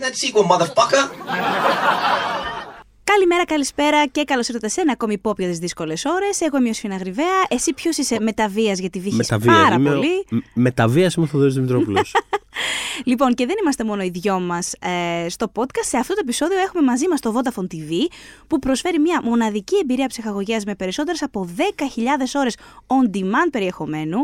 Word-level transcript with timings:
that 0.00 0.14
sequel, 0.16 0.44
motherfucker. 0.44 1.02
Καλημέρα, 3.04 3.44
καλησπέρα 3.44 4.06
και 4.06 4.24
καλώς 4.24 4.48
ήρθατε 4.48 4.68
σε 4.68 4.80
ένα 4.80 4.92
ακόμη 4.92 5.12
υπόπιο 5.12 5.50
τι 5.50 5.58
δύσκολες 5.58 6.04
ώρες. 6.04 6.40
Εγώ 6.40 6.56
είμαι 6.56 6.68
ο 6.68 6.72
Σφίνα 6.72 6.96
Γρυβαία. 6.96 7.46
Εσύ 7.48 7.72
ποιος 7.72 7.96
είσαι 7.96 8.20
μεταβίας, 8.20 8.78
γιατί 8.78 9.00
βήχε 9.00 9.38
πάρα 9.46 9.74
είμαι, 9.74 9.90
πολύ. 9.90 10.26
Μεταβίας 10.54 11.14
είμαι 11.14 11.24
ο 11.24 11.28
Θοδωρής 11.28 11.54
Δημητρόπουλος. 11.54 12.14
λοιπόν, 13.10 13.34
και 13.34 13.46
δεν 13.46 13.56
είμαστε 13.62 13.84
μόνο 13.84 14.02
οι 14.02 14.08
δυο 14.08 14.40
μας 14.40 14.72
ε, 14.72 15.28
στο 15.28 15.52
podcast. 15.54 15.84
Σε 15.84 15.96
αυτό 15.96 16.14
το 16.14 16.20
επεισόδιο 16.22 16.58
έχουμε 16.58 16.82
μαζί 16.82 17.08
μας 17.08 17.20
το 17.20 17.34
Vodafone 17.36 17.74
TV, 17.74 17.90
που 18.46 18.58
προσφέρει 18.58 18.98
μια 18.98 19.20
μοναδική 19.24 19.76
εμπειρία 19.82 20.06
ψυχαγωγίας 20.06 20.64
με 20.64 20.74
περισσότερες 20.74 21.22
από 21.22 21.48
10.000 21.56 21.62
ώρες 22.34 22.56
on 22.86 23.16
demand 23.16 23.48
περιεχομένου, 23.50 24.18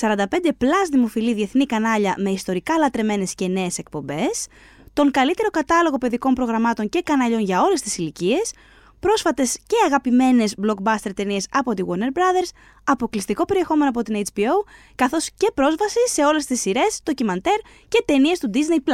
45 0.00 0.14
plus 0.58 0.88
δημοφιλή 0.90 1.34
διεθνή 1.34 1.66
κανάλια 1.66 2.14
με 2.18 2.30
ιστορικά 2.30 2.78
λατρεμένες 2.78 3.34
και 3.34 3.48
νέες 3.48 3.78
εκπομπές, 3.78 4.46
τον 4.92 5.10
καλύτερο 5.10 5.50
κατάλογο 5.50 5.98
παιδικών 5.98 6.34
προγραμμάτων 6.34 6.88
και 6.88 7.02
καναλιών 7.02 7.40
για 7.40 7.62
όλες 7.62 7.80
τις 7.80 7.98
ηλικίες, 7.98 8.52
πρόσφατες 9.00 9.58
και 9.66 9.76
αγαπημένες 9.86 10.54
blockbuster 10.62 11.10
ταινίες 11.14 11.46
από 11.52 11.74
τη 11.74 11.82
Warner 11.86 12.18
Brothers, 12.18 12.50
αποκλειστικό 12.84 13.44
περιεχόμενο 13.44 13.88
από 13.88 14.02
την 14.02 14.22
HBO, 14.34 14.64
καθώς 14.94 15.30
και 15.36 15.50
πρόσβαση 15.54 15.98
σε 16.08 16.24
όλες 16.24 16.46
τις 16.46 16.60
σειρές, 16.60 17.00
ντοκιμαντέρ 17.04 17.58
και 17.88 18.02
ταινίες 18.04 18.38
του 18.38 18.50
Disney+. 18.54 18.92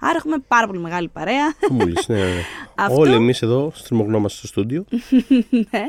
Άρα 0.00 0.16
έχουμε 0.16 0.38
πάρα 0.48 0.66
πολύ 0.66 0.78
μεγάλη 0.78 1.08
παρέα. 1.08 1.54
Μόλις, 1.70 2.08
ναι, 2.08 2.18
ναι. 2.24 2.44
Όλοι 2.90 3.14
εμείς 3.14 3.42
εδώ 3.42 3.72
στριμωγνόμαστε 3.74 4.38
στο 4.38 4.46
στούντιο. 4.46 4.84
ναι. 5.70 5.88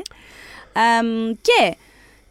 και 1.40 1.76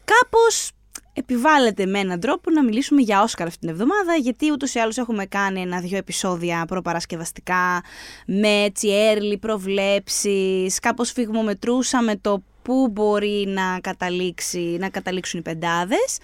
κάπως 0.06 0.72
επιβάλλεται 1.14 1.86
με 1.86 2.00
έναν 2.00 2.20
τρόπο 2.20 2.52
να 2.52 2.64
μιλήσουμε 2.64 3.02
για 3.02 3.22
Όσκαρ 3.22 3.48
αυτήν 3.48 3.62
την 3.62 3.70
εβδομάδα, 3.70 4.16
γιατί 4.16 4.52
ούτως 4.52 4.74
ή 4.74 4.80
άλλως 4.80 4.98
έχουμε 4.98 5.26
κάνει 5.26 5.62
ένα-δυο 5.62 5.98
επεισόδια 5.98 6.66
προπαρασκευαστικά 6.68 7.84
με 8.26 8.64
έτσι 8.64 8.88
έρλη 8.90 9.38
προβλέψεις. 9.38 10.80
Κάπως 10.80 11.12
φυγμομετρούσαμε 11.12 12.16
το 12.16 12.44
πού 12.62 12.88
μπορεί 12.92 13.46
να, 13.48 13.80
καταλήξει, 13.80 14.78
να 14.80 14.90
καταλήξουν 14.90 15.40
οι 15.40 15.44
πεντάδες. 15.44 16.18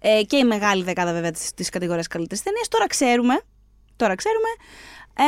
Ε, 0.00 0.22
και 0.22 0.36
η 0.36 0.44
μεγάλη 0.44 0.82
δεκάδα 0.82 1.12
βέβαια 1.12 1.30
της 1.54 1.68
κατηγορίας 1.68 2.06
καλύτερης 2.06 2.42
ταινίας. 2.42 2.68
Τώρα 2.68 2.86
ξέρουμε. 2.86 3.40
Τώρα 3.96 4.14
ξέρουμε. 4.14 4.48
Ε, 5.16 5.22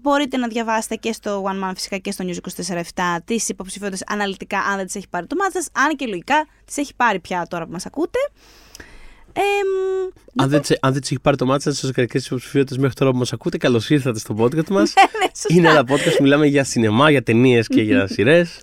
μπορείτε 0.00 0.36
να 0.36 0.48
διαβάσετε 0.48 0.94
και 0.94 1.12
στο 1.12 1.44
One 1.46 1.64
Man 1.64 1.72
φυσικά 1.74 1.96
και 1.96 2.10
στο 2.10 2.24
News 2.28 2.36
24-7 2.74 2.82
τις 3.24 3.48
υποψηφιότητες 3.48 4.04
αναλυτικά 4.06 4.58
αν 4.58 4.76
δεν 4.76 4.86
τις 4.86 4.94
έχει 4.94 5.08
πάρει 5.08 5.26
το 5.26 5.36
μάτσα 5.36 5.64
αν 5.72 5.96
και 5.96 6.06
λογικά 6.06 6.46
τις 6.64 6.76
έχει 6.76 6.94
πάρει 6.96 7.20
πια 7.20 7.46
τώρα 7.48 7.64
που 7.64 7.72
μας 7.72 7.86
ακούτε. 7.86 8.18
Ε, 9.32 9.40
αν, 10.36 10.48
δεν, 10.48 10.60
αν 10.80 10.92
δεν 10.92 11.00
τις 11.00 11.10
έχει 11.10 11.20
πάρει 11.20 11.36
το 11.36 11.46
μάτσα 11.46 11.72
στι 11.72 11.86
ακραϊκέ 11.86 12.18
υποψηφιότητες 12.18 12.78
μέχρι 12.78 12.94
τώρα 12.94 13.10
που 13.10 13.16
μας 13.16 13.32
ακούτε, 13.32 13.58
καλώς 13.58 13.90
ήρθατε 13.90 14.18
στο 14.18 14.34
podcast 14.38 14.68
μας. 14.76 14.92
Ναι, 14.94 15.02
ναι, 15.18 15.56
Είναι 15.56 15.68
ένα 15.68 15.80
podcast 15.82 16.14
που 16.16 16.22
μιλάμε 16.22 16.46
για 16.46 16.64
σινεμά, 16.64 17.10
για 17.10 17.22
ταινίες 17.22 17.66
και 17.66 17.82
για 17.82 18.06
σειρές. 18.06 18.62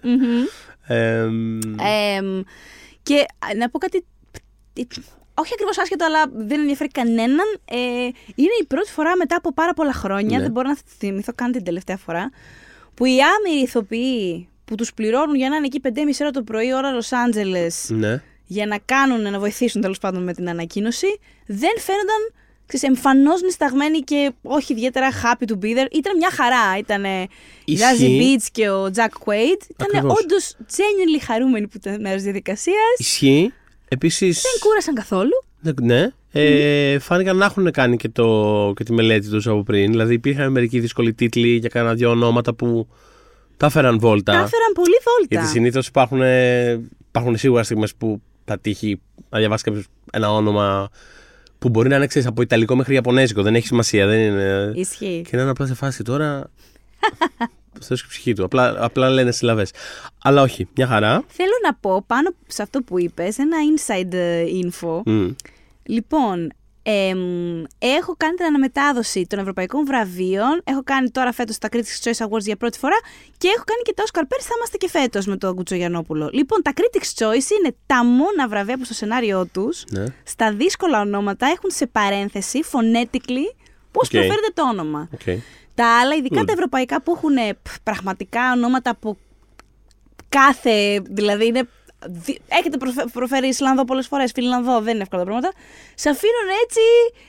και 3.03 3.25
να 3.57 3.69
πω 3.69 3.77
κάτι 3.77 4.05
όχι 5.39 5.53
ακριβώς 5.53 5.77
άσχετο, 5.77 6.05
αλλά 6.05 6.23
δεν 6.33 6.59
ενδιαφέρει 6.59 6.89
κανέναν. 6.89 7.45
Ε, 7.65 7.77
είναι 8.35 8.55
η 8.61 8.65
πρώτη 8.67 8.91
φορά 8.91 9.15
μετά 9.15 9.35
από 9.35 9.53
πάρα 9.53 9.73
πολλά 9.73 9.93
χρόνια, 9.93 10.37
ναι. 10.37 10.43
δεν 10.43 10.51
μπορώ 10.51 10.67
να 10.67 10.77
θυμηθώ 10.97 11.31
καν 11.35 11.51
την 11.51 11.63
τελευταία 11.63 11.97
φορά, 11.97 12.31
που 12.93 13.05
οι 13.05 13.17
άμυροι 13.21 13.61
ηθοποιοί 13.61 14.47
που 14.65 14.75
τους 14.75 14.93
πληρώνουν 14.93 15.35
για 15.35 15.49
να 15.49 15.55
είναι 15.55 15.65
εκεί 15.65 15.81
5,5 15.83 15.91
ώρα 16.21 16.31
το 16.31 16.43
πρωί, 16.43 16.73
ώρα 16.73 16.91
Λος 16.91 17.11
Άντζελες, 17.11 17.89
ναι. 17.89 18.21
για 18.45 18.65
να 18.65 18.77
κάνουν, 18.85 19.21
να 19.21 19.39
βοηθήσουν 19.39 19.81
τέλος 19.81 19.97
πάντων 19.97 20.23
με 20.23 20.33
την 20.33 20.49
ανακοίνωση, 20.49 21.19
δεν 21.45 21.79
φαίνονταν 21.79 22.33
εμφανώς 22.81 23.41
νησταγμένοι 23.41 23.99
και 23.99 24.31
όχι 24.41 24.73
ιδιαίτερα 24.73 25.09
happy 25.11 25.45
to 25.45 25.53
be 25.53 25.77
there. 25.77 25.87
Ήταν 25.91 26.17
μια 26.17 26.29
χαρά. 26.31 26.77
Ήταν 26.77 27.03
η 27.65 27.75
Ζάζι 27.75 28.19
Beats 28.21 28.47
και 28.51 28.69
ο 28.69 28.91
Jack 28.95 29.25
Quaid. 29.25 29.61
Ήταν 29.67 30.05
όντως 30.05 30.55
genuinely 30.59 31.23
χαρούμενοι 31.25 31.67
που 31.67 31.73
ήταν 31.75 32.01
μέρος 32.01 32.15
της 32.15 32.23
διαδικασίας. 32.23 32.95
Ισχύει. 32.97 33.53
Επίσης, 33.89 34.41
δεν 34.41 34.51
κούρασαν 34.59 34.93
καθόλου. 34.93 35.43
Ναι. 35.81 36.07
Ε, 36.31 36.99
Φάνηκαν 36.99 37.37
να 37.37 37.45
έχουν 37.45 37.71
κάνει 37.71 37.97
και, 37.97 38.09
το, 38.09 38.73
και 38.75 38.83
τη 38.83 38.93
μελέτη 38.93 39.29
τους 39.29 39.47
από 39.47 39.63
πριν. 39.63 39.91
Δηλαδή 39.91 40.13
υπήρχαν 40.13 40.51
μερικοί 40.51 40.79
δύσκολοι 40.79 41.13
τίτλοι 41.13 41.47
για 41.47 41.69
κάνα 41.69 41.93
δύο 41.93 42.09
ονόματα 42.09 42.53
που 42.53 42.87
τα 43.57 43.65
έφεραν 43.65 43.99
βόλτα. 43.99 44.31
Τα 44.31 44.37
έφεραν 44.37 44.71
πολύ 44.73 44.97
βόλτα. 45.03 45.27
Γιατί 45.29 45.47
συνήθως 45.47 45.87
υπάρχουν, 45.87 46.21
υπάρχουν 47.09 47.37
σίγουρα 47.37 47.63
στιγμές 47.63 47.95
που 47.95 48.21
θα 48.45 48.59
τύχει 48.59 49.01
να 49.29 49.39
διαβάσεις 49.39 49.65
κάποιος 49.65 49.85
ένα 50.11 50.31
όνομα 50.31 50.89
που 51.59 51.69
μπορεί 51.69 51.89
να 51.89 51.95
είναι 51.95 52.07
ξέρεις, 52.07 52.27
από 52.27 52.41
Ιταλικό 52.41 52.75
μέχρι 52.75 52.93
Ιαπωνέζικο. 52.93 53.41
Δεν 53.41 53.55
έχει 53.55 53.67
σημασία. 53.67 54.07
Δεν 54.07 54.19
είναι... 54.19 54.71
Ισχύει. 54.75 55.21
Και 55.29 55.35
να 55.35 55.41
είναι 55.41 55.51
απλά 55.51 55.65
σε 55.65 55.73
φάση 55.73 56.03
τώρα. 56.03 56.49
Στο 57.79 57.95
ψυχή 57.95 58.33
του. 58.33 58.43
Απλά, 58.43 58.75
απλά 58.77 59.09
λένε 59.09 59.31
συλλαβές. 59.31 59.71
Αλλά 60.23 60.41
όχι, 60.41 60.67
μια 60.75 60.87
χαρά. 60.87 61.23
Θέλω 61.27 61.53
να 61.63 61.73
πω 61.73 62.03
πάνω 62.07 62.29
σε 62.47 62.61
αυτό 62.61 62.81
που 62.81 62.99
είπες, 62.99 63.37
ένα 63.37 63.57
inside 63.75 64.13
ε, 64.13 64.43
info. 64.63 65.01
Λοιπόν, 65.83 66.51
έχω 67.79 68.15
κάνει 68.17 68.35
την 68.35 68.45
αναμετάδοση 68.45 69.25
των 69.29 69.39
ευρωπαϊκών 69.39 69.85
βραβείων. 69.85 70.61
Έχω 70.63 70.83
κάνει 70.83 71.09
τώρα 71.09 71.31
φέτος 71.31 71.57
τα 71.57 71.69
Critics 71.71 72.03
Choice 72.03 72.27
Awards 72.27 72.41
για 72.41 72.55
πρώτη 72.55 72.77
φορά 72.77 72.95
και 73.37 73.47
έχω 73.55 73.63
κάνει 73.65 73.81
και 73.83 73.93
τα 73.95 74.03
Oscar 74.03 74.23
πέρσι. 74.27 74.47
Θα 74.47 74.53
είμαστε 74.57 74.77
και 74.77 74.89
φέτος 74.89 75.25
με 75.25 75.37
τον 75.37 75.55
Κουτσογιανόπουλο. 75.55 76.29
Λοιπόν, 76.33 76.61
τα 76.61 76.73
Critics 76.75 77.23
Choice 77.23 77.49
είναι 77.59 77.75
τα 77.85 78.05
μόνα 78.05 78.47
βραβεία 78.47 78.77
που 78.77 78.85
στο 78.85 78.93
σενάριό 78.93 79.45
τους, 79.45 79.83
ναι. 79.89 80.03
στα 80.23 80.53
δύσκολα 80.53 81.01
ονόματα, 81.01 81.45
έχουν 81.47 81.69
σε 81.71 81.87
παρένθεση, 81.87 82.59
phonetically, 82.71 83.55
πώς 83.91 84.07
okay. 84.07 84.11
προφέρεται 84.11 84.51
το 84.53 84.63
όνομα. 84.69 85.09
Okay. 85.25 85.37
Τα 85.79 85.99
άλλα, 85.99 86.15
ειδικά 86.15 86.43
τα 86.43 86.51
ευρωπαϊκά 86.51 87.01
που 87.01 87.13
έχουν 87.15 87.57
πραγματικά 87.83 88.51
ονόματα 88.55 88.89
από 88.89 89.17
κάθε. 90.29 91.01
Δηλαδή 91.09 91.45
είναι. 91.45 91.67
Έχετε 92.47 92.77
προφέρει 93.13 93.47
Ισλανδό 93.47 93.85
πολλές 93.85 94.07
φορές, 94.07 94.31
Φιλανδό, 94.31 94.81
δεν 94.81 94.93
είναι 94.93 95.01
εύκολα 95.01 95.23
πράγματα. 95.23 95.51
Σε 95.95 96.09
αφήνουν 96.09 96.49
έτσι 96.63 96.79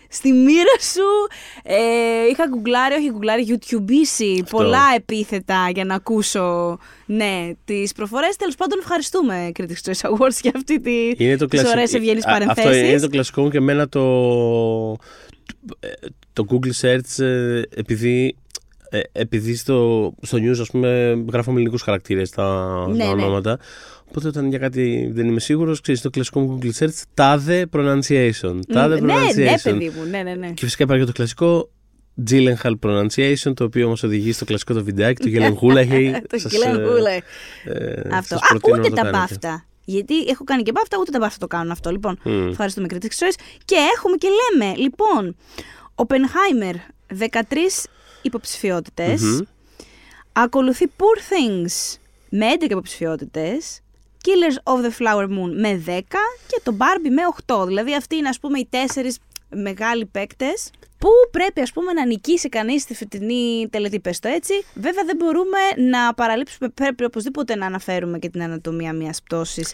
στη 0.08 0.32
μοίρα 0.32 0.78
σου. 0.92 1.28
Ε, 1.62 2.26
είχα 2.30 2.46
γκουγκλάρει, 2.48 2.94
όχι 2.94 3.10
γκουγκλάρει, 3.10 3.46
YouTubeήσει 3.48 4.42
πολλά 4.50 4.84
επίθετα 4.96 5.70
για 5.74 5.84
να 5.84 5.94
ακούσω 5.94 6.78
ναι, 7.06 7.50
τις 7.64 7.92
προφορές. 7.92 8.36
Τέλος 8.36 8.54
πάντων, 8.54 8.78
ευχαριστούμε 8.78 9.52
Critics 9.58 9.90
Choice 9.90 10.10
Awards 10.10 10.38
για 10.42 10.52
αυτή 10.54 10.80
τη, 10.80 11.36
τις 11.46 11.64
ωραίες 11.64 11.94
ευγενείς 11.94 12.24
παρενθέσει. 12.24 12.68
Αυτό 12.68 12.78
είναι 12.78 13.00
το 13.00 13.08
κλασικό 13.08 13.42
μου 13.42 13.50
και 13.50 13.58
εμένα 13.58 13.88
το 13.88 14.00
το 16.32 16.44
Google 16.48 16.80
Search 16.80 17.24
ε, 17.24 17.62
επειδή 17.74 18.36
ε, 18.90 19.00
επειδή 19.12 19.54
στο, 19.54 20.12
στο 20.22 20.38
news 20.38 20.58
ας 20.60 20.70
πούμε 20.70 21.22
γράφουμε 21.32 21.56
ελληνικούς 21.56 21.82
χαρακτήρες 21.82 22.28
στα, 22.28 22.86
ναι, 22.88 23.04
ναι. 23.04 23.10
ονόματα 23.10 23.58
οπότε 24.08 24.28
όταν 24.28 24.48
για 24.48 24.58
κάτι 24.58 25.10
δεν 25.12 25.28
είμαι 25.28 25.40
σίγουρος 25.40 25.80
ξέρεις 25.80 26.00
το 26.00 26.10
κλασικό 26.10 26.40
μου 26.40 26.58
Google 26.62 26.84
Search 26.84 27.02
τάδε 27.14 27.66
pronunciation 27.72 28.58
τάδε 28.72 29.00
ναι, 29.00 29.14
pronunciation 29.14 29.36
ναι, 29.36 29.60
παιδί 29.62 29.92
μου, 29.96 30.04
ναι, 30.10 30.22
ναι, 30.22 30.34
ναι. 30.34 30.50
και 30.50 30.64
φυσικά 30.64 30.82
υπάρχει 30.84 31.04
το 31.04 31.12
κλασικό 31.12 31.70
Gyllenhaal 32.30 32.74
pronunciation, 32.80 33.52
το 33.54 33.64
οποίο 33.64 33.86
όμως 33.86 34.02
οδηγεί 34.02 34.32
στο 34.32 34.44
κλασικό 34.44 34.74
το 34.74 34.84
βιντεάκι 34.84 35.22
του 35.22 35.30
Gyllenhaal. 35.34 36.12
το 36.28 36.36
Gyllenhaal. 36.36 37.20
Ε, 37.64 38.02
αυτό. 38.12 38.36
Α, 38.36 38.78
ούτε 38.78 38.90
τα 38.90 39.10
μπάφτα. 39.10 39.64
Γιατί 39.90 40.20
έχω 40.20 40.44
κάνει 40.44 40.62
και 40.62 40.72
μπάφτα, 40.72 40.98
ούτε 40.98 41.10
τα 41.10 41.18
μπάφτα 41.18 41.38
το 41.38 41.46
κάνουν 41.46 41.70
αυτό. 41.70 41.90
Λοιπόν, 41.90 42.18
mm. 42.24 42.46
ευχαριστούμε 42.50 42.86
Critics 42.90 43.18
Choice. 43.18 43.40
Και 43.64 43.76
έχουμε 43.96 44.16
και 44.16 44.28
λέμε, 44.28 44.74
λοιπόν, 44.76 45.36
Oppenheimer, 45.94 46.74
13 47.18 47.86
υποψηφιότητες. 48.22 49.20
Mm-hmm. 49.22 49.46
Ακολουθεί 50.32 50.86
Poor 50.96 51.18
Things 51.32 51.98
με 52.28 52.46
11 52.60 52.70
υποψηφιότητες. 52.70 53.80
Killers 54.24 54.72
of 54.72 54.84
the 54.84 54.90
Flower 54.98 55.24
Moon 55.24 55.52
με 55.60 55.82
10 55.86 56.00
και 56.46 56.60
το 56.62 56.76
Barbie 56.78 57.10
με 57.10 57.22
8. 57.46 57.66
Δηλαδή 57.66 57.94
αυτοί 57.94 58.16
είναι 58.16 58.28
ας 58.28 58.38
πούμε 58.38 58.58
οι 58.58 58.66
τέσσερις 58.70 59.18
μεγάλοι 59.48 60.06
παίκτες 60.06 60.70
που 61.00 61.08
πρέπει 61.30 61.60
ας 61.60 61.72
πούμε 61.72 61.92
να 61.92 62.06
νικήσει 62.06 62.48
κανείς 62.48 62.82
στη 62.82 62.94
φετινή 62.94 63.68
τελετή, 63.70 64.00
πες 64.00 64.18
το 64.18 64.28
έτσι. 64.28 64.52
Βέβαια 64.74 65.04
δεν 65.04 65.16
μπορούμε 65.16 65.88
να 65.90 66.14
παραλείψουμε, 66.14 66.68
πρέπει 66.68 67.04
οπωσδήποτε 67.04 67.56
να 67.56 67.66
αναφέρουμε 67.66 68.18
και 68.18 68.28
την 68.28 68.42
ανατομία 68.42 68.92
μιας 68.92 69.22
πτώσης. 69.22 69.72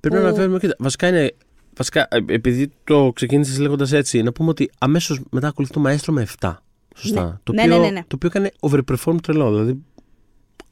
Πρέπει 0.00 0.16
που... 0.16 0.22
να 0.22 0.28
αναφέρουμε 0.28 0.58
και 0.58 0.74
βασικά 0.78 1.08
είναι 1.08 1.34
Βασικά, 1.76 2.08
ε, 2.10 2.18
επειδή 2.26 2.70
το 2.84 3.12
ξεκίνησες 3.14 3.58
λέγοντας 3.58 3.92
έτσι, 3.92 4.22
να 4.22 4.32
πούμε 4.32 4.48
ότι 4.48 4.70
αμέσως 4.78 5.20
μετά 5.30 5.48
ακολουθεί 5.48 5.72
το 5.72 5.80
μαέστρο 5.80 6.12
με 6.12 6.26
7. 6.40 6.54
Σωστά. 6.96 7.24
Ναι. 7.24 7.32
Το, 7.42 7.52
ναι, 7.52 7.62
οποίο, 7.62 7.78
ναι, 7.78 7.84
ναι, 7.84 7.90
ναι. 7.90 8.00
το 8.00 8.14
οποίο 8.14 8.28
έκανε 8.28 8.50
overperform 8.60 9.16
τρελό. 9.22 9.50
Δηλαδή, 9.50 9.84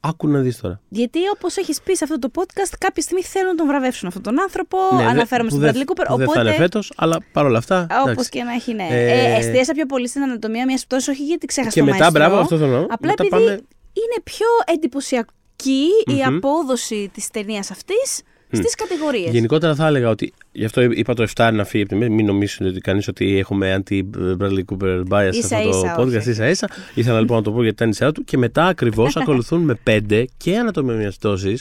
άκου 0.01 0.27
να 0.27 0.39
δεις 0.39 0.59
τώρα. 0.59 0.81
Γιατί 0.89 1.19
όπως 1.33 1.57
έχεις 1.57 1.81
πει 1.81 1.95
σε 1.95 2.03
αυτό 2.03 2.19
το 2.19 2.31
podcast, 2.35 2.73
κάποια 2.77 3.01
στιγμή 3.01 3.23
θέλουν 3.23 3.47
να 3.47 3.55
τον 3.55 3.67
βραβεύσουν 3.67 4.07
αυτόν 4.07 4.23
τον 4.23 4.41
άνθρωπο. 4.41 4.77
Ναι, 4.95 5.03
αναφέρομαι 5.03 5.49
στον 5.49 5.61
Bradley 5.61 5.83
Cooper. 5.89 6.05
Οπότε... 6.09 6.25
Δεν 6.25 6.29
θα 6.33 6.41
είναι 6.41 6.51
φέτος, 6.51 6.91
αλλά 6.95 7.17
παρόλα 7.31 7.57
αυτά. 7.57 7.87
Όπως 8.09 8.29
και 8.29 8.43
να 8.43 8.53
έχει, 8.53 8.73
ναι. 8.73 8.87
Ε... 8.89 9.33
Ε, 9.33 9.37
εστίασα 9.37 9.73
πιο 9.73 9.85
πολύ 9.85 10.07
στην 10.07 10.21
ανατομία 10.21 10.65
μιας 10.65 10.85
πτώσης, 10.85 11.07
όχι 11.07 11.23
γιατί 11.23 11.45
ξέχασα 11.45 11.73
και 11.73 11.79
το 11.79 11.85
μετά, 11.85 11.97
μαέστρο, 11.97 12.19
μπράβο, 12.19 12.41
αυτό 12.41 12.57
θέλω. 12.57 12.87
Απλά 12.89 13.13
επειδή 13.17 13.43
είναι 13.93 14.21
πιο 14.23 14.47
εντυπωσιακή 14.65 15.87
η 16.05 16.23
απόδοση 16.23 17.09
της 17.13 17.29
ταινίας 17.29 17.71
αυτής 17.71 18.21
στις 18.51 18.75
κατηγορίες. 18.75 19.31
Γενικότερα 19.31 19.75
θα 19.75 19.87
έλεγα 19.87 20.09
ότι. 20.09 20.33
Γι' 20.51 20.65
αυτό 20.65 20.81
είπα 20.81 21.13
το 21.13 21.27
7 21.35 21.49
να 21.53 21.63
φύγει 21.63 21.83
από 21.83 21.91
τη 21.91 21.97
μέση. 21.97 22.11
Μην 22.11 22.25
νομίζουν 22.25 22.67
ότι 22.67 22.79
κανείς 22.79 23.07
ότι 23.07 23.37
έχουμε 23.37 23.83
anti-Bradley 23.83 24.63
Cooper 24.65 25.03
bias 25.09 25.29
σε 25.31 25.55
αυτό 25.55 25.69
το 25.69 25.95
podcast. 25.97 26.25
ίσα 26.25 26.49
ίσα. 26.49 26.69
Ήθελα 26.93 27.19
λοιπόν 27.19 27.37
να 27.37 27.43
το 27.43 27.51
πω 27.51 27.61
γιατί 27.61 27.75
ήταν 27.75 27.89
η 27.89 27.93
σειρά 27.93 28.11
του. 28.11 28.23
Και 28.23 28.37
μετά 28.37 28.65
ακριβώς 28.65 29.17
ακολουθούν 29.21 29.61
με 29.61 29.79
5 30.09 30.25
και 30.37 30.57
ανατομία 30.57 30.95
μια 30.95 31.13
πτώση 31.19 31.57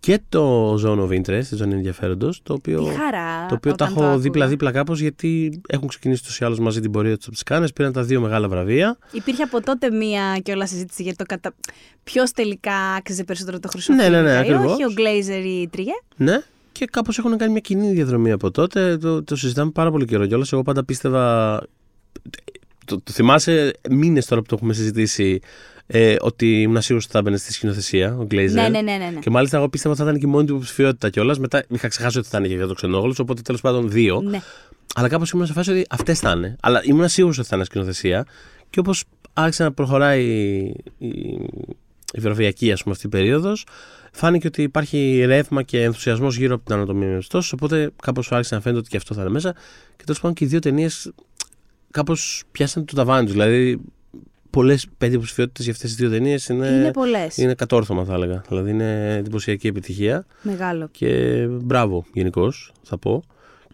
και 0.00 0.20
το 0.28 0.74
Zone 0.74 1.08
of 1.08 1.20
Interest, 1.20 1.44
τη 1.44 1.56
ζώνη 1.56 1.74
ενδιαφέροντος, 1.74 2.40
το 2.42 2.52
οποίο, 2.52 2.84
χαρά, 2.84 3.46
το 3.48 3.54
οποίο 3.54 3.74
τα 3.74 3.84
έχω 3.84 4.18
δίπλα-δίπλα 4.18 4.70
κάπως 4.70 5.00
γιατί 5.00 5.60
έχουν 5.68 5.88
ξεκινήσει 5.88 6.24
του 6.24 6.30
ή 6.40 6.44
άλλους 6.44 6.58
μαζί 6.58 6.80
την 6.80 6.90
πορεία 6.90 7.16
τους 7.16 7.24
από 7.24 7.34
τις 7.34 7.42
κάνε, 7.42 7.68
πήραν 7.74 7.92
τα 7.92 8.02
δύο 8.02 8.20
μεγάλα 8.20 8.48
βραβεία. 8.48 8.98
Υπήρχε 9.12 9.42
από 9.42 9.60
τότε 9.60 9.90
μία 9.90 10.38
και 10.42 10.52
όλα 10.52 10.66
συζήτηση 10.66 11.02
για 11.02 11.14
το 11.16 11.24
κατα... 11.24 11.54
ποιος 12.04 12.30
τελικά 12.30 12.74
άξιζε 12.98 13.24
περισσότερο 13.24 13.58
το 13.58 13.68
χρυσό 13.68 13.94
ναι, 13.94 14.08
ναι, 14.08 14.22
ναι, 14.22 14.40
ναι, 14.40 14.56
όχι 14.56 14.84
ο 14.84 14.92
Glazer 14.96 15.44
ή 15.44 15.60
η 15.60 15.68
Τριγέ. 15.68 15.92
Ναι, 16.16 16.42
και 16.72 16.84
κάπως 16.84 17.18
έχουν 17.18 17.36
κάνει 17.36 17.52
μια 17.52 17.60
κοινή 17.60 17.92
διαδρομή 17.92 18.30
από 18.32 18.50
τότε. 18.50 18.96
Το, 18.96 19.22
το 19.22 19.36
συζητάμε 19.36 19.70
πάρα 19.70 19.90
πολύ 19.90 20.04
καιρό 20.04 20.26
κιόλας. 20.26 20.52
Εγώ 20.52 20.62
πάντα 20.62 20.84
πίστευα. 20.84 21.56
Το, 22.86 23.00
το 23.00 23.12
θυμάσαι 23.12 23.72
μήνες 23.90 24.26
τώρα 24.26 24.40
που 24.40 24.46
το 24.48 24.54
έχουμε 24.58 24.72
συζητήσει 24.72 25.40
ε, 25.86 26.16
ότι 26.20 26.62
ήμουν 26.62 26.82
σίγουρος 26.82 27.04
ότι 27.04 27.12
θα 27.12 27.18
έμπαινε 27.18 27.36
στη 27.36 27.52
σκηνοθεσία, 27.52 28.16
ο 28.18 28.24
Γκλέιζερ. 28.24 28.62
Ναι, 28.62 28.68
ναι, 28.68 28.92
ναι, 28.92 28.96
ναι, 28.96 29.10
ναι. 29.10 29.18
Και 29.18 29.30
μάλιστα 29.30 29.56
εγώ 29.56 29.68
πίστευα 29.68 29.94
ότι 29.94 30.02
θα 30.02 30.08
ήταν 30.08 30.20
και 30.20 30.26
η 30.26 30.30
μόνη 30.30 30.46
του 30.46 30.54
υποψηφιότητα 30.54 31.10
κιόλας. 31.10 31.38
Μετά 31.38 31.64
είχα 31.68 31.88
ξεχάσει 31.88 32.18
ότι 32.18 32.28
θα 32.28 32.38
είναι 32.38 32.46
για 32.46 32.66
το 32.66 32.74
ξενόγλους, 32.74 33.18
οπότε 33.18 33.42
τέλος 33.42 33.60
πάντων 33.60 33.90
δύο. 33.90 34.20
Ναι. 34.20 34.40
Αλλά 34.94 35.08
κάπως 35.08 35.30
ήμουν 35.30 35.46
σε 35.46 35.52
φάση 35.52 35.70
ότι 35.70 35.86
αυτές 35.90 36.18
θα 36.18 36.30
είναι. 36.36 36.56
Αλλά 36.60 36.80
ήμουν 36.84 37.08
σίγουρος 37.08 37.38
ότι 37.38 37.48
θα 37.48 37.56
είναι 37.56 37.64
σκηνοθεσία. 37.64 38.26
Και 38.70 38.78
όπως 38.78 39.04
άρχισε 39.32 39.62
να 39.62 39.72
προχωράει 39.72 40.24
η, 40.98 41.08
η 42.12 42.20
βραβιακή 42.20 42.72
ας 42.72 42.82
πούμε, 42.82 42.94
αυτή 42.94 43.06
η 43.06 43.10
περίοδος, 43.10 43.66
φάνηκε 44.12 44.46
ότι 44.46 44.62
υπάρχει 44.62 45.24
ρεύμα 45.26 45.62
και 45.62 45.82
ενθουσιασμός 45.82 46.36
γύρω 46.36 46.54
από 46.54 46.64
την 46.64 46.74
ανατομία 46.74 47.08
με 47.08 47.40
Οπότε 47.52 47.90
κάπως 48.02 48.32
άρχισε 48.32 48.54
να 48.54 48.60
φαίνεται 48.60 48.80
ότι 48.80 48.88
και 48.88 48.96
αυτό 48.96 49.14
θα 49.14 49.20
είναι 49.20 49.30
μέσα. 49.30 49.52
Και 49.96 50.04
τέλος 50.04 50.20
πάντων 50.20 50.36
και 50.36 50.44
οι 50.44 50.46
δύο 50.46 50.58
ταινίες 50.58 51.12
κάπως 51.96 52.42
πιάσαν 52.52 52.84
το 52.84 52.94
ταβάνι 52.94 53.24
τους. 53.24 53.32
Δηλαδή 53.32 53.80
πολλές 54.50 54.86
πέντε 54.98 55.14
υποψηφιότητε 55.14 55.62
για 55.62 55.72
αυτές 55.72 55.90
τις 55.90 55.98
δύο 55.98 56.10
ταινίες 56.10 56.48
είναι, 56.48 56.66
είναι, 56.66 56.90
πολλές. 56.90 57.36
είναι 57.36 57.54
κατόρθωμα, 57.54 58.04
θα 58.04 58.14
έλεγα. 58.14 58.44
Δηλαδή 58.48 58.70
είναι 58.70 59.14
εντυπωσιακή 59.14 59.66
επιτυχία. 59.66 60.26
Μεγάλο. 60.42 60.88
Και 60.90 61.44
μπράβο 61.48 62.04
γενικώς, 62.12 62.72
θα 62.82 62.98
πω. 62.98 63.22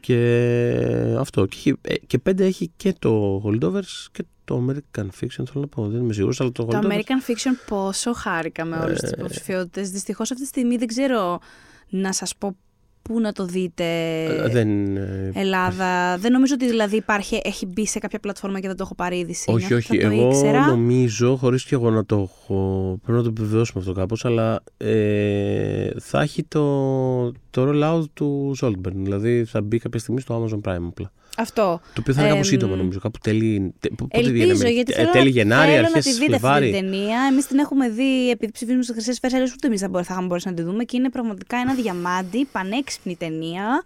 Και 0.00 1.16
αυτό. 1.18 1.46
Και, 1.46 1.76
ε, 1.80 1.94
και 2.06 2.18
πέντε 2.18 2.44
έχει 2.44 2.70
και 2.76 2.94
το 2.98 3.42
Holdovers 3.46 4.06
και 4.12 4.24
το 4.44 4.64
American 4.68 5.04
Fiction. 5.04 5.44
Θέλω 5.50 5.60
να 5.60 5.66
πω, 5.66 5.86
δεν 5.86 6.00
είμαι 6.00 6.12
σίγουρος. 6.12 6.36
το, 6.36 6.50
το 6.52 6.68
American 6.82 7.30
Fiction 7.30 7.56
πόσο 7.66 8.12
χάρηκα 8.12 8.64
με 8.64 8.76
όλες 8.76 9.02
ε... 9.02 9.06
τι 9.06 9.12
υποψηφιότητες. 9.18 9.90
Δυστυχώς 9.90 10.30
αυτή 10.30 10.42
τη 10.42 10.48
στιγμή 10.48 10.76
δεν 10.76 10.86
ξέρω 10.86 11.40
να 11.88 12.12
σας 12.12 12.36
πω 12.36 12.56
Πού 13.02 13.20
να 13.20 13.32
το 13.32 13.44
δείτε, 13.46 13.84
ε, 14.24 14.48
δεν, 14.48 14.96
ε, 14.96 15.30
Ελλάδα. 15.34 16.18
Δεν 16.18 16.32
νομίζω 16.32 16.54
ότι 16.54 16.66
δηλαδή 16.66 16.96
υπάρχει, 16.96 17.40
έχει 17.44 17.66
μπει 17.66 17.86
σε 17.86 17.98
κάποια 17.98 18.18
πλατφόρμα 18.18 18.60
και 18.60 18.66
δεν 18.66 18.76
το 18.76 18.82
έχω 18.82 18.94
πάρει 18.94 19.18
είδηση. 19.18 19.52
Όχι, 19.52 19.74
όχι. 19.74 19.96
Εγώ 19.96 20.28
ήξερα. 20.28 20.66
νομίζω, 20.66 21.36
χωρίς 21.36 21.64
και 21.64 21.74
εγώ 21.74 21.90
να 21.90 22.04
το 22.04 22.14
έχω. 22.16 22.98
Πρέπει 23.02 23.18
να 23.18 23.24
το 23.24 23.28
επιβεβαιώσουμε 23.28 23.80
αυτό 23.80 23.92
κάπως, 23.92 24.24
αλλά 24.24 24.62
ε, 24.76 25.90
θα 25.98 26.20
έχει 26.20 26.42
το, 26.42 27.32
το 27.50 27.68
rollout 27.68 28.04
του 28.14 28.56
Zoldberg. 28.60 28.94
Δηλαδή 28.94 29.44
θα 29.44 29.60
μπει 29.60 29.78
κάποια 29.78 30.00
στιγμή 30.00 30.20
στο 30.20 30.44
Amazon 30.44 30.70
Prime 30.70 30.86
απλά. 30.88 31.12
Αυτό. 31.36 31.80
Το 31.92 32.00
οποίο 32.00 32.14
θα 32.14 32.20
είναι 32.22 32.30
κάπου 32.30 32.44
σύντομα 32.44 32.76
νομίζω. 32.76 32.98
Κάπου 32.98 33.18
τέλη. 33.18 33.74
Ελπίζω, 34.08 34.68
γιατί 34.68 34.92
θέλω, 34.92 35.10
τέλη 35.10 35.30
Γενάρη, 35.30 35.76
αρχέ 35.76 36.00
Φλεβάρι. 36.00 36.24
να 36.24 36.28
τη 36.28 36.34
δείτε 36.36 36.48
αυτή 36.48 36.70
την 36.70 36.90
ταινία. 36.90 37.20
Εμείς 37.30 37.46
την 37.46 37.58
έχουμε 37.58 37.88
δει 37.88 38.30
επειδή 38.30 38.52
ψηφίζουμε 38.52 38.82
στι 38.82 38.92
Χρυσές 38.92 39.18
Φέρε, 39.18 39.42
ούτε 39.42 39.66
εμείς 39.66 39.80
θα, 39.80 39.88
θα 39.92 40.00
είχαμε 40.00 40.26
μπορέσει 40.26 40.48
να 40.48 40.54
τη 40.54 40.62
δούμε 40.62 40.84
και 40.84 40.96
είναι 40.96 41.10
πραγματικά 41.10 41.56
ένα 41.56 41.74
διαμάντι, 41.74 42.48
πανέξυπνη 42.52 43.16
ταινία. 43.16 43.82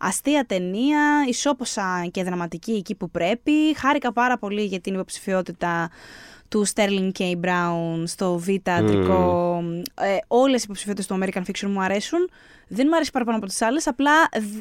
Αστεία 0.00 0.44
ταινία, 0.44 1.00
ισόποσα 1.28 2.08
και 2.10 2.22
δραματική 2.22 2.72
εκεί 2.72 2.94
που 2.94 3.10
πρέπει. 3.10 3.52
Χάρηκα 3.76 4.12
πάρα 4.12 4.38
πολύ 4.38 4.64
για 4.64 4.80
την 4.80 4.94
υποψηφιότητα 4.94 5.90
του 6.48 6.66
Sterling 6.74 7.10
K. 7.18 7.22
Brown 7.40 8.02
στο 8.04 8.38
Β' 8.38 8.68
αντρικό. 8.70 9.58
Mm. 9.62 9.82
Ε, 9.94 10.16
όλες 10.26 10.60
οι 10.60 10.64
υποψηφιότητες 10.64 11.06
του 11.06 11.18
American 11.20 11.40
Fiction 11.40 11.68
μου 11.68 11.82
αρέσουν. 11.82 12.30
Δεν 12.68 12.86
μου 12.88 12.94
αρέσει 12.94 13.10
παραπάνω 13.10 13.36
από 13.36 13.46
τις 13.46 13.62
άλλες, 13.62 13.86
απλά 13.86 14.12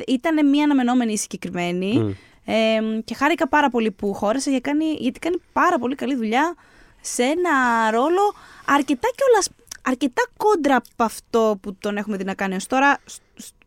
ήταν 0.08 0.50
μια 0.50 0.64
αναμενόμενη 0.64 1.12
ή 1.12 1.18
συγκεκριμένη. 1.18 2.06
Mm. 2.06 2.14
Ε, 2.46 3.00
και 3.06 3.14
χάρηκα 3.16 3.48
πάρα 3.48 3.70
πολύ 3.70 3.92
που 3.92 4.14
χώρεσε 4.14 4.50
γιατί 4.50 4.70
κάνει, 4.70 4.86
γιατί 4.86 5.20
κάνει 5.20 5.42
πάρα 5.54 5.80
πολύ 5.80 5.96
καλή 5.96 6.16
δουλειά 6.16 6.56
σε 7.02 7.24
ένα 7.24 7.52
ρόλο 7.92 8.34
αρκετά 8.66 9.10
κιόλας, 9.16 9.50
αρκετά 9.82 10.24
κόντρα 10.38 10.76
από 10.76 11.04
αυτό 11.04 11.58
που 11.62 11.76
τον 11.76 11.98
έχουμε 11.98 12.18
δει 12.18 12.24
να 12.24 12.34
κάνει 12.34 12.56
ως 12.56 12.66
τώρα 12.66 13.00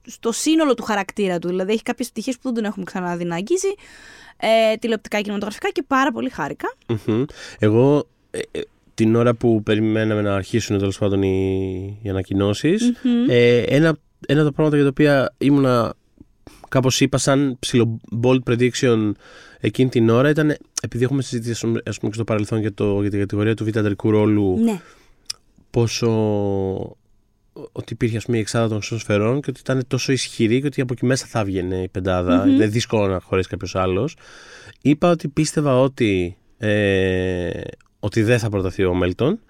στο 0.07 0.33
σύνολο 0.33 0.75
του 0.75 0.83
χαρακτήρα 0.83 1.39
του. 1.39 1.49
Δηλαδή 1.49 1.73
έχει 1.73 1.83
κάποιες 1.83 2.11
πτυχές 2.11 2.35
που 2.35 2.41
δεν 2.43 2.55
τον 2.55 2.65
έχουμε 2.65 2.85
ξαναδεί 2.85 3.25
να 3.25 3.35
αγγίζει 3.35 3.75
ε, 4.37 4.77
τηλεοπτικά 4.77 5.17
και 5.17 5.23
κινηματογραφικά 5.23 5.71
και 5.71 5.83
πάρα 5.87 6.13
πολύ 6.13 6.31
Εγώ 7.59 8.09
ε, 8.31 8.39
ε, 8.51 8.61
την 8.95 9.15
ώρα 9.15 9.35
που 9.35 9.63
περιμέναμε 9.63 10.23
να 10.23 10.35
αρχίσουν 10.35 10.79
τέλος 10.79 10.99
πάντων 10.99 11.23
οι, 11.23 11.99
οι 12.03 12.09
ανακοινωσει 12.09 12.75
ε, 13.29 13.59
ένα, 13.59 13.97
ένα 14.27 14.41
από 14.41 14.49
τα 14.49 14.55
πράγματα 14.55 14.77
για 14.77 14.85
τα 14.85 14.91
οποία 14.91 15.35
ήμουνα 15.39 15.95
κάπως 16.69 17.01
είπα 17.01 17.19
σαν 17.19 17.57
ψηλο 17.59 18.01
bold 18.23 18.39
prediction 18.51 19.13
εκείνη 19.61 19.89
την 19.89 20.09
ώρα 20.09 20.29
ήταν 20.29 20.57
επειδή 20.83 21.05
έχουμε 21.05 21.23
συζητήσει 21.23 21.51
ας 21.87 21.99
πούμε, 21.99 22.11
και 22.11 22.15
στο 22.15 22.25
παρελθόν 22.25 22.61
για, 22.61 22.75
το, 22.75 23.01
για 23.01 23.11
την 23.11 23.19
κατηγορία 23.19 23.55
του 23.55 23.65
β' 23.65 23.79
αντρικού 23.79 24.11
ρόλου 24.11 24.59
ναι. 24.59 24.81
πόσο 25.71 26.11
ότι 27.53 27.93
υπήρχε 27.93 28.17
ας 28.17 28.25
πούμε, 28.25 28.37
η 28.37 28.41
εξάδα 28.41 28.69
των 28.69 28.99
σφαιρών 28.99 29.41
και 29.41 29.51
ότι 29.51 29.61
ήταν 29.61 29.85
τόσο 29.87 30.13
ισχυρή 30.13 30.61
και 30.61 30.67
ότι 30.67 30.81
από 30.81 30.93
εκεί 30.93 31.07
μέσα 31.07 31.27
θα 31.27 31.41
έβγαινε 31.41 31.83
η 31.83 31.89
πεντάδα. 31.89 32.45
Είναι 32.49 32.67
δύσκολο 32.67 33.07
να 33.07 33.21
χωρέσει 33.21 33.49
κάποιος 33.49 33.75
άλλος. 33.75 34.17
Είπα 34.83 35.11
ότι 35.11 35.29
πίστευα 35.29 35.81
ότι, 35.81 36.37
ε, 36.59 37.51
ότι 38.01 38.23
δεν 38.23 38.39
θα 38.39 38.49
προταθεί 38.49 38.85
ο 38.85 38.95
Μέλτον. 38.95 39.41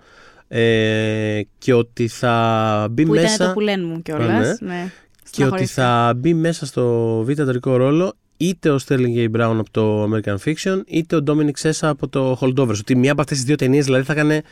Ε, 0.49 1.41
και 1.59 1.73
ότι 1.73 2.09
θα 2.09 2.89
μπει 2.91 3.05
που 3.07 3.13
μέσα. 3.13 3.35
Ήταν 3.35 3.47
το 3.47 3.53
που 3.53 3.61
λένε 3.61 3.85
μου 3.85 4.03
κιόλας. 4.03 4.61
Ναι. 4.61 4.75
ναι. 4.75 4.91
Και 5.31 5.45
ότι 5.45 5.67
θα 5.67 6.13
μπει 6.17 6.35
μέσα 6.35 6.67
στο 6.67 7.17
β' 7.25 7.41
αντρικό 7.41 7.77
ρόλο 7.77 8.13
είτε 8.37 8.71
ο 8.71 8.79
Sterling 8.87 9.17
K. 9.17 9.31
Brown 9.37 9.57
από 9.59 9.71
το 9.71 10.03
American 10.05 10.37
Fiction 10.45 10.81
είτε 10.87 11.17
ο 11.17 11.23
Dominic 11.27 11.63
Sessa 11.63 11.89
από 11.89 12.09
το 12.09 12.39
Holdovers. 12.41 12.79
Ότι 12.79 12.97
μία 12.97 13.13
από 13.13 13.21
αυτές 13.21 13.37
τις 13.37 13.47
δύο 13.47 13.57
ταινίες 13.57 13.85
δηλαδή 13.85 14.05
θα 14.05 14.13
έκανε 14.13 14.43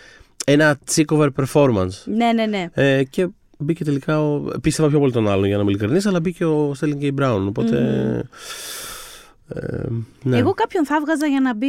ένα 0.46 0.78
over 1.06 1.28
performance. 1.37 2.04
Ναι, 2.04 2.32
ναι, 2.32 2.46
ναι. 2.46 2.68
Ε, 2.73 3.04
και 3.04 3.28
μπήκε 3.58 3.84
τελικά. 3.84 4.22
Ο... 4.22 4.44
Πίστευα 4.62 4.88
πιο 4.88 4.98
πολύ 4.98 5.12
τον 5.12 5.28
άλλον 5.28 5.44
για 5.44 5.56
να 5.56 5.62
είμαι 5.62 5.70
ειλικρινής, 5.70 6.06
αλλά 6.06 6.20
μπήκε 6.20 6.44
ο 6.44 6.74
Sterling 6.80 7.02
K. 7.02 7.14
Brown. 7.20 7.44
Οπότε. 7.48 7.76
Ε, 9.48 9.86
ναι. 10.22 10.38
Εγώ 10.38 10.52
κάποιον 10.52 10.86
θα 10.86 10.94
έβγαζα 10.96 11.26
για 11.26 11.40
να 11.40 11.54
μπει 11.54 11.68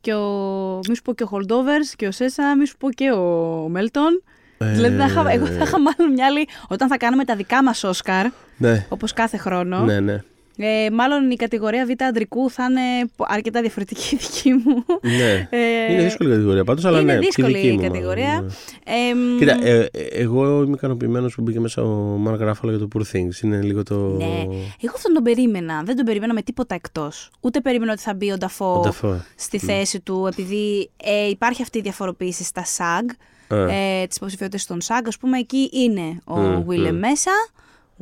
και 0.00 0.14
ο. 0.14 0.80
Μη 0.88 0.96
σου 0.96 1.02
πω 1.02 1.14
και 1.14 1.22
ο 1.22 1.28
Holdovers 1.30 1.94
και 1.96 2.06
ο 2.06 2.10
Σέσα, 2.10 2.56
μη 2.56 2.66
σου 2.66 2.76
πω 2.76 2.90
και 2.90 3.10
ο 3.10 3.68
Μέλτον. 3.68 4.22
Ε... 4.58 4.72
Δηλαδή, 4.72 4.96
θα 4.96 5.04
είχα, 5.04 5.30
εγώ 5.30 5.46
θα 5.46 5.62
είχα 5.62 5.80
μάλλον 5.80 6.12
μια 6.12 6.26
άλλη. 6.26 6.48
Όταν 6.68 6.88
θα 6.88 6.96
κάνουμε 6.96 7.24
τα 7.24 7.36
δικά 7.36 7.62
μας 7.62 7.84
Όσκαρ, 7.84 8.26
ναι. 8.56 8.86
όπως 8.88 9.12
κάθε 9.12 9.36
χρόνο. 9.36 9.84
Ναι, 9.84 10.00
ναι. 10.00 10.22
Ε, 10.56 10.90
μάλλον 10.90 11.30
η 11.30 11.36
κατηγορία 11.36 11.86
Β' 11.86 12.02
αντρικού 12.02 12.50
θα 12.50 12.64
είναι 12.64 13.10
αρκετά 13.18 13.60
διαφορετική 13.60 14.16
δική 14.16 14.52
μου. 14.52 14.84
Ναι. 15.00 15.48
Ε, 15.50 15.92
είναι 15.92 16.02
δύσκολη 16.02 16.30
κατηγορία 16.30 16.64
πάντως, 16.64 16.84
αλλά 16.84 17.00
είναι 17.00 17.12
ναι. 17.12 17.18
δύσκολη 17.18 17.58
η 17.58 17.78
κατηγορία. 17.78 18.40
Ναι. 18.40 18.52
Ε, 18.84 19.38
Κοίτα, 19.38 19.66
ε, 19.66 19.88
εγώ 20.10 20.62
είμαι 20.62 20.74
ικανοποιημένος 20.74 21.34
που 21.34 21.42
μπήκε 21.42 21.60
μέσα 21.60 21.82
ο 21.82 22.16
Μάρκ 22.16 22.40
Ράφαλο 22.40 22.76
για 22.76 22.86
το 22.86 22.88
Poor 22.94 23.16
Things. 23.16 23.42
Είναι 23.42 23.62
λίγο 23.62 23.82
το. 23.82 23.94
Ναι. 23.94 24.46
Εγώ 24.80 24.92
αυτόν 24.94 25.12
τον 25.14 25.22
περίμενα. 25.22 25.82
Δεν 25.84 25.96
τον 25.96 26.04
περίμενα 26.04 26.34
με 26.34 26.42
τίποτα 26.42 26.74
εκτός. 26.74 27.30
Ούτε 27.40 27.60
περίμενα 27.60 27.92
ότι 27.92 28.00
θα 28.00 28.14
μπει 28.14 28.32
ο 28.32 28.36
Νταφό, 28.36 28.94
στη 29.36 29.60
ναι. 29.62 29.72
θέση 29.72 30.00
του, 30.00 30.26
επειδή 30.26 30.90
ε, 31.04 31.28
υπάρχει 31.28 31.62
αυτή 31.62 31.78
η 31.78 31.80
διαφοροποίηση 31.80 32.44
στα 32.44 32.64
SAG. 32.64 33.14
Ε, 33.52 34.06
τις 34.06 34.16
υποψηφιότητες 34.16 34.66
των 34.66 34.78
SAG, 34.80 35.02
ας 35.06 35.16
πούμε, 35.18 35.38
εκεί 35.38 35.70
είναι 35.72 36.20
ο 36.24 36.62
Βίλεμ 36.62 36.98
μέσα. 36.98 37.30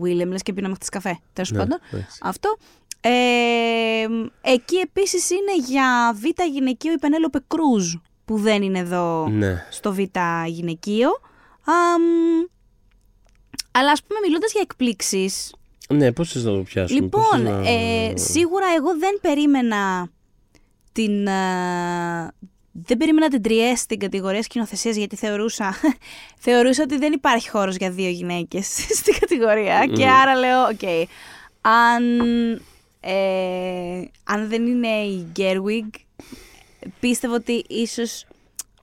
William, 0.02 0.26
λες 0.26 0.42
και 0.42 0.52
πίναμε 0.52 0.74
χτες 0.74 0.88
καφέ, 0.88 1.18
τέλος 1.32 1.50
ναι, 1.50 1.58
πάντων. 1.58 1.78
Αυτό. 2.22 2.56
Ε, 3.00 3.10
εκεί 4.40 4.76
επίσης 4.76 5.30
είναι 5.30 5.56
για 5.68 6.14
β' 6.14 6.42
γυναικείο 6.52 6.92
η 6.92 6.98
Πενέλοπε 6.98 7.38
Κρούζ, 7.46 7.94
που 8.24 8.38
δεν 8.38 8.62
είναι 8.62 8.78
εδώ 8.78 9.28
ναι. 9.28 9.66
στο 9.70 9.92
β' 9.92 10.18
γυναικείο. 10.46 11.08
αλλά 13.70 13.90
ας 13.90 14.02
πούμε 14.02 14.20
μιλώντας 14.26 14.52
για 14.52 14.60
εκπλήξεις... 14.64 15.52
Ναι, 15.88 16.12
πώς 16.12 16.32
θες 16.32 16.44
να 16.44 16.52
το 16.52 16.62
πιάσουμε. 16.62 17.00
Λοιπόν, 17.00 17.46
ε, 17.46 18.12
σίγουρα 18.14 18.66
εγώ 18.76 18.98
δεν 18.98 19.18
περίμενα 19.20 20.08
την, 20.92 21.26
ε, 21.26 22.32
δεν 22.86 22.96
περίμενα 22.96 23.28
την 23.28 23.42
Τριέ 23.42 23.74
στην 23.74 23.98
κατηγορία 23.98 24.42
σκηνοθεσίας 24.42 24.96
γιατί 24.96 25.16
θεωρούσα, 25.16 25.74
θεωρούσα 26.44 26.82
ότι 26.82 26.98
δεν 26.98 27.12
υπάρχει 27.12 27.48
χώρος 27.50 27.76
για 27.76 27.90
δύο 27.90 28.08
γυναίκες 28.08 28.66
στην 28.98 29.14
κατηγορία. 29.20 29.86
Και 29.86 30.06
άρα 30.08 30.34
λέω, 30.34 30.62
ok, 30.62 30.78
okay, 30.80 31.04
αν, 31.60 32.20
ε, 33.00 34.02
αν 34.24 34.48
δεν 34.48 34.66
είναι 34.66 34.88
η 34.88 35.26
Gerwig, 35.36 35.88
πίστευα 37.00 37.34
ότι 37.34 37.64
ίσως. 37.68 38.26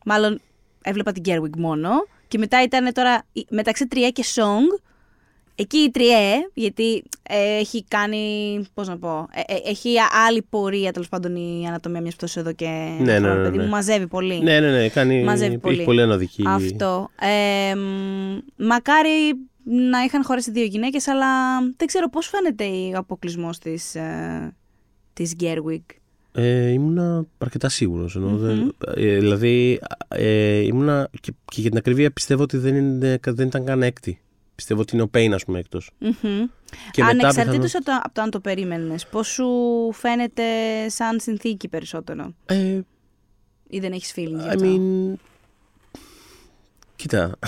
Μάλλον 0.05 0.41
έβλεπα 0.81 1.11
την 1.11 1.23
Gerwig 1.25 1.57
μόνο. 1.57 1.89
Και 2.27 2.37
μετά 2.37 2.63
ήταν 2.63 2.93
τώρα 2.93 3.25
μεταξύ 3.49 3.87
Τρία 3.87 4.09
και 4.09 4.23
Song. 4.35 4.79
Εκεί 5.57 5.77
η 5.77 5.91
Τριέ, 5.91 6.33
γιατί 6.53 7.03
ε, 7.23 7.57
έχει 7.59 7.83
κάνει, 7.87 8.61
πώς 8.73 8.87
να 8.87 8.97
πω, 8.97 9.27
ε, 9.33 9.53
ε, 9.53 9.69
έχει 9.69 9.89
άλλη 10.27 10.41
πορεία 10.49 10.91
τέλος 10.91 11.09
πάντων 11.09 11.35
η 11.35 11.65
ανατομία 11.67 12.01
μιας 12.01 12.15
πτώσης 12.15 12.35
εδώ 12.35 12.51
και 12.53 12.65
ναι, 13.01 13.19
ναι, 13.19 13.33
ναι, 13.33 13.41
παιδί 13.43 13.57
ναι. 13.57 13.63
μου 13.63 13.69
μαζεύει 13.69 14.07
πολύ. 14.07 14.39
Ναι, 14.43 14.59
ναι, 14.59 14.71
ναι. 14.71 14.89
Κάνει, 14.89 15.23
Μαζεύει 15.23 15.51
έχει 15.51 15.57
πολύ. 15.61 15.83
πολύ 15.83 16.01
ανωδική. 16.01 16.43
Αυτό. 16.47 17.09
Ε, 17.19 17.75
μ, 17.75 18.37
μακάρι 18.55 19.35
να 19.63 20.03
είχαν 20.03 20.23
χωρέσει 20.23 20.51
δύο 20.51 20.63
γυναίκες, 20.65 21.07
αλλά 21.07 21.27
δεν 21.77 21.87
ξέρω 21.87 22.09
πώς 22.09 22.27
φαίνεται 22.27 22.65
ο 22.95 22.97
αποκλεισμός 22.97 23.57
της, 23.59 23.95
ε, 23.95 24.55
της 25.13 25.33
Gerwig. 25.39 25.81
Ε, 26.37 26.69
ήμουνα 26.69 27.25
αρκετά 27.37 27.69
σίγουρος. 27.69 28.15
ενώ 28.15 28.37
δεν- 28.37 28.75
ε, 28.95 29.17
δηλαδή, 29.17 29.79
ε, 30.07 30.57
ήμουνα 30.57 31.09
και, 31.21 31.31
και 31.45 31.61
για 31.61 31.69
την 31.69 31.77
ακρίβεια 31.79 32.11
πιστεύω 32.11 32.43
ότι 32.43 32.57
δεν, 32.57 32.75
είναι, 32.75 33.19
δεν 33.23 33.47
ήταν 33.47 33.65
καν 33.65 33.83
έκτη. 33.83 34.19
Πιστεύω 34.55 34.81
ότι 34.81 34.93
είναι 34.93 35.03
ο 35.03 35.07
Πέιν, 35.07 35.33
ας 35.33 35.45
πούμε, 35.45 35.59
εκτός. 35.59 35.91
Μμμ. 35.99 36.11
Και 36.91 37.03
μετά 37.03 37.27
Ανεξαρτήτως 37.27 37.75
από 37.75 37.85
το, 37.85 37.91
από 38.03 38.13
το 38.13 38.21
αν 38.21 38.29
το 38.29 38.39
περίμενες, 38.39 39.07
πώς 39.07 39.27
σου 39.27 39.47
φαίνεται 39.93 40.43
σαν 40.89 41.19
συνθήκη 41.19 41.67
περισσότερο; 41.67 42.33
Ε, 42.45 42.79
ή 43.67 43.79
δεν 43.79 43.91
έχεις 43.91 44.13
feeling 44.15 44.37
γι' 44.39 44.45
I 44.45 44.47
αυτό. 44.47 44.65
mean, 44.65 45.13
κοίτα, 46.95 47.39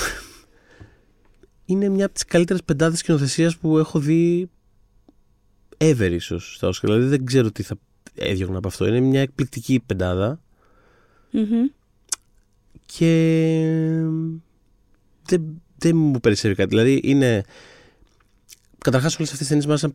είναι 1.66 1.90
μια 1.90 2.06
από 2.06 2.14
τις 2.14 2.26
καλύτερες 2.26 2.64
πεντάδες 2.64 3.00
σκηνοθεσίας 3.00 3.58
που 3.58 3.78
έχω 3.78 4.00
δει 4.00 4.50
ever 5.78 6.10
ίσως 6.12 6.56
στα 6.56 6.68
Oscar. 6.70 6.82
Δηλαδή 6.82 7.06
δεν 7.06 7.26
ξέρω 7.26 7.52
τι 7.52 7.64
θα 7.64 7.76
έδιωγνα 8.16 8.58
από 8.58 8.68
αυτό. 8.68 8.88
Είναι 8.88 9.00
μια 9.00 9.22
εκπληκτική 9.22 9.80
πεντάδα 9.86 10.42
Μμμ. 11.32 11.66
και 12.86 14.04
δεν, 15.26 15.62
δεν 15.78 15.96
μου 15.96 16.20
περισσεύει 16.20 16.56
κάτι. 16.56 16.70
Δηλαδή 16.70 17.02
είναι... 17.04 17.44
Καταρχάς 18.78 19.16
όλες 19.18 19.32
αυτές 19.32 19.48
τις 19.48 19.48
ταινίες 19.48 19.66
μας 19.66 19.94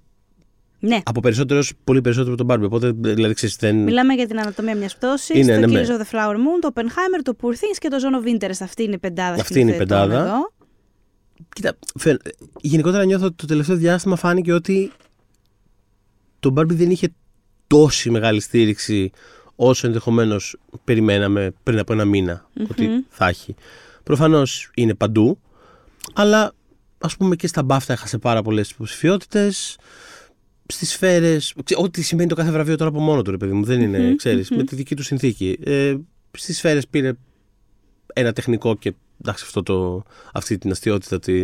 Ναι. 0.79 1.01
από 1.05 1.21
περισσότερος, 1.21 1.73
πολύ 1.85 2.01
περισσότερο 2.01 2.35
από 2.35 2.45
τον 2.45 2.57
Barbie. 2.57 2.65
Οπότε 2.65 2.93
δηλαδή 3.15 3.35
ξέρεις 3.35 3.57
δεν... 3.57 3.77
Μιλάμε 3.77 4.15
για 4.15 4.27
την 4.27 4.39
ανατομία 4.41 4.77
μιας 4.77 4.97
πτώσης, 4.97 5.37
Είναι, 5.37 5.61
το 5.61 5.67
ναι, 5.67 5.81
Killers 5.81 5.87
ναι. 5.87 5.97
of 5.97 6.01
the 6.01 6.11
Flower 6.15 6.35
Moon, 6.35 6.59
το 6.61 6.71
Oppenheimer, 6.75 7.21
το 7.23 7.37
Poor 7.43 7.51
Things 7.51 7.77
και 7.79 7.89
το 7.89 7.97
Zone 7.97 8.25
of 8.25 8.35
Interest. 8.43 8.61
Αυτή 8.61 8.83
είναι 8.83 8.95
η 8.95 8.99
πεντάδα 8.99 9.41
Αυτή 9.41 9.61
είναι 9.61 9.71
η 9.71 9.75
σκηνοθετών 9.75 10.09
πεντάδα. 10.09 10.29
Εδώ. 10.29 10.53
Κοίτα, 11.55 11.79
φαι- 11.99 12.35
γενικότερα 12.61 13.05
νιώθω 13.05 13.27
ότι 13.27 13.35
το 13.37 13.47
τελευταίο 13.47 13.77
διάστημα 13.77 14.17
φάνηκε 14.17 14.53
ότι 14.53 14.93
το 16.41 16.55
Barbie 16.57 16.67
δεν 16.73 16.91
είχε 16.91 17.09
τόση 17.67 18.11
μεγάλη 18.11 18.41
στήριξη 18.41 19.11
όσο 19.57 19.87
ενδεχομένως 19.87 20.57
περιμέναμε 20.85 21.53
πριν 21.63 21.79
από 21.79 21.93
ένα 21.93 22.05
μήνα 22.05 22.49
ότι 22.71 23.05
θα 23.09 23.29
έχει. 23.29 23.55
Προφανώς 24.03 24.71
είναι 24.75 24.95
παντού, 24.95 25.39
αλλά 26.13 26.53
ας 26.99 27.17
πούμε 27.17 27.37
και 27.37 27.47
στα 27.47 27.67
BAFTA 27.69 27.89
έχασε 27.89 28.19
πάρα 28.19 28.43
πολλές 28.43 28.71
υποψηφιότητες. 28.71 29.79
Στις 30.67 30.91
σφαίρες. 30.91 31.55
Ό,τι 31.77 32.03
σημαίνει 32.03 32.29
το 32.29 32.35
κάθε 32.35 32.51
βραβείο 32.51 32.77
τώρα 32.77 32.91
από 32.91 33.01
μόνο 33.01 33.23
του, 33.23 33.31
ρε 33.31 33.37
παιδί 33.37 33.53
μου. 33.53 33.65
Δεν 33.65 33.81
είναι, 33.81 34.15
ξέρεις, 34.15 34.51
με 34.51 34.65
τη 34.65 34.75
δική 34.75 34.97
του 34.97 35.03
συνθήκη. 35.03 35.59
Ε, 35.65 35.95
Στις 36.31 36.57
σφαίρες 36.57 36.89
πήρε 36.89 37.13
ένα 38.13 38.33
τεχνικό 38.33 38.77
και 38.77 38.95
εντάξει, 39.21 39.45
αυτό 39.47 39.63
το, 39.63 40.03
αυτή 40.33 40.59
την 40.59 40.71
αστειότητα, 40.71 41.19
τη, 41.19 41.43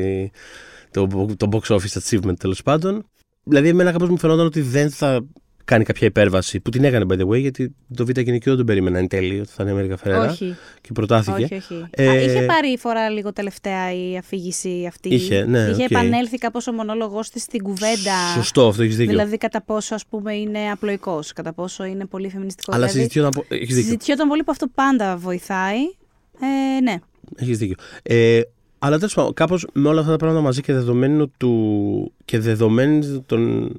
το, 0.91 1.07
το 1.37 1.49
box 1.51 1.77
office 1.77 2.01
achievement 2.03 2.37
τέλος 2.39 2.63
πάντων. 2.63 3.07
Δηλαδή, 3.43 3.69
εμένα 3.69 3.93
κάπως 3.93 4.09
μου 4.09 4.19
φαινόταν 4.19 4.47
ότι 4.47 4.61
δεν 4.61 4.91
θα 4.91 5.27
κάνει 5.69 5.85
κάποια 5.85 6.07
υπέρβαση 6.07 6.61
που 6.61 6.71
την 6.71 6.85
έκανε 6.85 7.05
by 7.09 7.21
the 7.21 7.27
way, 7.29 7.41
γιατί 7.41 7.75
το 7.97 8.07
Β' 8.07 8.11
γυναικείο 8.11 8.39
δεν 8.51 8.57
τον 8.57 8.67
περίμενα 8.67 8.99
εν 8.99 9.09
τέλει 9.09 9.41
ότι 9.41 9.49
θα 9.49 9.63
είναι 9.63 9.73
Αμέρικα 9.73 9.97
Φερέρα 9.97 10.31
Όχι. 10.31 10.57
και 10.81 10.93
προτάθηκε. 10.93 11.43
Όχι, 11.45 11.55
όχι. 11.55 11.85
Ε, 11.91 12.09
Α, 12.09 12.15
είχε 12.23 12.41
πάρει 12.43 12.77
φορά 12.79 13.09
λίγο 13.11 13.33
τελευταία 13.33 13.93
η 13.95 14.17
αφήγηση 14.17 14.85
αυτή. 14.89 15.15
Είχε, 15.15 15.45
ναι, 15.45 15.59
Είχε 15.59 15.73
οκ. 15.85 15.91
επανέλθει 15.91 16.39
κάπως 16.39 16.67
ο 16.67 16.73
μονόλογος 16.73 17.31
της 17.31 17.43
στην 17.43 17.63
κουβέντα. 17.63 18.33
Σωστό, 18.35 18.69
αυτό 18.69 18.83
έχεις 18.83 18.97
δίκιο. 18.97 19.11
Δηλαδή 19.13 19.37
κατά 19.37 19.63
πόσο 19.63 19.95
ας 19.95 20.07
πούμε 20.07 20.35
είναι 20.35 20.59
απλοϊκός, 20.73 21.33
κατά 21.33 21.53
πόσο 21.53 21.85
είναι 21.85 22.07
πολύ 22.07 22.29
φεμινιστικός. 22.31 22.75
Αλλά 22.75 22.87
δηλαδή, 22.87 22.99
συζητιόταν. 23.11 23.31
πο- 23.31 23.55
Έχεις 23.55 23.67
δίκιο. 23.75 23.83
συζητιόταν 23.83 24.29
πολύ 24.29 24.43
που 24.43 24.51
αυτό 24.51 24.67
πάντα 24.75 25.17
βοηθάει. 25.17 25.79
Ε, 26.41 26.81
ναι. 26.81 26.95
Έχεις 27.37 27.59
δίκιο. 27.59 27.75
Ε, 28.03 28.41
αλλά 28.79 28.97
τέλος 28.97 29.15
πάντων, 29.15 29.35
κάπως 29.35 29.67
με 29.73 29.89
όλα 29.89 30.01
αυτά 30.01 30.13
τα 30.13 30.19
πράγματα 30.19 30.41
μαζί 30.41 30.61
και 30.61 30.73
δεδομένου 30.73 31.31
του. 31.37 32.13
και 32.25 32.39
δεδομένου 32.39 33.23
των. 33.27 33.73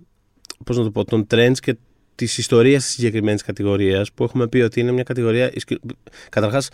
Πώς 0.66 0.78
να 0.78 0.84
το 0.84 0.92
πω, 0.92 1.06
των 1.06 1.28
trends 1.32 1.58
και 1.62 1.76
της 2.16 2.38
ιστορίας 2.38 2.84
της 2.84 2.94
συγκεκριμένης 2.94 3.42
κατηγορίας 3.44 4.12
που 4.12 4.24
έχουμε 4.24 4.48
πει 4.48 4.58
ότι 4.60 4.80
είναι 4.80 4.92
μια 4.92 5.04
κατηγορία. 5.04 5.52
Καταρχάς, 6.30 6.70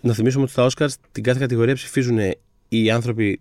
να 0.00 0.12
θυμίσουμε 0.12 0.42
ότι 0.42 0.52
στα 0.52 0.66
Oscars 0.70 0.88
την 1.12 1.22
κάθε 1.22 1.38
κατηγορία 1.38 1.74
ψηφίζουν 1.74 2.18
οι 2.68 2.90
άνθρωποι, 2.90 3.40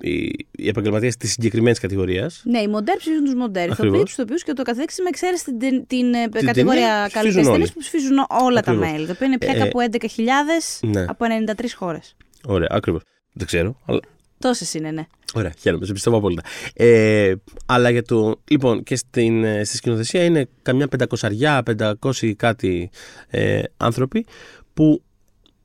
οι, 0.00 0.46
οι 0.50 0.68
επαγγελματίες 0.68 1.16
της 1.16 1.30
συγκεκριμένης 1.32 1.78
κατηγορίας. 1.78 2.42
Ναι, 2.44 2.58
οι 2.60 2.68
μοντέρ 2.68 2.96
ψηφίζουν 2.96 3.24
τους 3.24 3.34
μοντέρ. 3.34 3.68
Οι 3.68 3.70
Ακριβώς. 3.72 3.86
ηθοποιοί 3.86 4.02
τους 4.04 4.12
ηθοποιούς 4.12 4.42
και 4.42 4.52
το 4.52 4.62
καθεξής, 4.62 4.98
με 5.02 5.08
εξαίρεση 5.08 5.44
την, 5.44 5.58
την, 5.58 5.86
την, 5.86 6.14
ε, 6.14 6.28
ταινία 6.28 6.42
κατηγορία 6.52 7.04
ψηφίζουν 7.06 7.22
καλύτερη 7.22 7.46
όλοι. 7.46 7.52
ταινία 7.52 7.70
που 7.74 7.78
ψηφίζουν 7.80 8.16
όλα 8.28 8.60
τα 8.62 8.70
Ακριβώς. 8.70 8.90
μέλη. 8.92 9.06
Το 9.06 9.12
οποίο 9.12 9.26
είναι 9.26 9.38
πια 9.38 9.52
Ε, 9.54 9.58
κάπου 9.58 9.78
11.000 9.80 10.80
ναι. 10.80 11.04
από 11.08 11.24
93 11.56 11.64
χώρες. 11.76 12.16
Ωραία, 12.46 12.68
ακριβώς. 12.70 13.02
Δεν 13.32 13.46
ξέρω, 13.46 13.80
αλλά 13.86 14.00
Τόσες 14.38 14.74
είναι, 14.74 14.90
ναι. 14.90 15.06
Ωραία, 15.34 15.52
χαίρομαι, 15.58 15.86
σε 15.86 15.92
πιστεύω 15.92 16.16
απόλυτα. 16.16 16.42
Ε, 16.74 17.34
αλλά 17.66 17.90
για 17.90 18.02
το. 18.02 18.40
Λοιπόν, 18.50 18.82
και 18.82 18.96
στην, 18.96 19.44
ε, 19.44 19.64
στη 19.64 19.76
σκηνοθεσία 19.76 20.24
είναι 20.24 20.48
καμιά 20.62 20.88
πεντακοσαριά, 20.88 21.62
πεντακόσι 21.62 22.34
κάτι 22.34 22.90
ε, 23.28 23.62
άνθρωποι 23.76 24.26
που. 24.74 25.02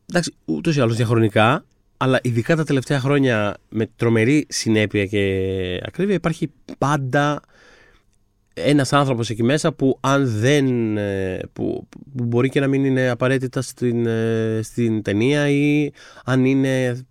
Εντάξει, 0.09 0.33
ούτως 0.45 0.75
ή 0.75 0.81
άλλως 0.81 0.95
διαχρονικά, 0.95 1.65
αλλά 1.97 2.19
ειδικά 2.23 2.55
τα 2.55 2.63
τελευταία 2.63 2.99
χρόνια 2.99 3.57
με 3.69 3.89
τρομερή 3.95 4.45
συνέπεια 4.49 5.05
και 5.05 5.81
ακρίβεια 5.85 6.15
υπάρχει 6.15 6.51
πάντα 6.77 7.41
ένας 8.53 8.93
άνθρωπος 8.93 9.29
εκεί 9.29 9.43
μέσα 9.43 9.73
που 9.73 9.97
αν 10.01 10.27
δεν 10.39 10.97
ε, 10.97 11.39
που, 11.53 11.87
που 12.17 12.23
μπορεί 12.23 12.49
και 12.49 12.59
να 12.59 12.67
μην 12.67 12.85
είναι 12.85 13.09
απαραίτητα 13.09 13.61
στην, 13.61 14.05
ε, 14.05 14.59
στην 14.63 15.01
ταινία 15.01 15.49
ή 15.49 15.91
αν 16.25 16.45
είναι 16.45 17.05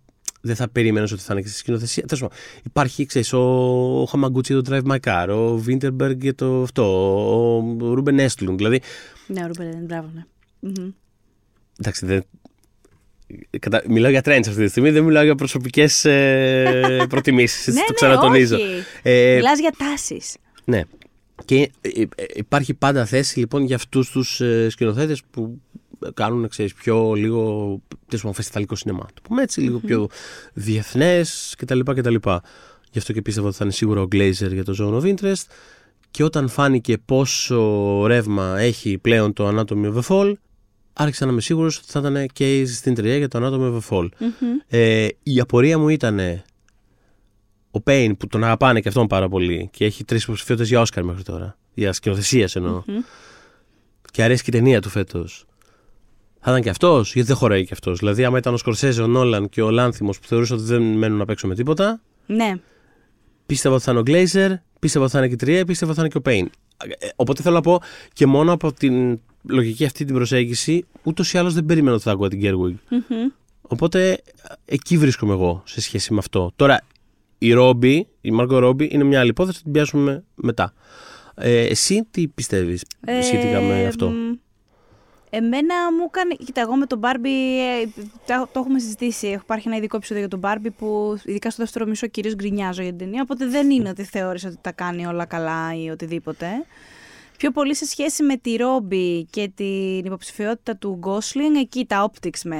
δεν 0.45 0.55
θα 0.55 0.69
περίμενε 0.69 1.07
ότι 1.11 1.21
θα 1.21 1.33
είναι 1.33 1.41
και 1.41 1.47
στη 1.47 1.57
σκηνοθεσία. 1.57 2.03
Τέλος 2.03 2.21
πάντων, 2.21 2.37
υπάρχει, 2.63 3.05
ξέρεις, 3.05 3.33
ο, 3.33 3.39
ο 4.01 4.05
Χαμαγκούτσι 4.05 4.53
το 4.53 4.61
Drive 4.69 4.91
My 4.91 4.97
Car, 5.05 5.27
ο 5.29 5.57
Βίντερμπεργκ 5.57 6.21
για 6.23 6.35
το 6.35 6.61
αυτό, 6.61 6.83
ο 7.57 7.93
Ρούμπεν 7.93 8.19
Έστλουντ. 8.19 8.57
Δηλαδή, 8.57 8.81
Ναι, 9.27 9.43
ο 9.43 9.47
Ρούπερ, 9.47 9.75
μπράβο, 9.75 10.09
ναι. 10.13 10.23
Μμμ. 10.59 10.89
εντάξει, 11.79 12.05
δεν, 12.05 12.23
κατα... 13.59 13.83
μιλάω 13.87 14.11
για 14.11 14.21
trends 14.25 14.47
αυτή 14.47 14.63
τη 14.63 14.67
στιγμή, 14.67 14.91
δεν 14.91 15.03
μιλάω 15.03 15.23
για 15.23 15.35
προσωπικές 15.35 16.05
ε, 16.05 17.05
προτιμήσεις. 17.09 17.73
ναι, 17.73 17.79
το 17.79 17.85
ναι, 17.89 17.95
ξανατονίζω. 17.95 18.55
όχι. 18.55 18.65
Ε, 19.01 19.35
Μιλάς 19.35 19.59
για 19.59 19.73
τάσεις. 19.77 20.35
Ναι. 20.65 20.81
Και 21.45 21.71
ε, 21.81 22.01
ε, 22.01 22.05
υπάρχει 22.33 22.73
πάντα 22.73 23.05
θέση 23.05 23.39
λοιπόν 23.39 23.63
για 23.63 23.75
αυτούς 23.75 24.09
τους 24.09 24.41
ε, 24.41 24.69
σκηνοθέτες 24.69 25.21
που 25.31 25.61
κάνουν 26.13 26.47
ξέρεις, 26.47 26.73
πιο 26.73 27.13
λίγο 27.13 27.41
τέλος 28.07 28.21
πάντων, 28.21 28.33
φεστιβαλικό 28.33 28.75
σινεμά. 28.75 29.05
Το 29.13 29.21
πούμε 29.23 29.41
έτσι, 29.41 29.61
λίγο 29.61 29.79
πιο 29.79 30.07
διεθνές 30.53 31.55
κτλ. 31.57 31.79
κτλ. 31.79 32.15
Γι' 32.91 32.97
αυτό 32.97 33.13
και 33.13 33.21
πίστευα 33.21 33.47
ότι 33.47 33.55
θα 33.55 33.63
είναι 33.63 33.73
σίγουρα 33.73 34.01
ο 34.01 34.07
Glazer 34.11 34.51
για 34.51 34.63
το 34.63 34.75
Zone 34.79 35.01
of 35.03 35.15
Interest. 35.15 35.43
Και 36.11 36.23
όταν 36.23 36.49
φάνηκε 36.49 36.97
πόσο 36.97 38.03
ρεύμα 38.07 38.59
έχει 38.59 38.97
πλέον 38.97 39.33
το 39.33 39.47
Anatomy 39.47 39.93
of 39.93 39.99
a 39.99 40.01
Fall, 40.07 40.33
άρχισα 40.93 41.25
να 41.25 41.31
είμαι 41.31 41.41
σίγουρος 41.41 41.77
ότι 41.77 41.85
θα 41.89 41.99
ήταν 41.99 42.27
και 42.33 42.65
στην 42.65 42.93
τρία 42.93 43.17
για 43.17 43.27
το 43.27 43.39
Anatomy 43.41 43.73
of 43.73 43.79
a 43.79 43.89
Fall. 43.89 44.07
Ε, 44.67 45.07
η 45.23 45.39
απορία 45.39 45.77
μου 45.77 45.89
ήταν 45.89 46.19
ο 47.71 47.81
Πέιν 47.81 48.17
που 48.17 48.27
τον 48.27 48.43
αγαπάνε 48.43 48.79
και 48.79 48.87
αυτόν 48.87 49.07
πάρα 49.07 49.29
πολύ 49.29 49.69
και 49.71 49.85
έχει 49.85 50.03
τρεις 50.03 50.23
υποψηφιότητες 50.23 50.69
για 50.69 50.79
Όσκαρ 50.81 51.03
μέχρι 51.03 51.23
τώρα. 51.23 51.57
Για 51.73 51.93
σκηνοθεσίας 51.93 52.55
εννοώ. 52.55 52.83
Και 54.11 54.23
αρέσει 54.23 54.43
και 54.43 54.49
η 54.49 54.53
ταινία 54.59 54.81
του 54.81 54.89
φέτος. 54.89 55.45
Θα 56.45 56.51
ήταν 56.51 56.61
και 56.61 56.69
αυτός, 56.69 57.13
γιατί 57.13 57.27
δεν 57.27 57.37
χωράει 57.37 57.65
και 57.65 57.73
αυτός. 57.73 57.99
Δηλαδή, 57.99 58.23
άμα 58.25 58.37
ήταν 58.37 58.53
ο 58.53 58.57
Σκορσέζε, 58.57 59.01
ο 59.01 59.07
Νόλαν 59.07 59.49
και 59.49 59.61
ο 59.61 59.69
Λάνθιμος 59.69 60.19
που 60.19 60.27
θεωρούσαν 60.27 60.57
ότι 60.57 60.65
δεν 60.65 60.81
μένουν 60.81 61.17
να 61.17 61.25
παίξουν 61.25 61.49
με 61.49 61.55
τίποτα, 61.55 62.01
Ναι. 62.25 62.53
πίστευα 63.45 63.75
ότι 63.75 63.83
θα 63.83 63.91
είναι 63.91 63.99
ο 63.99 64.03
Γκλέιζερ, 64.03 64.51
πίστευα 64.79 65.03
ότι 65.05 65.13
θα 65.13 65.19
είναι 65.19 65.27
και 65.27 65.33
η 65.33 65.37
Τρία, 65.37 65.65
πίστευα 65.65 65.91
ότι 65.91 65.99
θα 65.99 66.05
είναι 66.05 66.11
και 66.13 66.17
ο 66.17 66.21
Πέιν. 66.31 66.49
Ε, 66.99 67.07
Οπότε 67.15 67.41
θέλω 67.41 67.55
να 67.55 67.61
πω 67.61 67.79
και 68.13 68.25
μόνο 68.25 68.51
από 68.51 68.73
την 68.73 69.19
λογική 69.49 69.85
αυτή 69.85 70.05
την 70.05 70.15
προσέγγιση, 70.15 70.85
ούτως 71.03 71.33
ή 71.33 71.37
άλλως 71.37 71.53
δεν 71.53 71.65
περίμενα 71.65 71.93
ότι 71.95 72.03
θα 72.03 72.11
ακούω 72.11 72.27
την 72.27 72.39
Γκέρουιγκ. 72.39 72.75
Οπότε 73.61 74.21
εκεί 74.65 74.97
βρίσκομαι 74.97 75.33
εγώ 75.33 75.61
σε 75.65 75.81
σχέση 75.81 76.13
με 76.13 76.19
αυτό. 76.19 76.51
Τώρα, 76.55 76.81
η 77.37 77.51
Ρόμπι, 77.53 78.07
η 78.21 78.31
Μάρκο 78.31 78.59
Ρόμπι, 78.59 78.89
είναι 78.91 79.03
μια 79.03 79.19
άλλη 79.19 79.29
υπόθεση, 79.29 79.57
θα 79.57 79.63
την 79.63 79.71
πιάσουμε 79.71 80.23
μετά. 80.35 80.73
Ε, 81.35 81.61
εσύ 81.65 82.07
τι 82.11 82.27
πιστεύεις 82.27 82.83
σχετικά 83.23 83.61
με 83.61 83.81
Ε, 83.81 83.87
αυτό; 83.87 84.09
μ, 84.09 84.13
Εμένα 85.35 85.75
μου 85.97 86.05
έκανε. 86.07 86.35
Κοίτα, 86.45 86.61
εγώ 86.61 86.75
με 86.75 86.85
τον 86.85 86.97
Μπάρμπι 86.99 87.59
ε, 87.59 87.85
το, 88.25 88.47
το 88.51 88.59
έχουμε 88.59 88.79
συζητήσει. 88.79 89.27
Υπάρχει 89.27 89.67
ένα 89.67 89.77
ειδικό 89.77 89.95
επεισόδιο 89.95 90.21
για 90.21 90.29
τον 90.29 90.39
Μπάρμπι 90.39 90.71
που 90.71 91.17
ειδικά 91.25 91.49
στο 91.49 91.63
δεύτερο 91.63 91.85
μισό 91.85 92.07
κυρίως 92.07 92.35
γκρινιάζω 92.35 92.81
για 92.81 92.91
την 92.91 92.99
ταινία. 92.99 93.21
Οπότε 93.21 93.47
δεν 93.47 93.69
είναι 93.69 93.89
ότι 93.89 94.03
θεώρησα 94.03 94.47
ότι 94.47 94.57
τα 94.61 94.71
κάνει 94.71 95.05
όλα 95.05 95.25
καλά 95.25 95.75
ή 95.83 95.89
οτιδήποτε. 95.89 96.47
Πιο 97.37 97.51
πολύ 97.51 97.75
σε 97.75 97.85
σχέση 97.85 98.23
με 98.23 98.37
τη 98.37 98.55
Ρόμπι 98.55 99.23
και 99.29 99.51
την 99.55 100.05
υποψηφιότητα 100.05 100.75
του 100.75 100.97
Γκόσλινγκ, 100.99 101.55
εκεί 101.55 101.85
τα 101.85 102.11
optics 102.11 102.39
με, 102.43 102.57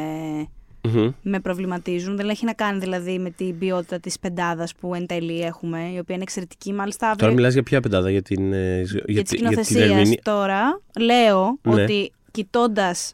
με 1.21 1.39
προβληματίζουν. 1.39 2.15
Δεν 2.15 2.29
έχει 2.29 2.45
να 2.45 2.53
κάνει 2.53 2.79
δηλαδή 2.79 3.19
με 3.19 3.29
την 3.29 3.57
ποιότητα 3.57 3.99
της 3.99 4.19
πεντάδας 4.19 4.75
που 4.75 4.95
εν 4.95 5.05
τέλει 5.05 5.41
έχουμε, 5.41 5.79
η 5.79 5.99
οποία 5.99 6.15
είναι 6.15 6.23
εξαιρετική. 6.23 6.73
Μάλιστα, 6.73 7.15
Τώρα 7.15 7.33
μιλάς 7.33 7.53
για 7.53 7.63
ποια 7.63 7.79
πεντάδα, 7.79 8.09
για 8.09 8.21
την. 8.21 8.53
Ε, 8.53 8.81
για, 9.05 9.23
για, 9.31 9.63
για 9.63 10.21
Τώρα 10.23 10.81
λέω 10.99 11.59
ναι. 11.61 11.81
ότι 11.83 12.11
κοιτώντας 12.33 13.13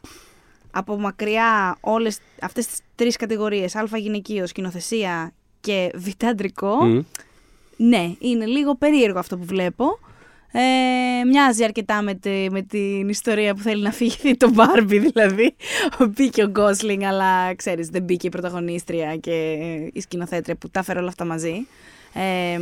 από 0.70 0.98
μακριά 0.98 1.76
όλες 1.80 2.18
αυτές 2.40 2.66
τις 2.66 2.78
τρεις 2.94 3.16
κατηγορίες, 3.16 3.76
α 3.76 3.86
γυναικείο, 3.96 4.46
σκηνοθεσία 4.46 5.32
και 5.60 5.90
β 5.94 6.08
ναι, 7.76 8.14
είναι 8.18 8.46
λίγο 8.46 8.76
περίεργο 8.76 9.18
αυτό 9.18 9.36
που 9.36 9.44
βλέπω. 9.44 9.98
Ε, 10.52 11.24
μοιάζει 11.24 11.64
αρκετά 11.64 12.02
με, 12.02 12.18
με 12.50 12.62
την 12.62 13.08
ιστορία 13.08 13.54
που 13.54 13.60
θέλει 13.60 13.82
να 13.82 13.90
φύγει 13.90 14.36
το 14.36 14.50
Μπάρμπι 14.50 14.98
δηλαδή. 15.10 15.54
Μπήκε 16.08 16.42
ο 16.42 16.48
Γκόσλινγκ, 16.48 17.02
αλλά 17.02 17.54
ξέρεις 17.54 17.88
δεν 17.88 18.02
μπήκε 18.02 18.26
η 18.26 18.30
πρωταγωνίστρια 18.30 19.16
και 19.16 19.52
η 19.92 20.00
σκηνοθέτρια 20.00 20.56
που 20.56 20.70
τα 20.70 20.82
φέρει 20.82 20.98
όλα 20.98 21.08
αυτά 21.08 21.24
μαζί. 21.24 21.66
Ε, 22.12 22.60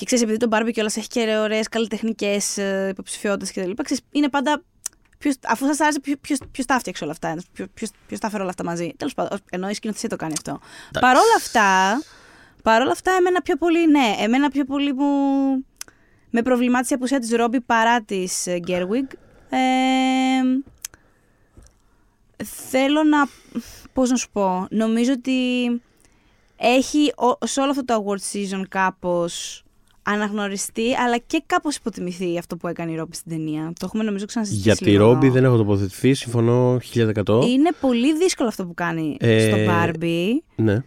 και 0.00 0.06
ξέρεις, 0.06 0.24
επειδή 0.24 0.38
το 0.38 0.48
Barbie 0.50 0.70
κιόλας 0.72 0.96
έχει 0.96 1.06
και 1.06 1.36
ωραίες 1.36 1.68
καλλιτεχνικές 1.68 2.58
ε, 2.58 2.88
υποψηφιότητες 2.90 3.52
κτλ. 3.52 3.70
Είναι 4.10 4.28
πάντα 4.28 4.62
Ποιος, 5.18 5.34
αφού 5.46 5.66
σας 5.66 5.80
άρεσε, 5.80 6.00
ποιο 6.50 6.64
τα 6.66 6.74
έφτιαξε 6.74 7.04
όλα 7.04 7.12
αυτά, 7.12 7.36
ποιο 8.06 8.18
τα 8.18 8.28
φέρει 8.28 8.40
όλα 8.40 8.50
αυτά 8.50 8.64
μαζί. 8.64 8.92
Τέλος 8.96 9.14
πάντων, 9.14 9.38
ενώ 9.50 9.68
η 9.68 9.74
σκηνοθεσία 9.74 10.08
το 10.08 10.16
κάνει 10.16 10.32
αυτό. 10.32 10.60
Παρ' 11.00 11.16
όλα 11.16 11.34
αυτά, 11.36 12.00
παρόλα 12.62 12.90
αυτά, 12.90 13.12
εμένα 13.12 13.42
πιο 13.42 13.56
πολύ, 13.56 13.86
ναι, 13.86 14.14
εμένα 14.18 14.50
πιο 14.50 14.64
πολύ 14.64 14.92
μου 14.92 15.06
με 16.30 16.42
προβλημάτισε 16.42 16.94
η 16.94 16.96
απουσία 16.96 17.18
της 17.18 17.30
Ρόμπι 17.30 17.60
παρά 17.60 18.02
της 18.02 18.46
Γκέρουιγκ. 18.58 19.06
Ε, 19.50 19.58
θέλω 22.44 23.02
να. 23.02 23.28
Πώς 23.92 24.10
να 24.10 24.16
σου 24.16 24.30
πω. 24.32 24.66
Νομίζω 24.70 25.12
ότι 25.12 25.68
έχει 26.56 27.12
σε 27.40 27.60
όλο 27.60 27.70
αυτό 27.70 27.84
το 27.84 28.04
award 28.04 28.36
season 28.36 28.62
κάπως 28.68 29.64
αναγνωριστεί, 30.12 30.94
αλλά 30.94 31.18
και 31.18 31.42
κάπως 31.46 31.76
υποτιμηθεί 31.76 32.38
αυτό 32.38 32.56
που 32.56 32.68
έκανε 32.68 32.92
η 32.92 32.96
Ρόμπι 32.96 33.14
στην 33.14 33.30
ταινία. 33.30 33.72
Το 33.78 33.86
έχουμε 33.86 34.02
νομίζω 34.02 34.26
ξανασυζητήσει. 34.26 34.68
Για 34.68 34.92
τη 34.92 34.96
Ρόμπι 34.96 35.28
δεν 35.28 35.44
έχω 35.44 35.56
τοποθετηθεί, 35.56 36.14
συμφωνώ 36.14 36.78
1000%. 36.94 37.46
Είναι 37.46 37.70
πολύ 37.80 38.16
δύσκολο 38.16 38.48
αυτό 38.48 38.66
που 38.66 38.74
κάνει 38.74 39.16
ε, 39.20 39.48
στο 39.48 39.64
Μπάρμπι. 39.64 40.42
Ναι. 40.56 40.82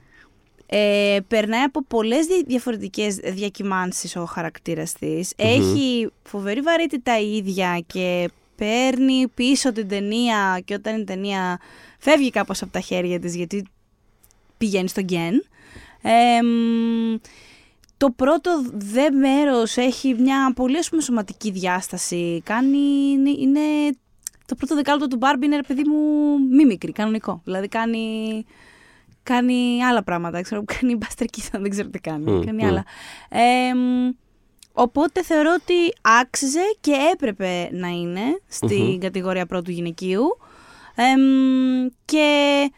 Ε, 0.66 1.20
περνάει 1.28 1.62
από 1.62 1.84
πολλές 1.84 2.26
διαφορετικές 2.48 3.16
διακυμάνσεις 3.16 4.16
ο 4.16 4.26
χαρακτήρας 4.26 4.94
της. 4.94 5.34
Έχει 5.36 6.10
φοβερή 6.24 6.62
βαρύτητα 6.62 7.20
η 7.20 7.36
ίδια 7.36 7.84
και 7.88 8.30
παίρνει 8.56 9.28
πίσω 9.34 9.72
την 9.72 9.88
ταινία 9.88 10.62
και 10.66 10.74
όταν 10.74 11.00
η 11.00 11.04
ταινία 11.04 11.60
φεύγει 12.00 12.30
κάπως 12.30 12.62
από 12.62 12.72
τα 12.72 12.80
χέρια 12.80 13.20
της 13.20 13.36
γιατί 13.36 13.66
πηγαίνει 14.58 14.88
στο 14.88 15.02
γκέν. 15.02 15.46
Ε, 16.02 16.40
το 18.04 18.12
πρώτο 18.12 18.64
δε 18.74 19.12
μέρος 19.12 19.78
έχει 19.78 20.16
μια 20.20 20.54
πολύ 20.56 20.78
ας 20.78 20.90
πούμε 20.90 21.02
σωματική 21.02 21.52
διάσταση. 21.52 22.42
Κάνει, 22.46 22.78
είναι, 23.40 23.60
το 24.46 24.56
πρώτο 24.56 24.76
δεκάλεπτο 24.76 25.08
του 25.08 25.16
Μπάρμπι 25.16 25.46
είναι 25.46 25.64
παιδί 25.68 25.84
μου 25.84 26.00
μη 26.50 26.66
μικρή, 26.66 26.92
κανονικό. 26.92 27.42
Δηλαδή 27.44 27.68
κάνει, 27.68 28.46
κάνει 29.24 29.84
άλλα 29.84 30.04
πράγματα. 30.04 30.42
Ξέρω, 30.42 30.64
κάνει 30.66 30.96
μπαστρικίδα, 30.96 31.60
δεν 31.60 31.70
ξέρω 31.70 31.90
τι 31.90 32.00
κάνει. 32.00 32.46
κάνει 32.46 32.66
άλλα. 32.66 32.86
οπότε 34.74 35.24
θεωρώ 35.24 35.54
ότι 35.62 35.94
άξιζε 36.22 36.76
και 36.80 36.94
έπρεπε 37.14 37.70
να 37.72 37.88
είναι 37.88 38.40
στην 38.48 39.00
κατηγορία 39.00 39.46
πρώτου 39.46 39.72
γυναικείου. 39.72 40.38
και 42.06 42.70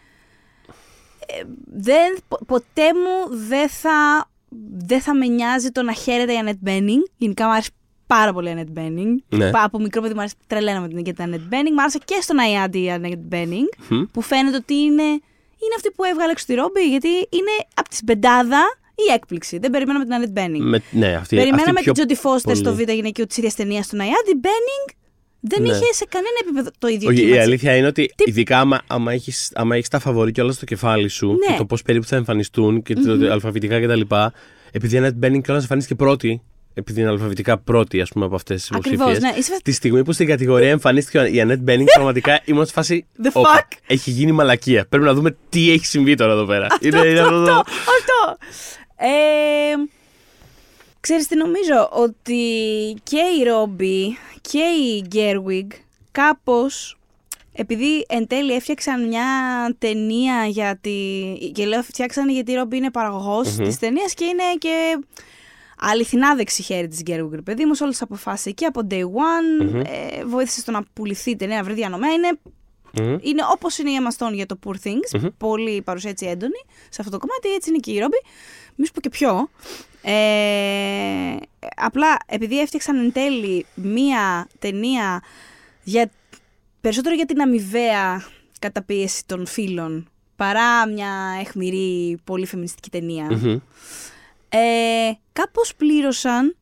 ε, 1.28 1.44
δεν, 1.66 2.18
ποτέ 2.46 2.94
μου 2.94 3.36
δεν 3.48 3.70
θα 3.70 4.30
δεν 4.78 5.02
θα 5.02 5.16
με 5.16 5.26
νοιάζει 5.26 5.70
το 5.70 5.82
να 5.82 5.94
χαίρεται 5.94 6.34
η 6.34 6.36
Annette 6.44 6.68
Bening. 6.68 7.02
Γενικά 7.18 7.46
μου 7.46 7.52
άρεσε 7.52 7.70
πάρα 8.08 8.34
πολύ 8.34 8.50
η 8.50 8.54
Annette 8.58 8.80
Bening. 8.80 9.38
Ναι. 9.38 9.50
Από 9.54 9.80
μικρό 9.80 10.02
παιδί 10.02 10.14
μου 10.14 10.20
άρεσε 10.20 10.36
τρελένα 10.48 10.82
με 10.82 10.88
την 10.88 11.04
και 11.04 11.14
την 11.14 11.26
Annette 11.26 11.54
Bening. 11.54 11.72
Μου 11.74 11.82
άρεσε 11.82 12.00
και 12.06 12.18
στον 12.22 12.38
Αιάντι 12.38 12.80
η 12.80 12.94
Annette 12.96 13.34
Bening, 13.34 14.06
που 14.12 14.22
φαίνεται 14.22 14.56
ότι 14.56 14.74
είναι, 14.74 15.04
είναι 15.04 15.76
αυτή 15.76 15.92
που 15.96 16.04
έβγαλε 16.04 16.32
έξω 16.32 16.46
τη 16.46 16.54
Ρόμπι, 16.54 16.82
γιατί 16.90 17.08
είναι 17.08 17.52
από 17.74 17.90
τη 17.90 17.98
πεντάδα 18.06 18.78
η 18.96 19.14
έκπληξη. 19.14 19.58
Δεν 19.58 19.72
περιμέναμε 19.72 20.06
την 20.06 20.14
Annette 20.18 20.40
Bening. 20.40 20.64
Με, 20.70 20.82
ναι, 20.92 21.14
αυτή, 21.14 21.36
Περιμέναμε 21.36 21.70
αυτή 21.70 21.84
την 21.84 21.94
Τζόντι 21.94 22.16
Φώστερ 22.16 22.56
στο 22.56 22.76
β' 22.76 22.90
γυναικείο 22.90 23.28
της 23.28 23.38
ίδιας 23.38 23.56
ταινίας 23.56 23.86
στον 23.86 24.00
Αιάντι. 24.00 24.40
Bening 24.42 24.94
δεν 25.48 25.62
ναι. 25.62 25.68
είχε 25.68 25.94
σε 25.94 26.06
κανένα 26.10 26.36
επίπεδο 26.42 26.70
το 26.80 26.88
ίδιο 26.88 27.10
Όχι, 27.10 27.28
Η 27.28 27.38
αλήθεια 27.38 27.76
είναι 27.76 27.88
ότι 27.88 28.14
Τι... 28.16 28.24
ειδικά 28.28 28.60
άμα, 28.60 28.82
άμα 28.88 29.14
έχεις 29.14 29.52
έχεις 29.72 29.88
τα 29.88 30.00
φαβορή 30.00 30.32
και 30.32 30.42
όλα 30.42 30.52
στο 30.52 30.66
κεφάλι 30.66 31.08
σου 31.08 31.28
ναι. 31.28 31.52
και 31.52 31.58
το 31.58 31.66
πώς 31.66 31.82
περίπου 31.82 32.06
θα 32.06 32.16
εμφανιστούν 32.16 32.82
και 32.82 32.96
mm-hmm. 32.98 33.20
το 33.20 33.32
αλφαβητικά 33.32 33.82
κτλ. 33.82 34.02
Επειδή 34.72 34.98
η 34.98 35.00
Annette 35.04 35.26
Bening 35.26 35.42
κιόλα 35.42 35.60
εμφανίστηκε 35.60 35.96
πρώτη 35.96 36.42
επειδή 36.78 37.02
είναι 37.02 37.10
αλφαβητικά 37.10 37.58
πρώτη 37.58 38.02
ας 38.02 38.10
πούμε, 38.10 38.26
από 38.26 38.36
αυτές 38.36 38.60
τις 38.60 38.70
υποψήφιε. 38.70 39.20
Ναι, 39.20 39.34
είσαι... 39.38 39.60
Τη 39.64 39.72
στιγμή 39.72 40.04
που 40.04 40.12
στην 40.12 40.28
κατηγορία 40.28 40.70
εμφανίστηκε 40.70 41.20
η 41.20 41.44
Annette 41.46 41.70
Bening, 41.70 41.86
πραγματικά 41.94 42.42
ήμουν 42.46 42.66
σε 42.66 42.72
φάση. 42.72 43.06
The 43.24 43.42
fuck? 43.42 43.78
Έχει 43.88 44.12
γίνει 44.12 44.32
μαλακία. 44.32 44.86
Πρέπει 44.90 45.06
να 45.06 45.14
δούμε 45.14 45.36
τι 45.50 45.72
έχει 45.72 45.86
συμβεί 45.86 46.16
τώρα 46.16 46.32
εδώ 46.32 46.46
πέρα. 46.46 46.68
Αυτό, 46.72 46.88
είναι, 46.88 47.20
αυτό, 47.20 47.36
αυτό, 47.36 47.52
αυτό. 47.52 48.38
Ε, 48.96 49.08
ξέρεις 51.06 51.28
τι 51.28 51.36
νομίζω, 51.36 51.90
ότι 51.92 52.44
και 53.04 53.22
η 53.40 53.44
Ρόμπι 53.44 54.18
και 54.42 54.60
η 54.60 55.06
Γκέρουιγκ 55.08 55.72
κάπως 56.12 56.98
επειδή 57.54 58.06
εν 58.08 58.28
τέλει 58.28 58.54
έφτιαξαν 58.54 59.08
μια 59.08 59.26
ταινία 59.78 60.46
για 60.46 60.78
τη... 60.82 60.92
και 61.54 61.66
λέω 61.66 61.82
φτιάξαν 61.82 62.30
γιατί 62.30 62.52
η 62.52 62.56
Ρόμπι 62.56 62.78
είναι 62.78 62.92
παραγωγός 62.92 63.48
mm-hmm. 63.48 63.64
της 63.64 63.80
ταινίας 63.80 64.14
και 64.14 64.26
είναι 64.26 64.44
και 64.58 65.00
αληθινά 65.80 66.36
δεξί 66.36 66.64
χέρι 66.64 66.88
της 66.88 67.02
Γκέρουιγκ 67.02 67.42
παιδί 67.44 67.66
μου 67.66 67.74
σε 67.74 67.84
όλες 67.84 67.96
τις 67.96 68.04
αποφάσεις 68.04 68.46
εκεί 68.46 68.66
από 68.66 68.82
day 68.90 69.04
one 69.04 69.64
mm-hmm. 69.64 69.86
ε, 69.86 70.26
βοήθησε 70.26 70.60
στο 70.60 70.72
να 70.72 70.84
πουληθεί 70.94 71.32
η 71.32 71.36
ταινία 71.36 71.58
να 71.58 71.64
βρει 71.64 71.74
διανομέα 71.74 72.12
είναι 72.12 72.40
Mm-hmm. 72.98 73.18
Είναι 73.22 73.42
όπως 73.52 73.78
είναι 73.78 73.90
η 73.90 73.94
Emma 74.02 74.18
Stone 74.18 74.34
για 74.34 74.46
το 74.46 74.60
Poor 74.66 74.88
Things. 74.88 75.18
Mm-hmm. 75.18 75.30
Πολύ 75.38 75.82
παρουσία 75.82 76.10
έτσι 76.10 76.26
έντονη 76.26 76.62
σε 76.90 77.02
αυτό 77.02 77.12
το 77.12 77.18
κομμάτι. 77.18 77.54
Έτσι 77.54 77.70
είναι 77.70 77.80
και 77.80 77.92
η 77.92 78.00
Ρόμπι. 78.00 78.18
Μη 78.76 78.86
σου 78.86 78.92
πω 78.92 79.02
και 79.02 79.10
ποιο. 79.10 79.50
Ε, 80.02 81.36
απλά 81.76 82.18
επειδή 82.26 82.60
έφτιαξαν 82.60 82.98
εν 82.98 83.12
τέλει 83.12 83.66
μία 83.76 84.48
ταινία 84.60 85.24
για, 85.84 86.12
περισσότερο 86.82 87.16
για 87.16 87.26
την 87.26 87.42
αμοιβαία 87.42 88.24
καταπίεση 88.60 89.26
των 89.26 89.46
φίλων 89.46 90.10
παρά 90.36 90.88
μια 90.88 91.38
εχμηρή 91.40 92.20
πολύ 92.24 92.46
φεμινιστική 92.46 92.90
ε, 94.50 95.12
κάπως 95.34 95.76
πλήρωσαν 95.76 96.56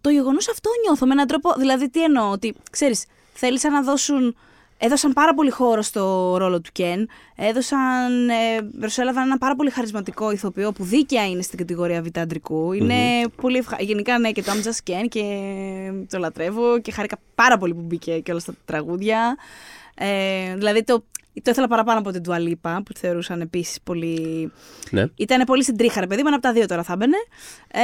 το 0.00 0.10
γεγονός 0.10 0.48
αυτό 0.48 0.70
νιώθω 0.84 1.06
με 1.06 1.12
έναν 1.12 1.26
τρόπο, 1.26 1.54
δηλαδή 1.58 1.90
τι 1.90 2.02
εννοώ, 2.02 2.30
ότι 2.30 2.54
ξέρεις, 2.70 3.04
θέλησαν 3.32 3.72
να 3.72 3.82
δώσουν 3.82 4.36
έδωσαν 4.84 5.12
πάρα 5.12 5.34
πολύ 5.34 5.50
χώρο 5.50 5.82
στο 5.82 6.34
ρόλο 6.36 6.60
του 6.60 6.70
Κεν. 6.72 7.08
Έδωσαν, 7.36 8.28
ε, 8.28 8.62
προσέλαβαν 8.80 9.24
ένα 9.24 9.38
πάρα 9.38 9.54
πολύ 9.54 9.70
χαρισματικό 9.70 10.30
ηθοποιό 10.30 10.72
που 10.72 10.84
δίκαια 10.84 11.28
είναι 11.28 11.42
στην 11.42 11.58
κατηγορία 11.58 12.02
β' 12.02 12.18
αντρικού. 12.18 12.72
Είναι 12.72 13.28
πολύ 13.40 13.58
ευχα... 13.58 13.76
Γενικά 13.80 14.18
ναι 14.18 14.32
και 14.32 14.42
το 14.42 14.52
I'm 14.52 14.66
Just 14.66 14.90
Ken 14.90 15.06
και 15.08 15.24
το 16.10 16.18
λατρεύω 16.18 16.80
και 16.80 16.92
χάρηκα 16.92 17.18
πάρα 17.34 17.58
πολύ 17.58 17.74
που 17.74 17.80
μπήκε 17.80 18.18
και 18.18 18.30
όλα 18.30 18.40
στα 18.40 18.54
τραγούδια. 18.64 19.36
Ε, 19.94 20.54
δηλαδή 20.56 20.84
το, 20.84 21.04
το 21.42 21.50
ήθελα 21.50 21.68
παραπάνω 21.68 21.98
από 21.98 22.10
την 22.10 22.22
Τουαλίπα 22.22 22.82
που 22.84 22.92
θεωρούσαν 22.98 23.40
επίσης 23.40 23.80
πολύ. 23.80 24.52
Ναι. 24.90 25.06
Ήταν 25.16 25.44
πολύ 25.44 25.62
στην 25.62 25.76
τρίχα, 25.76 26.00
ρε 26.00 26.06
παιδί, 26.06 26.20
από 26.20 26.40
τα 26.40 26.52
δύο 26.52 26.66
τώρα 26.66 26.82
θα 26.82 26.96
μπαινε. 26.96 27.16
Ε, 27.68 27.80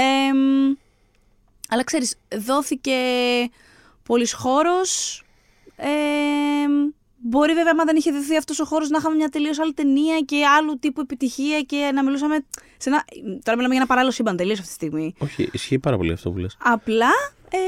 αλλά 1.69 1.85
ξέρεις, 1.85 2.15
δόθηκε 2.37 2.93
πολλή 4.03 4.31
χώρος. 4.31 5.23
Ε, 5.81 5.89
μπορεί 7.17 7.55
βέβαια, 7.55 7.73
άμα 7.73 7.85
δεν 7.85 7.97
είχε 7.97 8.13
δοθεί 8.13 8.37
αυτός 8.37 8.61
ο 8.61 8.65
χώρος, 8.65 8.89
να 8.89 8.99
είχαμε 8.99 9.17
μια 9.17 9.29
τελείως 9.29 9.59
άλλη 9.59 9.73
ταινία 9.73 10.21
και 10.21 10.45
άλλου 10.59 10.79
τύπου 10.79 11.01
επιτυχία 11.01 11.61
και 11.61 11.91
να 11.95 12.05
μιλούσαμε. 12.05 12.35
Σε 12.77 12.89
ένα... 12.89 13.05
Τώρα 13.23 13.57
μιλάμε 13.57 13.69
για 13.69 13.77
ένα 13.77 13.87
παράλληλο 13.87 14.13
σύμπαν 14.13 14.37
τελείως 14.37 14.59
αυτή 14.59 14.71
τη 14.71 14.75
στιγμή. 14.75 15.15
Όχι, 15.19 15.49
ισχύει 15.53 15.79
πάρα 15.79 15.97
πολύ 15.97 16.13
αυτό 16.13 16.31
που 16.31 16.39
λες. 16.39 16.57
Απλά. 16.63 17.11
Ε, 17.51 17.59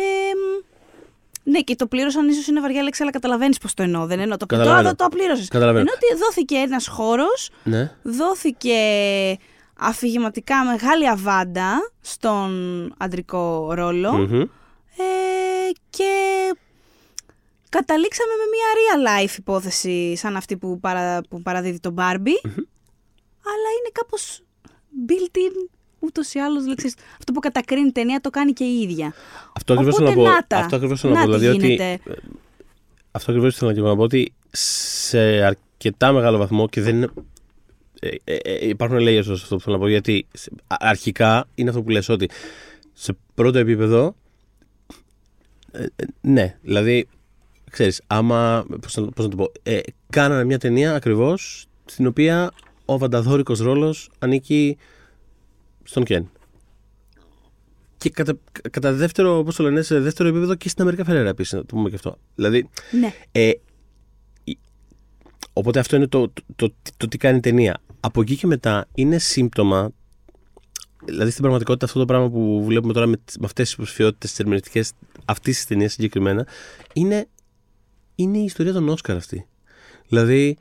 ναι, 1.42 1.60
και 1.60 1.74
το 1.76 1.86
πλήρωσαν 1.86 2.28
ίσως 2.28 2.46
είναι 2.46 2.60
βαριά 2.60 2.82
λέξη, 2.82 3.02
αλλά 3.02 3.10
καταλαβαίνεις 3.10 3.58
πώ 3.58 3.74
το 3.74 3.82
εννοώ. 3.82 4.06
Δεν 4.06 4.20
εννοώ. 4.20 4.36
Το 4.36 4.46
τώρα 4.46 4.82
το, 4.82 4.94
το 4.94 5.04
απλήρωσες. 5.04 5.48
Ενώ 5.48 5.80
ότι 5.80 6.18
δόθηκε 6.18 6.56
ένας 6.56 6.86
χώρος, 6.86 7.50
ναι. 7.64 7.92
δόθηκε 8.02 8.74
αφηγηματικά 9.78 10.64
μεγάλη 10.64 11.08
αβάντα 11.08 11.92
στον 12.00 12.50
αντρικό 12.98 13.74
Ε, 14.96 15.70
και 15.90 16.12
καταλήξαμε 17.70 18.32
με 18.32 18.46
μια 18.54 18.68
real 18.78 19.00
life 19.08 19.38
υπόθεση 19.38 20.16
σαν 20.16 20.36
αυτή 20.36 20.56
που, 20.56 20.80
παρα, 20.80 21.20
που 21.28 21.42
παραδίδει 21.42 21.80
το 21.80 21.94
Barbie. 21.96 22.40
Αλλά 23.50 23.68
είναι 23.78 23.90
κάπως 23.92 24.42
built-in 25.08 25.68
ούτως 25.98 26.34
ή 26.34 26.38
άλλως. 26.38 26.64
Αυτό 27.18 27.32
που 27.32 27.40
κατακρίνει 27.40 27.88
η 27.88 27.92
ταινία 27.92 28.20
το 28.20 28.30
κάνει 28.30 28.52
και 28.52 28.64
η 28.64 28.80
ίδια. 28.80 29.14
Αυτό 29.52 29.72
ακριβώς 29.72 29.94
θέλω 29.94 30.08
να 30.08 30.14
πω. 30.14 30.56
Αυτό 30.56 30.76
ακριβώς 30.76 31.00
θέλω 31.00 31.14
να 31.14 31.24
πω. 31.24 31.26
Δηλαδή 31.26 31.46
ότι. 31.46 32.00
Αυτό 33.10 33.30
ακριβώς 33.30 33.56
θέλω 33.56 33.72
να 33.72 33.96
πω 33.96 34.02
ότι 34.02 34.32
σε, 34.50 35.18
αρ... 35.18 35.54
αρκετά 35.80 36.12
μεγάλο 36.12 36.38
βαθμό 36.38 36.68
και 36.68 36.80
δεν 36.80 36.96
είναι. 36.96 37.08
Ε, 38.00 38.08
ε, 38.24 38.34
ε, 38.34 38.68
υπάρχουν 38.68 38.98
layers 39.00 39.24
σε 39.24 39.32
αυτό 39.32 39.56
που 39.56 39.62
θέλω 39.62 39.76
να 39.76 39.82
πω 39.82 39.88
γιατί 39.88 40.26
αρχικά 40.66 41.46
είναι 41.54 41.68
αυτό 41.68 41.82
που 41.82 41.90
λες 41.90 42.08
ότι 42.08 42.30
σε 42.92 43.16
πρώτο 43.34 43.58
επίπεδο 43.58 44.14
ε, 45.72 45.86
ναι, 46.20 46.58
δηλαδή 46.62 47.08
ξέρεις, 47.70 48.02
άμα, 48.06 48.64
πώς 48.80 48.96
να, 48.96 49.06
πώς 49.06 49.24
να 49.24 49.30
το 49.30 49.36
πω, 49.36 49.52
ε, 49.62 49.80
κάνανε 50.10 50.44
μια 50.44 50.58
ταινία 50.58 50.94
ακριβώς 50.94 51.66
στην 51.84 52.06
οποία 52.06 52.50
ο 52.84 52.98
βανταδόρικος 52.98 53.60
ρόλος 53.60 54.10
ανήκει 54.18 54.76
στον 55.82 56.04
Κεν. 56.04 56.30
Και 57.96 58.10
κατά, 58.10 58.38
κατά 58.70 58.92
δεύτερο, 58.92 59.42
πώς 59.42 59.56
το 59.56 59.62
λένε, 59.62 59.82
σε 59.82 60.00
δεύτερο 60.00 60.28
επίπεδο 60.28 60.54
και 60.54 60.68
στην 60.68 60.82
Αμερικά 60.82 61.04
Φεραίρα 61.04 61.28
επίσης, 61.28 61.52
να 61.52 61.58
το 61.60 61.66
πούμε 61.66 61.88
και 61.88 61.94
αυτό. 61.94 62.16
Δηλαδή, 62.34 62.68
Ναι. 63.00 63.12
ε, 63.32 63.50
οπότε 65.52 65.78
αυτό 65.78 65.96
είναι 65.96 66.06
το, 66.06 66.28
το, 66.28 66.42
το, 66.56 66.74
το 66.96 67.08
τι 67.08 67.16
κάνει 67.16 67.36
η 67.36 67.40
ταινία. 67.40 67.80
Από 68.00 68.20
εκεί 68.20 68.36
και 68.36 68.46
μετά 68.46 68.86
είναι 68.94 69.18
σύμπτωμα. 69.18 69.90
Δηλαδή 71.04 71.28
στην 71.30 71.40
πραγματικότητα 71.42 71.86
αυτό 71.86 71.98
το 71.98 72.04
πράγμα 72.04 72.30
που 72.30 72.64
βλέπουμε 72.64 72.92
τώρα 72.92 73.06
με, 73.06 73.16
τις- 73.24 73.38
με 73.38 73.44
αυτές 73.46 73.64
τις 73.64 73.74
υποψηφιότητες 73.74 74.30
τις 74.30 74.38
ερμηνευτικές 74.38 74.92
αυτής 75.24 75.56
της 75.56 75.66
ταινίας 75.66 75.92
συγκεκριμένα 75.92 76.46
είναι, 76.92 77.28
είναι 78.22 78.38
η 78.38 78.44
ιστορία 78.44 78.72
των 78.72 78.88
Όσκαρ 78.88 79.16
αυτή. 79.16 79.46
Δηλαδή 80.08 80.56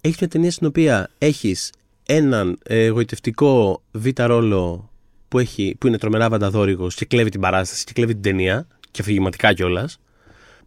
έχεις 0.00 0.18
μια 0.20 0.28
ταινία 0.28 0.50
στην 0.50 0.66
οποία 0.66 1.10
έχεις 1.18 1.72
έναν 2.06 2.58
ε, 2.62 2.84
εγωιτευτικό 2.84 3.82
β' 3.92 4.20
ρόλο 4.20 4.90
που, 5.28 5.38
έχει, 5.38 5.76
που 5.80 5.86
είναι 5.86 5.98
τρομερά 5.98 6.28
βανταδόρικος 6.28 6.94
και 6.94 7.04
κλέβει 7.04 7.30
την 7.30 7.40
παράσταση 7.40 7.84
και 7.84 7.92
κλέβει 7.92 8.12
την 8.12 8.22
ταινία 8.22 8.66
και 8.90 9.00
αφηγηματικά 9.02 9.52
κιόλας. 9.52 9.98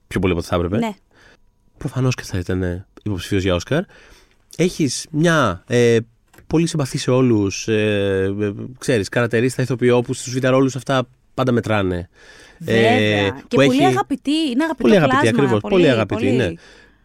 Πιο 0.07 0.19
πολύ 0.19 0.31
από 0.31 0.41
ό,τι 0.41 0.49
θα 0.49 0.55
έπρεπε 0.55 0.77
Ναι. 0.77 0.93
προφανώς 1.77 2.15
και 2.15 2.23
θα 2.23 2.37
ήταν 2.37 2.85
υποψηφίος 3.03 3.43
για 3.43 3.55
Όσκαρ. 3.55 3.83
Έχεις 4.57 5.07
μια 5.11 5.63
ε, 5.67 5.97
πολύ 6.47 6.67
συμπαθή 6.67 6.97
σε 6.97 7.11
όλους, 7.11 7.67
ε, 7.67 8.35
ε, 8.39 8.53
ξέρεις, 8.77 9.09
καρατερίστα 9.09 9.61
ηθοποιό 9.61 10.01
που 10.01 10.13
στου 10.13 10.31
β' 10.39 10.75
αυτά 10.75 11.07
πάντα 11.35 11.51
μετράνε. 11.51 12.09
Βέβαια. 12.59 12.89
Ε, 12.91 13.29
και 13.29 13.31
που 13.49 13.55
πολύ 13.65 13.77
έχει- 13.77 13.85
αγαπητή. 13.85 14.31
Είναι 14.31 14.63
αγαπητό 14.63 14.81
Πολύ 14.87 14.95
αγαπητή, 14.95 15.19
πλάσμα. 15.21 15.39
ακριβώς. 15.43 15.61
Πολύ, 15.71 15.89
αγαπητή, 15.89 16.31
ναι. 16.31 16.51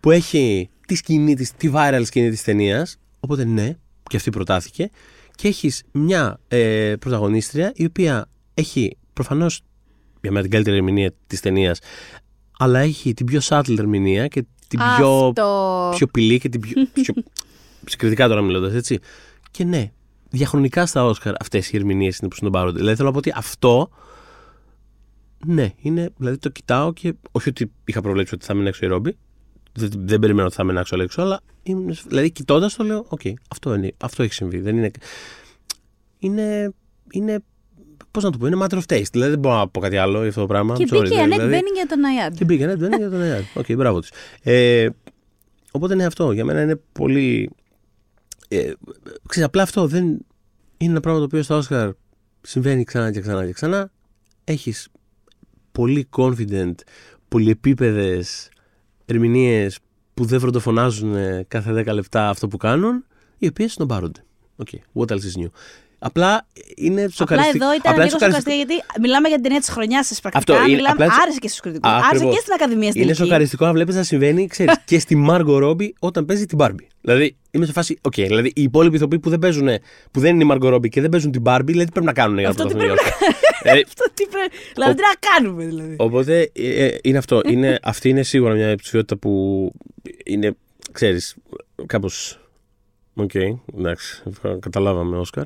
Που 0.01 0.11
έχει 0.11 0.71
τη 0.87 0.95
σκηνή 0.95 1.35
της, 1.35 1.53
τη 1.57 1.71
viral 1.75 2.01
σκηνή 2.05 2.31
της 2.31 2.43
ταινίας. 2.43 2.97
Οπότε 3.21 3.45
ναι, 3.45 3.77
και 4.03 4.16
αυτή 4.16 4.31
προτάθηκε. 4.31 4.90
Και 5.35 5.49
έχεις 5.49 5.83
μια 5.93 6.40
ε, 6.49 6.95
πρωταγωνίστρια 7.01 7.73
η 7.75 7.85
οποία 7.85 8.27
έχει 8.55 8.97
προφανώς 9.12 9.61
για 10.21 10.31
μένα 10.31 10.43
την 10.43 10.51
καλύτερη 10.51 10.77
ερμηνεία 10.77 11.12
της 11.27 11.40
ταινίας, 11.40 11.79
αλλά 12.59 12.79
έχει 12.79 13.14
την 13.14 13.27
πιο 13.27 13.40
subtle 13.45 13.79
ερμηνεία 13.79 14.27
και 14.27 14.45
την 14.69 14.79
πιο 14.97 15.27
Αυτό. 15.27 15.93
πιο 15.97 16.07
απλή 16.07 16.38
και 16.38 16.49
την 16.49 16.61
πιο. 16.61 16.73
πιο 16.95 17.14
συγκριτικά 17.87 18.29
τώρα 18.29 18.40
μιλώντας, 18.40 18.75
έτσι. 18.75 18.99
Και 19.51 19.64
ναι, 19.64 19.90
διαχρονικά 20.31 20.87
στα 20.87 21.05
Όσκαρ 21.05 21.35
αυτές 21.40 21.71
οι 21.71 21.77
ερμηνείες 21.77 22.19
είναι 22.19 22.29
που 22.31 22.37
σνομπάρονται. 22.37 22.79
Δηλαδή 22.79 22.97
θέλω 22.97 23.07
να 23.07 23.12
πω 23.12 23.19
ότι 23.19 23.33
αυτό. 23.37 23.88
Ναι, 25.46 25.70
είναι. 25.76 26.11
Δηλαδή 26.16 26.38
το 26.38 26.48
κοιτάω 26.48 26.92
και. 26.92 27.14
Όχι 27.31 27.48
ότι 27.48 27.72
είχα 27.85 28.00
προβλέψει 28.00 28.35
ότι 28.35 28.44
θα 28.44 28.55
μείνει 28.55 28.68
έξω 28.68 28.87
η 28.87 28.88
Ρόμπι. 28.88 29.16
Δεν, 29.72 29.90
δεν 29.94 30.18
περιμένω 30.18 30.46
ότι 30.46 30.55
θα 30.55 30.64
μείνει 30.64 30.79
έξω 30.79 31.03
έξω, 31.03 31.22
αλλά. 31.22 31.40
Είναι, 31.62 31.94
δηλαδή 32.07 32.31
κοιτώντας 32.31 32.74
το 32.74 32.85
λέω, 32.85 33.05
οκ, 33.09 33.20
αυτό, 33.50 33.74
είναι, 33.74 33.92
αυτό 33.98 34.22
έχει 34.22 34.33
συμβεί. 34.33 34.59
Δεν 34.59 34.76
είναι. 34.76 34.90
Είναι. 36.18 36.72
είναι 37.11 37.42
Πώς 38.11 38.22
να 38.22 38.31
το 38.31 38.38
πω, 38.38 38.46
είναι 38.46 38.57
matter 38.61 38.74
of 38.74 38.83
taste. 38.87 39.11
Δηλαδή 39.11 39.31
δεν 39.31 39.38
μπορώ 39.38 39.57
να 39.57 39.68
πω 39.68 39.81
κάτι 39.81 39.96
άλλο 39.96 40.18
για 40.18 40.29
αυτό 40.29 40.40
το 40.40 40.46
πράγμα. 40.46 40.74
Και 40.74 40.87
I'm 40.90 40.94
sorry, 40.94 41.00
μπήκε 41.00 41.14
η 41.14 41.18
Ανέτ 41.18 41.33
δηλαδή. 41.33 41.50
Μπένινγκ 41.50 41.74
για 41.74 41.87
το 41.87 42.05
Nyad. 42.05 42.35
Και 42.35 42.44
μπήκε, 42.44 42.66
ναι, 42.66 42.74
δεν 42.74 42.87
είναι 42.87 42.96
για 42.96 43.11
τον 43.11 43.20
Αιάρ. 43.22 43.42
Οκ, 43.55 43.72
μπράβο 43.74 44.00
της. 44.00 44.11
Ε, 44.42 44.88
οπότε 45.70 45.94
ναι, 45.94 46.05
αυτό 46.05 46.33
για 46.33 46.44
μένα 46.44 46.62
είναι 46.62 46.81
πολύ. 46.92 47.50
Ε, 48.48 48.72
ξέρεις, 49.29 49.48
απλά 49.48 49.62
αυτό 49.62 49.87
δεν 49.87 50.05
είναι 50.76 50.90
ένα 50.90 51.00
πράγμα 51.00 51.20
το 51.20 51.24
οποίο 51.24 51.42
στο 51.42 51.57
Όσκαρ 51.57 51.90
συμβαίνει 52.40 52.85
ξανά 52.85 53.12
και 53.12 53.20
ξανά 53.20 53.46
και 53.46 53.53
ξανά. 53.53 53.90
Έχεις 54.44 54.88
πολύ 55.81 56.09
confident, 56.16 56.75
πολυεπίπεδες 57.29 58.49
ερμηνείες 59.07 59.79
που 60.14 60.25
δεν 60.25 60.38
βροντοφωνάζουν 60.40 61.14
κάθε 61.49 61.73
10 61.73 61.93
λεπτά 61.95 62.29
αυτό 62.29 62.49
που 62.49 62.57
κάνουν, 62.57 63.05
οι 63.38 63.47
οποίες 63.47 63.75
σνομπάρονται. 63.75 64.25
Ok, 64.57 64.69
what 64.95 65.12
else 65.12 65.14
is 65.16 65.43
new; 65.43 65.51
Απλά 65.99 66.47
είναι 66.77 67.01
Απλά 67.03 67.14
σοκαριστικό. 67.14 67.64
εδώ 67.64 67.75
ήταν 67.75 67.93
απλά 67.93 68.05
λίγο 68.05 68.16
είναι 68.16 68.25
σοκαριστικό. 68.25 68.51
σοκαριστικά 68.53 68.55
γιατί 68.55 69.01
μιλάμε 69.01 69.27
για 69.29 69.37
την 69.37 69.45
ταινία 69.45 69.61
της 69.61 69.69
χρονιάς 69.69 70.07
σας 70.07 70.21
πρακτικά. 70.21 70.53
Αυτό 70.53 70.64
είναι- 70.66 70.77
Μιλάμε, 70.77 71.05
απλά- 71.05 71.19
άρεσε 71.23 71.38
και 71.38 71.49
στους 71.49 71.61
κριτικούς. 71.61 71.90
Α, 71.90 71.95
Άρεσε 71.95 72.09
ακριβώς. 72.11 72.35
και 72.35 72.40
στην 72.40 72.53
Ακαδημία 72.55 72.90
στην 72.90 73.03
Είναι 73.03 73.11
τελική. 73.12 73.27
σοκαριστικό 73.31 73.64
να 73.64 73.73
βλέπεις 73.73 73.95
να 73.95 74.03
συμβαίνει, 74.03 74.47
ξέρεις, 74.47 74.75
και 74.90 74.99
στη 74.99 75.14
Μάργκο 75.14 75.59
Ρόμπι 75.59 75.95
όταν 75.99 76.25
παίζει 76.25 76.47
την 76.47 76.57
Μπάρμπι. 76.57 76.87
Δηλαδή, 77.01 77.37
είμαι 77.51 77.66
σε 77.66 77.73
φάση. 77.73 77.99
Οκ, 78.01 78.14
δηλαδή 78.14 78.49
οι 78.55 78.62
υπόλοιποι 78.62 78.97
ηθοποιοί 78.97 79.19
που 79.19 79.31
δεν 79.31 79.38
παίζουν, 79.38 79.69
που 80.11 80.21
δεν 80.21 80.35
είναι 80.35 80.43
η 80.43 80.47
Μάργκο 80.47 80.69
Ρόμπι 80.69 80.88
και 80.88 81.01
δεν 81.01 81.11
παίζουν 81.11 81.31
την 81.31 81.40
Μπάρμπι, 81.40 81.66
δηλαδή 81.73 81.87
τι 81.87 81.93
πρέπει 81.93 82.07
να 82.07 82.12
κάνουν 82.12 82.35
για 82.38 82.43
να 82.45 82.51
Αυτό 82.51 82.62
τι 82.62 82.69
πρωτοθυμιώσουν. 82.69 83.09
πρέπει 83.19 83.35
Ε, 83.35 83.39
Αυτό 83.87 84.05
τι 84.15 84.27
πρέπει. 84.27 84.57
Δηλαδή 84.75 84.95
τι 84.95 85.01
να 85.03 85.31
κάνουμε 85.31 85.65
δηλαδή. 85.65 85.95
Οπότε 85.99 86.51
ε, 86.53 86.85
ε, 86.85 86.99
είναι 87.03 87.19
αυτό. 87.19 87.41
Είναι, 87.47 87.79
αυτή 87.83 88.09
είναι 88.09 88.23
σίγουρα 88.23 88.55
μια 88.55 88.71
υποψηφιότητα 88.71 89.17
που 89.17 89.73
είναι, 90.25 90.57
ξέρεις, 90.93 91.37
κάπως. 91.87 92.41
Οκ, 93.15 93.35
εντάξει, 93.79 94.23
καταλάβαμε 94.61 95.17
Όσκαρ. 95.17 95.45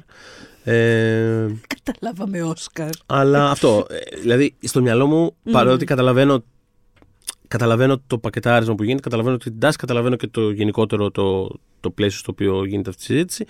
Ε, 0.64 1.46
Καταλάβαμε 1.84 2.42
Όσκαρ. 2.42 2.88
Αλλά 3.06 3.48
αυτό. 3.50 3.86
ε, 3.90 4.20
Δηλαδή, 4.20 4.54
στο 4.62 4.82
μυαλό 4.82 5.06
μου, 5.06 5.36
παρότι 5.50 5.84
καταλαβαίνω, 5.84 6.44
καταλαβαίνω 7.48 8.02
το 8.06 8.18
πακετάρισμα 8.18 8.74
που 8.74 8.82
γίνεται, 8.82 9.02
καταλαβαίνω 9.02 9.36
την 9.36 9.58
τάση, 9.58 9.76
καταλαβαίνω 9.76 10.16
και 10.16 10.26
το 10.26 10.50
γενικότερο 10.50 11.10
το, 11.10 11.58
το 11.80 11.90
πλαίσιο 11.90 12.18
στο 12.18 12.32
οποίο 12.32 12.64
γίνεται 12.64 12.90
αυτή 12.90 13.02
η 13.02 13.06
συζήτηση. 13.06 13.44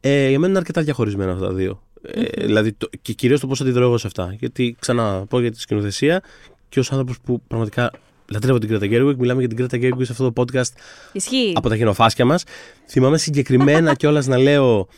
Ε, 0.00 0.28
για 0.28 0.38
μένα 0.38 0.48
είναι 0.48 0.58
αρκετά 0.58 0.82
διαχωρισμένα 0.82 1.32
αυτά 1.32 1.46
τα 1.46 1.52
δύο. 1.52 1.82
Ε, 2.02 2.44
δηλαδή, 2.46 2.72
το, 2.72 2.88
και 3.02 3.12
κυρίως 3.12 3.40
το 3.40 3.46
πώς 3.46 3.60
αντιδρώ 3.60 3.84
εγώ 3.84 3.98
σε 3.98 4.06
αυτά. 4.06 4.36
Γιατί, 4.38 4.76
ξανά 4.78 5.26
πω 5.28 5.40
για 5.40 5.50
τη 5.50 5.60
σκηνοθεσία 5.60 6.22
και 6.68 6.78
ως 6.78 6.90
άνθρωπος 6.92 7.20
που 7.20 7.42
πραγματικά 7.46 7.90
λατρεύω 8.32 8.58
την 8.58 8.68
Γκρέτα 8.68 8.86
Γκέρουικ, 8.86 9.18
μιλάμε 9.18 9.38
για 9.38 9.48
την 9.48 9.56
Γκρέτα 9.56 9.76
Γκέρουικ 9.76 10.06
σε 10.06 10.12
αυτό 10.12 10.32
το 10.32 10.42
podcast 10.42 10.72
Ισχύει. 11.12 11.52
από 11.54 11.68
τα 11.68 11.74
γεννοφάσκια 11.74 12.24
μας. 12.24 12.44
Θυμάμαι 12.88 13.18
συγκεκριμένα 13.18 13.94
κιόλας 13.98 14.26
να 14.26 14.38
λέω. 14.38 14.88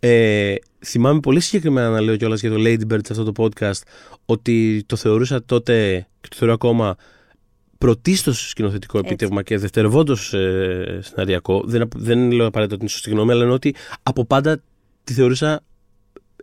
Ε, 0.00 0.54
θυμάμαι 0.84 1.20
πολύ 1.20 1.40
συγκεκριμένα 1.40 1.90
να 1.90 2.00
λέω 2.00 2.16
κιόλας 2.16 2.40
για 2.40 2.50
το 2.50 2.56
Lady 2.58 2.92
Bird 2.92 3.00
σε 3.06 3.12
αυτό 3.12 3.32
το 3.32 3.44
podcast 3.44 3.80
ότι 4.24 4.84
το 4.86 4.96
θεωρούσα 4.96 5.44
τότε 5.44 6.06
και 6.20 6.28
το 6.28 6.36
θεωρώ 6.36 6.54
ακόμα 6.54 6.96
πρωτίστως 7.78 8.48
σκηνοθετικό 8.48 8.98
Έτσι. 8.98 9.10
επίτευγμα 9.10 9.42
και 9.42 9.58
δευτερευόντως 9.58 10.34
ε, 10.34 11.00
σεναριακό. 11.02 11.62
Δεν, 11.66 11.88
δεν 11.96 12.30
λέω 12.32 12.46
απαραίτητα 12.46 12.74
ότι 12.74 12.82
είναι 12.82 12.92
σωστή 12.92 13.10
γνώμη, 13.10 13.30
αλλά 13.30 13.40
εννοώ 13.40 13.54
ότι 13.54 13.74
από 14.02 14.24
πάντα 14.24 14.60
τη 15.04 15.12
θεωρούσα 15.12 15.62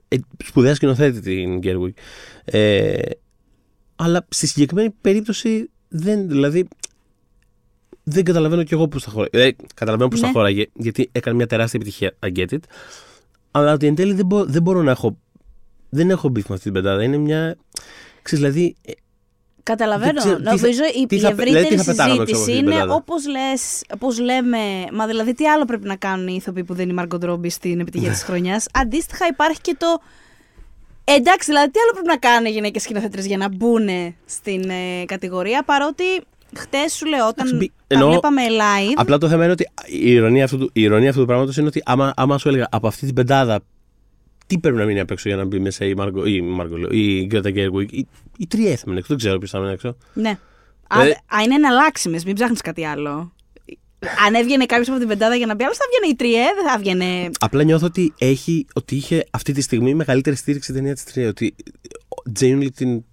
ε, 0.07 0.17
σπουδαία 0.45 0.75
σκηνοθέτη 0.75 1.19
την 1.19 1.59
Gerwig. 1.63 1.93
Ε, 2.45 2.97
αλλά 3.95 4.25
στη 4.29 4.47
συγκεκριμένη 4.47 4.89
περίπτωση 5.01 5.69
δεν, 5.87 6.27
δηλαδή 6.27 6.67
δεν 8.03 8.23
καταλαβαίνω 8.23 8.63
κι 8.63 8.73
εγώ 8.73 8.87
πώς 8.87 9.03
θα 9.03 9.11
χωράει. 9.11 9.27
Ε, 9.31 9.51
καταλαβαίνω 9.73 10.09
πώς 10.09 10.19
θα 10.19 10.25
Ναι. 10.25 10.31
χώραγε, 10.31 10.65
γιατί 10.73 11.09
έκανε 11.11 11.35
μια 11.35 11.47
τεράστια 11.47 11.79
επιτυχία. 11.81 12.15
I 12.25 12.37
get 12.37 12.53
it. 12.53 12.59
Αλλά 13.51 13.73
ότι 13.73 13.87
εν 13.87 13.95
τέλει 13.95 14.13
δεν, 14.13 14.25
μπο- 14.25 14.45
δεν 14.45 14.61
μπορώ 14.61 14.81
να 14.81 14.91
έχω. 14.91 15.17
Δεν 15.89 16.09
έχω 16.09 16.29
beef 16.29 16.47
με 16.47 16.53
αυτή 16.55 16.71
την 16.71 16.73
πεντάδα. 16.81 17.03
Είναι 17.03 17.17
μια. 17.17 17.57
Ξέρεις, 18.21 18.45
δηλαδή. 18.45 18.75
Ε, 19.67 19.71
Καταλαβαίνω. 19.71 20.11
Δεν 20.11 20.15
ξέρω, 20.21 20.37
τι 20.37 20.43
θα- 20.43 20.51
Νομίζω 20.51 20.81
η, 21.01 21.05
τι 21.05 21.15
η 21.15 21.19
θα- 21.19 21.31
δηλαδή, 21.33 21.43
τι 21.51 21.57
ευρύτερη 21.57 21.81
θα 21.81 21.83
πετάγαμε 21.91 22.21
έξω 22.21 22.35
από 22.35 22.41
αυτή 22.41 22.51
συζήτηση 22.51 22.57
την 22.57 22.65
είναι 22.65 22.75
πεντάδα. 22.75 22.93
όπως 22.93 23.27
λες, 23.27 23.83
όπως 23.93 24.19
λέμε. 24.19 24.57
Μα 24.93 25.05
δηλαδή, 25.07 25.33
τι 25.33 25.47
άλλο 25.47 25.65
πρέπει 25.65 25.87
να 25.87 25.95
κάνουν 25.95 26.27
οι 26.27 26.35
ηθοποιοί 26.37 26.63
που 26.63 26.73
δεν 26.73 26.83
είναι 26.83 26.91
η 26.91 26.95
Μάργκο 26.95 27.17
Ρόμπι 27.17 27.49
στην 27.49 27.79
επιτυχία 27.79 28.09
Ναι. 28.09 28.15
της 28.15 28.21
χρονιάς. 28.23 28.65
Αντίστοιχα, 28.73 29.25
υπάρχει 29.27 29.61
και 29.61 29.75
το. 29.77 30.01
Εντάξει, 31.03 31.49
δηλαδή, 31.51 31.71
τι 31.71 31.79
άλλο 31.79 31.91
πρέπει 31.91 32.07
να 32.07 32.17
κάνουν 32.17 32.45
οι 32.45 32.49
γυναίκες 32.49 32.81
σκηνοθέτριες 32.81 33.21
για 33.21 33.37
να 33.37 33.49
μπουν 33.49 33.87
στην 34.25 34.69
ε, 34.69 35.05
κατηγορία, 35.05 35.63
παρότι 35.63 36.03
χτες 36.57 36.93
σου 36.93 37.05
λέω, 37.05 37.27
όταν 37.27 37.33
Εντάξει, 37.47 37.55
μπη- 37.55 37.71
τα 37.87 37.95
εννοώ- 37.95 38.09
βλέπαμε 38.11 38.41
live. 38.49 38.93
Απλά 38.95 39.17
το 39.17 39.27
θέμα 39.27 39.43
είναι 39.43 39.51
ότι 39.51 39.69
η 39.85 40.11
ειρωνία 40.11 40.43
αυτού 40.43 40.57
του, 40.57 40.69
η 40.73 40.81
ειρωνία 40.81 41.09
αυτού 41.09 41.21
του 41.21 41.27
πράγματος 41.27 41.57
είναι 41.57 41.67
ότι 41.67 41.81
άμα, 41.85 42.13
άμα 42.15 42.37
σου 42.37 42.47
έλεγα 42.47 42.67
από 42.71 42.87
αυτή 42.87 43.05
την 43.05 43.15
πεντάδα 43.15 43.59
τι 44.47 44.57
πρέπει 44.59 44.77
να 44.77 44.85
μείνει 44.85 44.99
απ' 44.99 45.11
έξω 45.11 45.29
για 45.29 45.37
να 45.37 45.45
μπει 45.45 45.59
μέσα 45.59 45.85
η 45.85 45.93
Μάργκο, 45.93 46.25
η, 46.25 46.41
Μάργκο, 46.41 46.77
λέω, 46.77 46.89
η 46.91 47.25
Γκρέτα 47.25 47.49
Γκέρουικ, 47.49 47.91
η, 47.91 48.07
η 48.37 48.47
Τριέ 48.47 48.75
θα 48.75 48.83
μείνει 48.85 48.97
έξω. 48.97 49.07
Δεν 49.09 49.17
ξέρω 49.17 49.37
ποιος 49.37 49.51
θα 49.51 49.59
μείνει 49.59 49.71
έξω. 49.71 49.97
Ναι. 50.13 50.29
Α, 50.87 51.01
Δηλαδή- 51.01 51.11
α, 51.35 51.41
είναι 51.43 51.55
εναλλάξιμες, 51.55 52.25
μην 52.25 52.35
ψάχνεις 52.35 52.61
κάτι 52.61 52.85
άλλο. 52.85 53.33
Αν 54.27 54.33
έβγαινε 54.33 54.65
κάποιος 54.65 54.89
από 54.89 54.99
την 54.99 55.07
πεντάδα 55.07 55.35
για 55.35 55.45
να 55.45 55.55
μπει 55.55 55.63
άλλος, 55.63 55.77
θα 55.77 55.83
έβγαινε 55.87 56.11
η 56.13 56.15
Τριέ, 56.15 56.43
δεν 56.55 56.65
θα 56.67 56.73
έβγαινε. 56.77 57.29
Απλά 57.39 57.63
νιώθω 57.63 57.85
ότι, 57.85 58.13
έχει, 58.17 58.65
ότι 58.73 58.95
είχε 58.95 59.25
αυτή 59.31 59.51
τη 59.51 59.61
στιγμή 59.61 59.93
μεγαλύτερη 59.93 60.35
στήριξη 60.35 60.71
η 60.71 60.75
ταινία 60.75 60.93
της 60.93 61.03
τρία. 61.03 61.27
Ότι 61.27 61.55
genuinely 62.39 62.67
την 62.75 63.03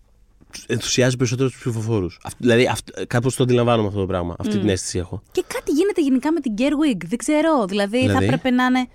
ενθουσιάζει 0.66 1.16
περισσότερο 1.16 1.48
τους 1.48 1.58
ψηφοφόρους. 1.58 2.20
Δηλαδή, 2.38 2.68
κάπως 3.06 3.36
το 3.36 3.42
αντιλαμβάνομαι 3.42 3.88
αυτό 3.88 4.00
το 4.00 4.06
πράγμα. 4.06 4.36
Αυτή 4.38 4.58
την 4.58 4.68
αίσθηση 4.68 4.98
έχω. 4.98 5.22
Και 5.32 5.44
κάτι 5.46 5.70
γίνεται 5.72 6.00
γενικά 6.02 6.32
με 6.32 6.40
την 6.40 6.54
Gerwig. 6.58 7.04
Δεν 7.06 7.18
ξέρω. 7.18 7.64
Δηλαδή, 7.66 7.96
θα 8.00 8.06
Δηλαδή; 8.06 8.24
έπρεπε 8.24 8.50
να 8.50 8.64
είναι. 8.64 8.86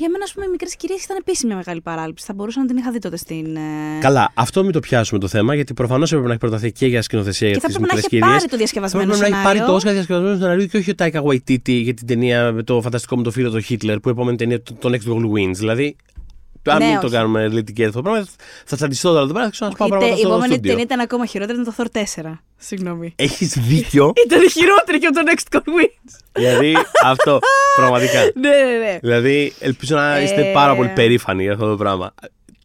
Για 0.00 0.08
μένα, 0.10 0.24
ας 0.24 0.32
πούμε, 0.32 0.46
οι 0.46 0.48
μικρές 0.50 0.76
κυρίες 0.76 1.04
ήταν 1.04 1.16
επίση 1.20 1.46
μια 1.46 1.56
μεγάλη 1.56 1.80
παράληψη. 1.80 2.24
Θα 2.26 2.32
μπορούσα 2.34 2.60
να 2.60 2.66
την 2.66 2.76
είχα 2.76 2.90
δει 2.90 2.98
τότε 2.98 3.16
στην. 3.16 3.56
ε, 3.56 3.60
Καλά, 4.00 4.32
αυτό 4.34 4.62
μην 4.62 4.72
το 4.72 4.80
πιάσουμε 4.80 5.20
το 5.20 5.28
θέμα, 5.28 5.54
γιατί 5.54 5.74
προφανώς 5.74 6.08
έπρεπε 6.10 6.26
να 6.26 6.32
έχει 6.32 6.40
προταθεί 6.40 6.72
και 6.72 6.86
για 6.86 7.02
σκηνοθεσία 7.02 7.46
Και 7.50 7.52
για 7.52 7.60
θα 7.60 7.66
τις 7.66 7.76
έπρεπε 7.76 7.92
να 7.94 8.00
μικρές 8.00 8.12
έχει 8.12 8.22
κυρίες. 8.22 8.38
πάρει 8.38 8.50
το 8.50 8.56
διασκευασμένο 8.56 9.04
Πρέπει 9.06 9.20
να 9.20 9.26
έχει 9.26 9.34
πάρει 9.36 9.46
σενάριο. 9.56 9.66
το 9.66 9.74
Όσκαρ 9.76 9.92
διασκευασμένο 9.92 10.36
σενάριο 10.36 10.66
και 10.66 10.76
όχι 10.76 10.90
ο 10.90 10.94
Τάικα 10.94 11.22
Waititi 11.24 11.72
για 11.82 11.94
την 11.94 12.06
ταινία 12.06 12.52
με 12.52 12.62
το 12.62 12.80
φανταστικό 12.80 13.16
με 13.16 13.22
το 13.22 13.30
φίλο 13.30 13.50
του 13.50 13.60
Χίτλερ 13.60 13.98
που 14.00 14.08
η 14.08 14.12
επόμενη 14.12 14.36
ταινία 14.36 14.62
το, 14.62 14.74
το 14.74 14.88
Next 14.92 15.10
Goal 15.12 15.24
Wins. 15.24 15.54
Δηλαδή, 15.54 15.96
αν 16.64 16.78
Ναι, 16.78 16.86
μην 16.86 17.00
το 17.00 17.06
όχι. 17.06 17.14
κάνουμε 17.14 17.48
λιτική 17.48 17.84
αυτό 17.84 17.96
το 17.96 18.02
πράγμα, 18.10 18.26
θα 18.64 18.76
τσαντιστώ 18.76 19.08
τώρα 19.10 19.22
εδώ 19.22 19.32
πέρα 19.32 19.50
και 19.50 19.56
θα 19.56 19.70
σου 19.70 19.76
πάω 19.76 19.86
Η 19.86 19.90
τε- 19.90 19.98
πράγματα 19.98 20.16
η 20.16 20.18
στο 20.18 20.28
επόμενη 20.28 20.52
στούντιο. 20.52 20.70
ταινία 20.70 20.84
ήταν 20.84 21.00
ακόμα 21.00 21.26
χειρότερη, 21.26 21.60
ήταν 21.60 21.74
το 21.76 21.84
Thor 21.84 22.00
4. 22.24 22.38
Συγγνώμη. 22.56 23.12
Έχεις 23.16 23.58
δίκιο. 23.58 24.12
Ήταν 24.26 24.50
χειρότερη 24.50 24.98
και 24.98 25.06
από 25.06 25.16
το 25.16 25.22
Next 25.26 25.56
Goal 25.56 25.60
Wins. 25.60 26.14
δηλαδή, 26.32 26.76
αυτό 27.04 27.38
πραγματικά. 27.76 28.20
ναι, 28.40 28.48
ναι, 28.48 28.78
ναι. 28.84 28.98
Δηλαδή, 29.02 29.52
ελπίζω 29.60 29.96
να 29.96 30.20
είστε 30.20 30.48
Ε. 30.50 30.52
πάρα 30.52 30.74
πολύ 30.76 30.88
περήφανοι 30.88 31.42
για 31.42 31.52
αυτό 31.52 31.68
το 31.70 31.76
πράγμα. 31.76 32.14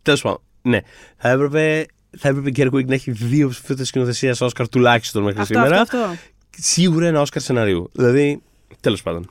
Τέλος 0.02 0.22
πάντων, 0.22 0.42
ναι. 0.62 0.80
Θα 1.18 1.30
έπρεπε, 1.30 1.86
θα 2.18 2.28
έπρεπε 2.28 2.48
η 2.48 2.52
Γκέρκουικ 2.52 2.88
να 2.88 2.94
έχει 2.94 3.12
δύο 3.12 3.50
ψηφίδε 3.50 3.84
σκηνοθεσίας 3.86 4.36
στο 4.36 4.46
Όσκαρ 4.46 4.70
τουλάχιστον 4.70 5.24
μέχρι 5.24 5.42
Αυτό, 5.42 5.54
σήμερα. 5.54 5.82
αυτό, 5.82 5.98
αυτό. 5.98 6.16
Σίγουρα 6.58 7.08
ένα 7.08 7.22
Όσκαρ 7.22 7.42
σενάριου. 7.42 7.90
Δηλαδή, 7.94 8.42
τέλος 8.80 9.02
πάντων. 9.04 9.30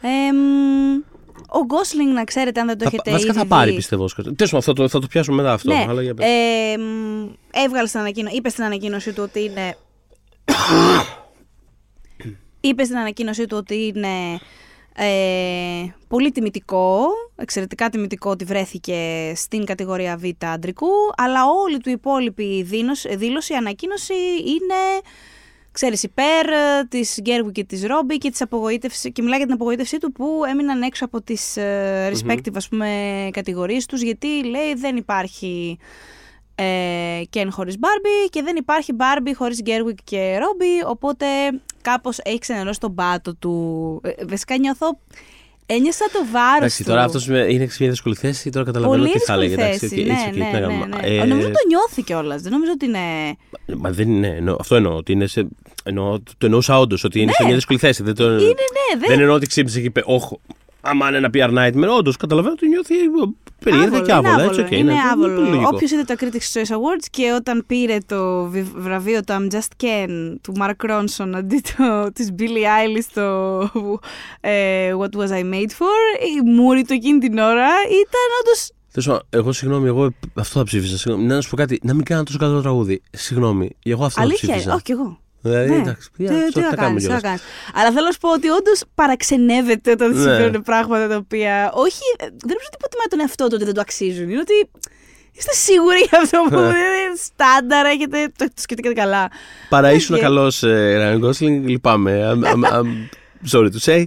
Εμ, 0.00 1.02
ο 1.48 1.64
Γκόσλινγκ, 1.64 2.12
να 2.12 2.24
ξέρετε, 2.24 2.60
αν 2.60 2.66
δεν 2.66 2.78
το 2.78 2.84
Θα, 2.84 2.90
έχετε 2.92 3.10
βασικά 3.10 3.30
ήδη 3.30 3.38
θα 3.40 3.46
πάρει, 3.46 3.70
δει. 3.70 3.76
πιστεύω, 3.76 4.04
Όσκαρ. 4.04 4.24
Τέλος 4.24 4.50
πάντων, 4.50 4.62
θα 4.62 4.72
το, 4.72 4.88
θα 4.88 4.98
το 4.98 5.06
πιάσουμε 5.06 5.36
μετά 5.36 5.52
αυτό. 5.52 5.72
Ναι, 5.72 5.86
Αλλά 5.88 6.02
για 6.02 6.14
πες. 6.14 6.26
εμ, 6.26 7.28
έβγαλε 7.50 7.88
στην 7.88 8.00
ανακοίνωση, 8.00 8.36
είπε 8.36 8.48
στην 8.48 8.64
ανακοίνωση 8.64 9.12
του 9.12 9.22
ότι 9.22 9.44
είναι. 9.44 9.76
είπε 12.60 12.84
στην 12.84 12.96
ανακοίνωσή 12.96 13.46
του 13.46 13.56
ότι 13.56 13.92
είναι 13.94 14.38
ε, 14.96 15.94
πολύ 16.08 16.30
τιμητικό, 16.30 17.06
εξαιρετικά 17.36 17.88
τιμητικό 17.88 18.30
ότι 18.30 18.44
βρέθηκε 18.44 19.32
στην 19.36 19.64
κατηγορία 19.64 20.16
Β 20.16 20.24
αντρικού, 20.44 20.86
αλλά 21.16 21.40
όλη 21.64 21.78
του 21.78 21.90
υπόλοιπη 21.90 22.62
δήλωση, 22.62 23.16
δήλωση 23.16 23.54
ανακοίνωση 23.54 24.14
είναι, 24.38 25.00
ξέρεις, 25.74 26.02
υπέρ 26.02 26.48
ε, 26.48 26.84
της 26.88 27.18
Γκέργουικ 27.20 27.50
και 27.50 27.64
της 27.64 27.84
Ρόμπι 27.86 28.18
και, 28.18 28.30
της 28.30 28.40
απογοήτευσης, 28.40 29.12
και 29.12 29.22
μιλάει 29.22 29.36
για 29.36 29.46
την 29.46 29.54
απογοήτευσή 29.54 29.98
του 29.98 30.12
που 30.12 30.42
έμειναν 30.48 30.82
έξω 30.82 31.04
από 31.04 31.22
τις 31.22 31.56
ε, 31.56 32.12
respective 32.12 32.54
ας 32.54 32.68
πούμε, 32.68 33.28
κατηγορίες 33.32 33.86
τους, 33.86 34.02
γιατί 34.02 34.44
λέει 34.44 34.74
δεν 34.74 34.96
υπάρχει 34.96 35.78
ε, 36.54 37.22
Ken 37.32 37.46
χωρίς 37.50 37.76
Barbie 37.80 38.30
και 38.30 38.42
δεν 38.42 38.56
υπάρχει 38.56 38.92
Barbie 38.98 39.32
χωρίς 39.34 39.62
Gerwig 39.64 39.94
και 40.04 40.38
Robbie, 40.38 40.88
οπότε 40.90 41.26
κάπως 41.82 42.18
έχει 42.18 42.38
ξενερώσει 42.38 42.80
τον 42.80 42.94
πάτο 42.94 43.34
του. 43.34 44.00
Ε, 44.04 44.24
βασικά 44.24 44.58
νιώθω, 44.58 44.98
ένιωσα 45.66 46.04
το 46.12 46.18
βάρος 46.32 46.56
Εντάξει, 46.56 46.82
του. 46.84 46.88
τώρα 46.90 47.02
αυτός 47.04 47.26
είναι 47.26 47.66
σε 47.68 47.76
μια 47.80 47.90
δύσκολη 47.90 48.14
θέση. 48.14 48.50
Τώρα 48.50 48.64
καταλαβαίνω 48.64 49.02
Πολύ 49.02 49.12
τι 49.12 49.18
θα 49.18 49.32
έλεγε. 49.32 49.48
δύσκολη 49.54 49.68
Εντάξει, 49.68 49.88
θέση, 49.88 50.00
οκ, 50.02 50.08
έτσι, 50.08 50.38
ναι, 50.38 50.44
οκ, 50.44 50.52
ναι, 50.52 50.58
τι 50.58 50.60
να 50.60 50.66
ναι, 50.66 50.66
κάνουμε. 50.78 50.86
ναι. 50.86 51.16
Ε, 51.22 51.24
Νομίζω 51.24 51.46
το 51.48 51.58
νιώθει 51.68 52.02
κιόλας. 52.02 52.42
Δεν 52.42 52.52
νομίζω 52.52 52.72
ότι 52.74 52.84
είναι. 52.86 52.98
Μα 53.76 53.90
δεν 53.90 54.08
είναι. 54.10 54.28
εννοώ- 54.28 54.60
αυτό 54.60 54.74
εννοώ. 54.76 54.96
Ότι 54.96 55.12
είναι 55.12 55.26
σε, 55.26 55.46
εννοώ, 55.84 56.18
το 56.20 56.46
εννοούσα 56.46 56.78
όντως. 56.78 57.04
Ότι 57.04 57.20
είναι 57.20 57.32
σε 57.32 57.44
μια 57.44 57.54
δύσκολη 57.54 57.78
θέση. 57.78 58.02
Δεν, 58.02 58.14
το, 58.14 58.28
Ναι. 58.28 58.32
Είναι, 58.42 58.48
ναι, 58.48 58.98
δεν 58.98 59.08
δεν 59.08 59.20
εννοώ 59.20 59.34
ότι 59.34 59.46
ξύπνησε 59.46 59.80
και 59.80 59.86
είπε, 59.86 60.02
Όχι, 60.04 60.38
άμα 60.80 61.08
είναι 61.08 61.16
ένα 61.16 61.30
PR 61.34 61.50
nightmare. 61.58 61.96
Όντως, 61.98 62.16
καταλαβαίνω 62.16 62.54
ότι 62.56 62.68
νιώθει 62.68 62.94
περίεργα 63.64 64.00
και 64.00 64.12
άβολα. 64.12 64.42
Έτσι, 64.42 64.60
οκ, 64.60 64.70
είναι 64.70 64.92
ναι, 64.92 64.98
άβολο. 65.12 65.34
πολύ 65.34 65.48
λογικό. 65.48 65.70
Όποιος 65.74 65.90
είδε 65.90 66.02
το 66.02 66.14
Critics' 66.20 66.52
Choice 66.60 66.72
Awards 66.74 67.04
και 67.10 67.32
όταν 67.36 67.64
πήρε 67.66 67.98
το 68.06 68.44
βι- 68.44 68.72
βραβείο 68.76 69.24
το 69.24 69.34
I'm 69.36 69.52
Just 69.54 69.84
Ken 69.84 70.34
του 70.42 70.52
Mark 70.60 70.90
Ronson 70.90 71.32
αντί 71.34 71.62
το, 71.76 72.12
της 72.12 72.30
Billie 72.38 72.42
Eilish 72.98 73.08
το 73.14 73.60
ε, 74.40 74.92
What 74.98 75.18
Was 75.18 75.28
I 75.30 75.42
Made 75.52 75.70
For, 75.78 76.04
η 76.36 76.50
μούρη 76.50 76.82
του 76.84 76.92
εκείνη 76.92 77.18
την 77.18 77.38
ώρα 77.38 77.68
ήταν 77.88 78.28
όντως 78.40 78.70
Τέλος 78.92 79.08
πάντων, 79.08 79.22
εγώ 79.30 79.52
συγγνώμη, 79.52 79.86
εγώ 79.86 80.10
αυτό 80.34 80.58
θα 80.58 80.64
ψήφισα. 80.64 80.98
Συγγνώμη, 80.98 81.26
να 81.28 81.40
σου 81.40 81.50
πω 81.50 81.56
κάτι, 81.56 81.80
να 81.82 81.94
μην 81.94 82.04
κάνω 82.04 82.22
τόσο 82.22 82.38
καλό 82.38 82.60
τραγούδι. 82.60 83.02
Συγγνώμη, 83.10 83.70
εγώ 83.84 84.04
αυτό 84.04 84.20
θα 84.20 84.26
αλήθεια. 84.26 84.48
ψήφισα. 84.48 84.74
Όχι 84.74 84.82
κι 84.82 84.92
εγώ. 84.92 85.18
Δηλαδή, 85.46 85.70
Ναι. 85.70 85.76
εντάξει, 85.76 86.10
Τι, 86.16 86.24
παιδιά, 86.24 86.38
τι 86.42 86.44
αυτό 86.48 86.60
να 86.60 86.68
θα 86.68 86.74
κάνουμε 86.76 87.00
κάνεις, 87.00 87.02
τι 87.06 87.10
να 87.12 87.18
κιόλας. 87.20 87.40
κάνεις. 87.40 87.42
Αλλά 87.78 87.88
θέλω 87.94 88.06
να 88.06 88.12
σου 88.12 88.18
πω 88.18 88.32
ότι 88.32 88.48
όντως 88.48 88.82
παραξενεύεται 88.94 89.90
όταν 89.90 90.10
Ναι. 90.10 90.16
συμβαίνουν 90.22 90.62
πράγματα 90.62 91.08
τα 91.08 91.16
οποία. 91.16 91.70
Όχι, 91.74 92.02
ε, 92.18 92.24
δεν 92.24 92.54
νομίζω 92.56 92.68
ότι 92.70 92.76
υποτιμάει 92.80 93.06
τον 93.10 93.20
εαυτό 93.20 93.44
του 93.46 93.52
ότι 93.54 93.64
δεν 93.64 93.74
το 93.74 93.80
αξίζουν. 93.80 94.28
Είναι 94.30 94.40
ότι 94.40 94.56
είστε 95.32 95.52
σίγουροι 95.52 95.98
για 96.08 96.18
αυτό 96.22 96.38
που 96.50 96.60
Ναι. 96.60 96.66
είναι 96.66 97.16
στάνταρ, 97.28 97.86
έχετε, 97.86 98.18
το, 98.38 98.44
το 98.44 98.60
σκεφτήκατε 98.66 98.94
καλά. 98.94 99.30
Παρά 99.68 99.92
ήσουν 99.92 100.14
Οκ. 100.14 100.20
καλό 100.20 100.52
Ράιν 101.00 101.18
Γκόσλινγκ, 101.18 101.68
λυπάμαι. 101.68 102.32
I'm, 102.34 102.44
I'm, 102.54 102.72
I'm 102.72 102.86
sorry 103.52 103.68
to 103.76 103.78
say. 103.90 104.02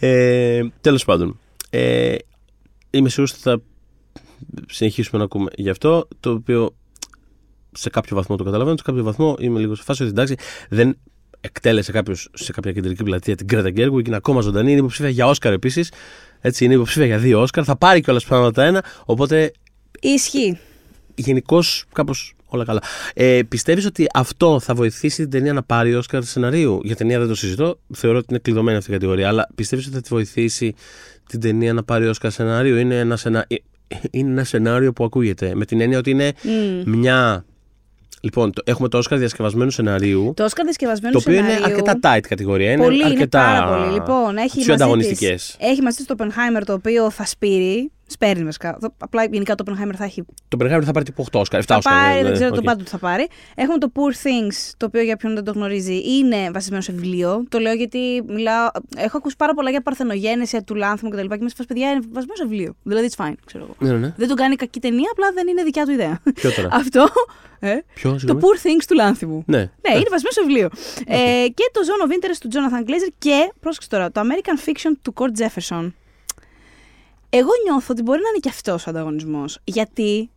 Ε, 0.00 0.62
Τέλος 0.80 1.04
πάντων. 1.04 1.38
Ε, 1.70 2.14
είμαι 2.90 3.08
σίγουρος 3.08 3.32
ότι 3.32 3.42
θα 3.42 3.60
συνεχίσουμε 4.68 5.18
να 5.18 5.24
ακούμε 5.24 5.50
γι' 5.54 5.70
αυτό. 5.70 6.08
Το 6.20 6.30
οποίο 6.30 6.74
σε 7.72 7.90
κάποιο 7.90 8.16
βαθμό 8.16 8.36
το 8.36 8.44
καταλαβαίνω, 8.44 8.76
σε 8.76 8.82
κάποιο 8.82 9.02
βαθμό 9.02 9.36
είμαι 9.38 9.60
λίγο 9.60 9.74
σε 9.74 9.82
φάση 9.82 10.02
ότι 10.02 10.10
εντάξει, 10.10 10.34
δεν 10.68 10.96
εκτέλεσε 11.40 11.92
κάποιος 11.92 12.28
σε 12.32 12.52
κάποια 12.52 12.72
κεντρική 12.72 13.02
πλατεία 13.02 13.36
την 13.36 13.46
Κρέτα 13.46 13.70
Γκέργουικ, 13.70 14.06
είναι 14.06 14.16
ακόμα 14.16 14.40
ζωντανή, 14.40 14.70
είναι 14.70 14.78
υποψήφια 14.80 15.10
για 15.10 15.26
Όσκαρ 15.26 15.52
επίσης. 15.52 15.92
Έτσι, 16.40 16.64
είναι 16.64 16.74
υποψήφια 16.74 17.06
για 17.06 17.18
δύο 17.18 17.40
Όσκαρ. 17.40 17.64
Θα 17.66 17.76
πάρει 17.76 18.00
κιόλας 18.00 18.24
πράγματα 18.24 18.64
ένα. 18.64 18.84
Οπότε 19.04 19.52
Ισχύει. 20.00 20.58
γενικώς 21.14 21.84
κάπως 21.92 22.34
όλα 22.46 22.64
καλά. 22.64 22.82
Ε, 23.14 23.40
Πιστεύεις 23.48 23.86
ότι 23.86 24.06
αυτό 24.14 24.60
θα 24.60 24.74
βοηθήσει 24.74 25.16
την 25.22 25.30
ταινία 25.30 25.52
να 25.52 25.62
πάρει 25.62 25.94
Όσκαρ 25.94 26.22
σεναρίου. 26.22 26.80
Για 26.84 26.96
ταινία 26.96 27.18
δεν 27.18 27.28
το 27.28 27.34
συζητώ. 27.34 27.78
Θεωρώ 27.94 28.18
ότι 28.18 28.26
είναι 28.30 28.38
κλειδωμένη 28.38 28.76
αυτή 28.76 28.90
η 28.90 28.92
κατηγορία. 28.92 29.28
Αλλά 29.28 29.48
πιστεύεις 29.54 29.86
ότι 29.86 29.94
θα 29.94 30.00
τη 30.00 30.08
βοηθήσει 30.10 30.74
την 31.28 31.40
ταινία 31.40 31.72
να 31.72 31.82
πάρει 31.82 32.08
Όσκαρ 32.08 32.30
σενάριο. 32.30 32.76
Είναι 32.76 32.98
ένα, 32.98 33.16
σενα... 33.16 33.44
ε, 33.48 33.54
είναι 34.10 34.30
ένα 34.30 34.44
σενάριο 34.44 34.92
που 34.92 35.04
ακούγεται. 35.04 35.54
Με 35.54 35.64
την 35.64 35.80
έννοια 35.80 35.98
ότι 35.98 36.10
είναι 36.10 36.32
Μμ. 36.42 36.90
μια. 36.98 37.44
Λοιπόν, 38.24 38.52
το- 38.52 38.62
έχουμε 38.64 38.88
το 38.88 38.98
Όσκαρ 38.98 39.18
διασκευασμένου 39.18 39.70
σεναρίου. 39.70 40.32
Το 40.36 40.44
Όσκαρ 40.44 40.64
διασκευασμένου 40.64 41.12
Το 41.12 41.18
οποίο 41.18 41.32
είναι 41.38 41.50
σενάριου- 41.52 41.78
αρκετά 41.78 41.98
tight 42.16 42.20
κατηγορία. 42.28 42.72
Είναι 42.72 42.82
πολύ, 42.82 43.04
αρκετά 43.04 43.40
είναι 43.40 43.58
πάρα 43.60 43.76
πολύ. 43.78 43.92
Λοιπόν, 43.92 44.36
έχει 44.36 44.48
πιο 44.48 44.58
μαζί 44.58 44.72
ανταγωνιστικές. 44.72 45.56
της- 45.58 45.68
Έχει 45.70 45.82
μαζί 45.82 45.96
της 45.96 46.06
το 46.06 46.14
Oppenheimer 46.18 46.62
το 46.66 46.72
οποίο 46.72 47.10
θα 47.10 47.26
σπείρει. 47.26 47.90
Σπέρνει 48.12 48.44
βασικά. 48.44 48.78
Το- 48.80 48.94
Απλά 48.98 49.24
γενικά 49.24 49.54
το 49.54 49.64
Oppenheimer 49.66 49.94
θα 49.96 50.04
έχει 50.04 50.24
Το 50.48 50.56
Oppenheimer 50.56 50.84
θα 50.86 50.92
πάρει 50.92 51.04
τύπου 51.04 51.24
8 51.32 51.40
Όσκαρ. 51.40 51.60
7 51.60 51.64
Θα 51.68 51.76
Όσκαρ. 51.76 51.92
πάρει, 51.92 52.14
ναι, 52.16 52.22
δεν 52.22 52.24
ναι, 52.30 52.32
ξέρω 52.32 52.48
οκ. 52.48 52.54
το 52.54 52.62
πάντο 52.62 52.82
του 52.82 52.88
θα 52.90 52.98
πάρει. 52.98 53.28
Έχουμε 53.54 53.78
το 53.78 53.92
Poor 53.94 54.12
Things, 54.26 54.72
το 54.76 54.86
οποίο 54.86 55.02
για 55.02 55.16
ποιον 55.16 55.34
δεν 55.34 55.44
το 55.44 55.52
γνωρίζει 55.52 56.02
είναι 56.18 56.50
βασισμένο 56.52 56.82
σε 56.82 56.92
βιβλίο. 56.92 57.44
Το 57.48 57.58
λέω 57.58 57.72
γιατί 57.72 58.22
μιλάω. 58.26 58.68
Έχω 58.96 59.16
ακούσει 59.16 59.36
πάρα 59.36 59.54
πολλά 59.54 59.70
για 59.70 59.82
παρθενογένεση 59.82 60.62
του 60.62 60.74
Λάνθιμου 60.74 61.10
κτλ. 61.10 61.26
Και, 61.26 61.36
και 61.36 61.42
μέσα 61.42 61.54
παιδιά 61.68 61.90
είναι 61.90 62.00
βασισμένο 62.00 62.34
σε 62.34 62.44
βιβλίο. 62.46 62.74
Δηλαδή, 62.82 63.08
it's 63.10 63.24
fine, 63.24 63.34
ξέρω 63.46 63.64
εγώ. 63.64 63.92
Ναι, 63.92 63.98
ναι. 63.98 64.14
Δεν 64.16 64.28
του 64.28 64.34
κάνει 64.34 64.56
κακή 64.56 64.80
ταινία, 64.80 65.08
απλά 65.12 65.32
δεν 65.34 65.46
είναι 65.48 65.62
δικιά 65.62 65.84
του 65.84 65.90
ιδέα. 65.90 66.20
Ποιο 66.34 66.50
τώρα; 66.52 66.68
Αυτό. 66.82 67.06
Ε, 67.64 67.76
Ποιο, 67.94 68.12
το 68.12 68.18
συγγνώμη; 68.18 68.40
Poor 68.44 68.66
Things 68.66 68.84
του 68.88 68.94
Λάνθιμου. 68.94 69.42
Ναι. 69.46 69.58
Ναι, 69.58 69.94
είναι 69.98 70.10
βασισμένο 70.10 70.30
σε 70.30 70.40
βιβλίο. 70.46 70.68
Ε, 71.06 71.46
και 71.48 71.70
το 71.72 71.80
Zone 71.88 72.06
of 72.06 72.12
Interest 72.12 72.36
του 72.40 72.48
Jonathan 72.52 72.88
Glazer 72.90 73.12
και, 73.18 73.52
πρόσεξε 73.60 73.88
τώρα, 73.88 74.10
το 74.12 74.20
American 74.20 74.68
Fiction 74.68 74.90
του 75.02 75.14
Kurt 75.16 75.42
Jefferson. 75.42 75.90
Εγώ 77.34 77.50
νιώθω 77.64 77.86
ότι 77.90 78.02
μπορεί 78.02 78.20
να 78.22 78.28
είναι 78.28 78.38
και 78.40 78.48
αυτός 78.48 78.86
ο 78.86 78.90
ανταγωνισμός. 78.90 79.58
Γιατί 79.64 80.30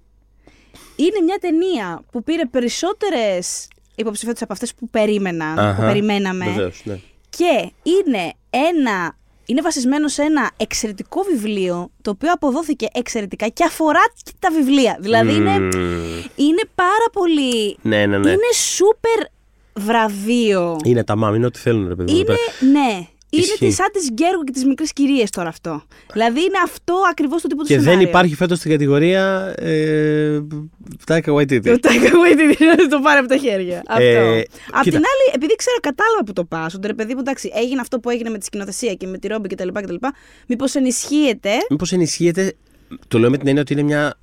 είναι 0.95 1.21
μια 1.23 1.37
ταινία 1.41 2.01
που 2.11 2.23
πήρε 2.23 2.45
περισσότερες 2.45 3.67
υποψηφιότητες 3.95 4.43
από 4.43 4.53
αυτές 4.53 4.73
που 4.75 4.89
περίμενα, 4.89 5.53
που 5.53 5.61
Αχα, 5.61 5.85
περιμέναμε. 5.85 6.45
Βεβαίως, 6.45 6.81
ναι. 6.83 6.99
Και 7.29 7.71
είναι 7.83 8.33
ένα. 8.49 9.17
Είναι 9.45 9.61
βασισμένο 9.61 10.07
σε 10.07 10.21
ένα 10.21 10.51
εξαιρετικό 10.57 11.21
βιβλίο, 11.21 11.89
το 12.01 12.09
οποίο 12.09 12.31
αποδόθηκε 12.31 12.87
εξαιρετικά 12.93 13.47
και 13.47 13.63
αφορά 13.63 14.03
και 14.23 14.31
τα 14.39 14.51
βιβλία. 14.51 14.97
Δηλαδή 14.99 15.33
είναι, 15.33 15.59
Μμμ. 15.59 16.21
είναι 16.35 16.61
πάρα 16.75 17.07
πολύ. 17.11 17.77
Ναι, 17.81 18.05
ναι, 18.05 18.17
ναι. 18.17 18.29
Είναι 18.29 18.53
σούπερ 18.53 19.25
βραβείο. 19.73 20.77
Είναι 20.83 21.03
τα 21.03 21.15
μάμ, 21.15 21.35
είναι 21.35 21.45
ό,τι 21.45 21.59
θέλουν, 21.59 21.87
ρε 21.87 21.95
παιδί 21.95 22.11
μου. 22.11 22.17
Είναι, 22.17 22.35
ναι. 22.79 23.07
Ισχύει. 23.29 23.57
Είναι 23.61 23.69
τη 23.69 23.75
σαν 23.75 23.87
τη 23.91 24.13
Γκέργου 24.13 24.43
και 24.43 24.51
τις 24.51 24.65
μικρές 24.65 24.93
κυρίες 24.93 25.29
τώρα 25.29 25.49
αυτό. 25.49 25.83
Δηλαδή 26.13 26.39
είναι 26.39 26.57
αυτό 26.63 26.93
ακριβώς 27.11 27.41
το 27.41 27.47
τύπο 27.47 27.61
του 27.61 27.67
Και 27.67 27.75
δεν 27.75 27.83
σενάριο. 27.83 28.07
υπάρχει 28.07 28.35
φέτος 28.35 28.57
στην 28.57 28.71
κατηγορία. 28.71 29.53
Ε, 29.57 30.39
Taika 31.07 31.33
Waititi. 31.35 31.61
Το 31.63 31.77
Taika 31.89 32.11
Waititi 32.23 32.55
να 32.77 32.87
το 32.87 32.99
πάρει 33.03 33.19
από 33.19 33.27
τα 33.27 33.37
χέρια. 33.37 33.81
Αυτό. 33.87 34.03
Ε, 34.03 34.43
Απ' 34.71 34.83
κοίτα. 34.83 34.97
την 34.97 35.05
άλλη, 35.11 35.25
επειδή 35.33 35.55
ξέρω 35.55 35.77
κατάλαβα 35.81 36.23
που 36.25 36.33
το 36.33 36.45
πας, 36.45 36.73
ότι 36.73 36.87
ρε 36.87 36.93
παιδί 36.93 37.13
μου, 37.13 37.19
εντάξει, 37.19 37.51
έγινε 37.55 37.81
αυτό 37.81 37.99
που 37.99 38.09
έγινε 38.09 38.29
με 38.29 38.37
τη 38.37 38.45
σκηνοθεσία 38.45 38.93
και 38.93 39.07
με 39.07 39.17
τη 39.17 39.27
Ρόμπι 39.27 39.47
κτλ. 39.47 39.67
κτλ 39.73 39.95
Μήπως 40.47 40.75
ενισχύεται; 40.75 41.49
Μήπως 41.69 41.91
ενισχύεται. 41.91 42.53
Το 43.07 43.19
λέω 43.19 43.29
με 43.29 43.37
την 43.37 43.47
έννοια 43.47 43.61
ότι 43.61 43.73
είναι 43.73 43.83
μια. 43.83 44.17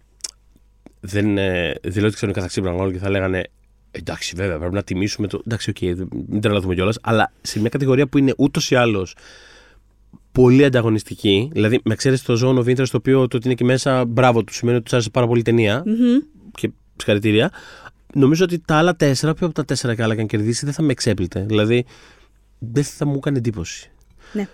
Δεν, 1.00 1.38
ε, 1.38 1.74
δεν 1.82 1.94
λέω 1.96 2.06
ότι 2.06 2.14
ξέρουν 2.14 2.34
καθαξί 2.34 2.60
πράγμα 2.60 2.92
και 2.92 2.98
θα 2.98 3.10
λέγανε. 3.10 3.42
Εντάξει, 3.94 4.34
βέβαια, 4.36 4.58
πρέπει 4.58 4.74
να 4.74 4.82
τιμήσουμε 4.82 5.26
το. 5.26 5.42
Εντάξει, 5.46 5.70
οκ, 5.70 5.80
μην 6.28 6.40
τρελαθούμε 6.40 6.74
κιόλας. 6.74 6.98
Αλλά 7.02 7.32
σε 7.40 7.60
μια 7.60 7.68
κατηγορία 7.68 8.06
που 8.06 8.18
είναι 8.18 8.34
ούτως 8.36 8.70
ή 8.70 8.74
άλλως 8.74 9.14
πολύ 10.32 10.64
ανταγωνιστική. 10.64 11.50
Δηλαδή, 11.52 11.80
με 11.84 11.94
ξέρεις 11.94 12.22
το 12.22 12.38
Zone 12.42 12.64
of 12.64 12.76
Interest, 12.76 12.88
το 12.88 12.96
οποίο 12.96 13.28
το 13.28 13.36
ότι 13.36 13.44
είναι 13.44 13.52
εκεί 13.52 13.64
μέσα, 13.64 14.04
μπράβο 14.04 14.44
του, 14.44 14.54
σημαίνει 14.54 14.76
ότι 14.76 14.84
τους 14.84 14.94
άρεσε 14.94 15.10
πάρα 15.10 15.26
πολύ 15.26 15.40
η 15.40 15.42
ταινία. 15.42 15.82
Μμμ. 15.86 16.18
Και 16.54 16.70
συγχαρητήρια. 16.96 17.50
Νομίζω 18.14 18.44
ότι 18.44 18.58
τα 18.58 18.76
άλλα 18.76 18.96
τέσσερα, 18.96 19.34
ποιο 19.34 19.46
από 19.46 19.54
τα 19.54 19.64
τέσσερα 19.64 19.94
και 19.94 20.02
άλλα 20.02 20.14
και 20.14 20.20
αν 20.20 20.26
κερδίσει, 20.26 20.64
δεν 20.64 20.74
θα 20.74 20.82
με 20.82 20.92
εξέπλητε. 20.92 21.44
Δηλαδή, 21.48 21.84
δεν 22.58 22.84
θα 22.84 23.06
μου 23.06 23.14
έκανε 23.16 23.38
εντύπωση. 23.38 23.90
Ναι. 24.32 24.48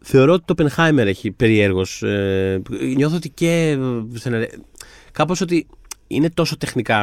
θεωρώ 0.00 0.32
ότι 0.32 0.54
το 0.54 0.54
Oppenheimer 0.56 1.06
έχει 1.06 1.30
περιέργως. 1.30 2.02
Ε, 2.02 2.62
νιώθω 2.96 3.16
ότι 3.16 3.30
και. 3.30 3.78
Κάπως 5.12 5.40
ότι 5.40 5.66
είναι 6.06 6.30
τόσο 6.30 6.56
τεχνικά 6.56 6.98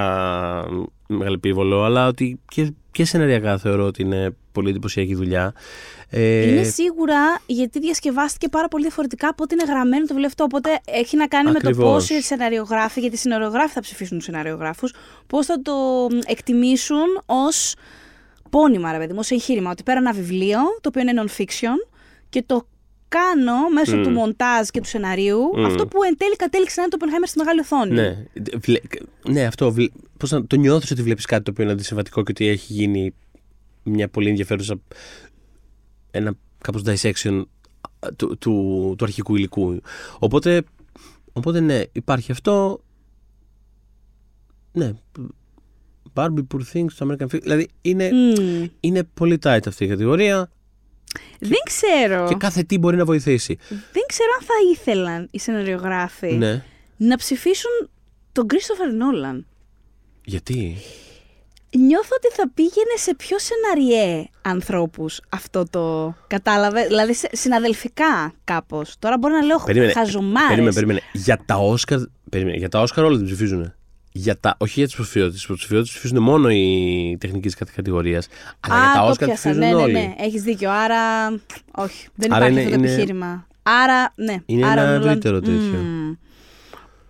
μεγαλεπίβολο, 1.08 1.84
αλλά 1.84 2.08
ότι 2.08 2.40
και, 2.48 2.74
και 2.92 3.06
σεναριακά 3.06 3.58
θεωρώ 3.58 3.86
ότι 3.86 4.02
είναι 4.02 4.36
πολύ 4.52 4.70
εντυπωσιακή 4.70 5.16
δουλειά. 5.16 5.54
Ε... 6.10 6.52
Είναι 6.52 6.64
σίγουρα 6.64 7.40
γιατί 7.46 7.80
διασκευάστηκε 7.80 8.48
πάρα 8.50 8.68
πολύ 8.68 8.84
διαφορετικά 8.84 9.28
από 9.28 9.44
ό,τι 9.44 9.56
είναι 9.56 9.64
γραμμένο 9.72 10.02
το 10.02 10.08
βιβλίο 10.08 10.28
αυτό. 10.28 10.44
Οπότε 10.44 10.80
έχει 10.86 11.18
να 11.18 11.28
κάνει 11.28 11.50
Ακριβώς. 11.50 11.78
με 11.78 11.84
το 11.84 11.90
πώς 11.90 12.10
οι 12.10 12.22
σεναριογράφοι, 12.22 13.00
γιατί 13.00 13.16
οι 13.16 13.18
σεναριογράφοι 13.18 13.74
θα 13.74 13.82
ψηφίσουν 13.82 14.18
τους 14.18 14.26
σεναριογράφους, 14.26 14.94
πώς 15.28 15.46
θα 15.46 15.62
το 15.62 16.08
εκτιμήσουν 16.26 17.22
ως 17.26 17.76
πόνιμα, 18.50 18.92
ρε 18.92 18.98
παιδί 18.98 19.14
μου, 19.14 19.20
ως 19.22 19.32
εγχείρημα. 19.32 19.72
Ότι 19.72 19.84
πέρα 19.84 20.00
ένα 20.00 20.14
βιβλίο, 20.14 20.60
το 20.82 20.90
οποίο 20.90 21.02
είναι 21.02 21.24
non-fiction, 21.26 21.90
και 22.30 22.44
το 22.46 22.68
κάνω 23.18 23.70
μέσω 23.74 24.00
mm. 24.00 24.04
του 24.04 24.10
μοντάζ 24.10 24.68
και 24.68 24.82
του 24.82 24.88
σεναρίου 24.88 25.52
mm. 25.56 25.64
αυτό 25.66 25.88
που 25.88 26.04
εν 26.04 26.18
τέλει 26.18 26.36
κατέληξε 26.36 26.82
να 26.82 26.86
είναι 26.86 26.98
το 26.98 26.98
Oppenheimer 27.02 27.28
στη 27.28 27.38
μεγάλη 27.38 27.60
οθόνη. 27.60 27.92
Ναι, 27.92 28.24
ναι 29.30 29.46
αυτό. 29.46 29.74
Πώς 30.18 30.32
να, 30.32 30.46
το 30.46 30.56
νιώθεις 30.56 30.92
ότι 30.92 31.02
βλέπεις 31.02 31.26
κάτι 31.26 31.44
το 31.44 31.52
οποίο 31.52 31.64
είναι 31.64 31.74
αντισυμβατικό 31.74 32.24
και 32.24 32.32
ότι 32.32 32.48
έχει 32.48 32.74
γίνει 32.74 33.14
μια 33.84 34.10
πολύ 34.10 34.30
ενδιαφέρουσα. 34.30 34.80
ένα 36.12 36.34
κάπως 36.62 36.82
dissection 36.86 37.44
του, 38.16 38.38
του, 38.38 38.94
του 38.98 39.04
αρχικού 39.04 39.36
υλικού. 39.36 39.82
Οπότε, 40.20 40.64
οπότε 41.34 41.60
ναι, 41.60 41.82
υπάρχει 41.92 42.32
αυτό. 42.32 42.82
Ναι, 44.72 44.92
Barbie 46.14 46.46
Poor 46.54 46.62
Things 46.74 46.86
στο 46.90 47.08
American 47.08 47.26
Film. 47.26 47.42
Δηλαδή 47.42 47.68
είναι, 47.82 48.10
mm. 48.14 48.68
είναι 48.80 49.04
πολύ 49.04 49.38
tight 49.44 49.68
αυτή 49.68 49.84
η 49.84 49.88
κατηγορία. 49.88 50.52
Δεν 51.40 51.60
ξέρω. 51.64 52.28
Και 52.28 52.36
κάθε 52.36 52.64
τι 52.64 52.78
μπορεί 52.78 52.98
να 52.98 53.06
βοηθήσει. 53.06 53.58
Δεν 53.70 54.04
ξέρω 54.08 54.30
αν 54.40 54.46
θα 54.46 54.54
ήθελαν 54.72 55.28
οι 55.32 55.40
σεναριογράφοι 55.40 56.34
ναι. 56.34 56.64
να 56.98 57.16
ψηφίσουν 57.16 57.90
τον 58.32 58.48
Κρίστοφερ 58.48 58.94
Νόλαν. 58.94 59.46
Γιατί; 60.26 60.78
Νιώθω 61.78 62.16
ότι 62.16 62.36
θα 62.36 62.52
πήγαινε 62.54 62.96
σε 62.96 63.16
πιο 63.16 63.38
σεναριέ 63.40 64.26
ανθρώπους 64.42 65.22
αυτό 65.30 65.64
το 65.70 66.16
κατάλαβε, 66.28 66.86
δηλαδή 66.88 67.14
συναδελφικά 67.32 68.34
κάπως. 68.44 68.96
Τώρα 69.00 69.18
μπορεί 69.18 69.34
να 69.34 69.44
λέω 69.44 69.62
περίμενε, 69.66 69.92
χαζομάρες. 69.92 70.50
Περίμενε, 70.50 70.74
περίμενε. 70.74 71.02
Για 71.14 71.44
τα 71.46 71.56
Όσκαρ, 71.56 72.00
περίμενε, 72.30 72.58
για 72.58 72.70
τα 72.70 72.82
Όσκαρ 72.82 73.04
όλα 73.04 73.18
την 73.18 73.26
ψηφίζουν 73.26 73.74
για 74.12 74.40
τα, 74.40 74.56
όχι 74.58 74.74
για 74.80 74.86
τις 74.86 74.96
ψηφιότητε. 74.96 75.38
Τι 75.48 75.54
ψηφιότητε 75.54 75.90
ψηφίζουν 75.90 76.24
μόνο 76.24 76.50
οι 76.50 77.18
τεχνικοί 77.20 77.50
τη 77.50 77.74
κατηγορίας. 77.74 78.28
Αλλά 78.60 78.84
για 78.84 78.94
τα 78.94 79.04
Όσκαρ 79.04 79.30
ψηφίζουν 79.30 79.58
ναι, 79.60 79.74
όλοι. 79.74 79.92
Ναι, 79.94 80.00
ναι, 80.00 80.16
έχεις 80.18 80.42
δίκιο. 80.42 80.72
Άρα. 80.72 81.28
Όχι, 81.76 82.08
δεν 82.16 82.34
Άρα 82.34 82.46
υπάρχει 82.46 82.66
είναι, 82.66 82.76
αυτό 82.76 82.86
το 82.86 82.92
επιχείρημα. 82.92 83.48
Άρα, 83.64 84.14
ναι. 84.16 84.36
Είναι 84.46 84.68
Άρα, 84.68 84.82
ένα 84.82 84.92
ευρύτερο 84.92 85.40
τέτοιο. 85.40 85.80
Mm. 85.80 86.18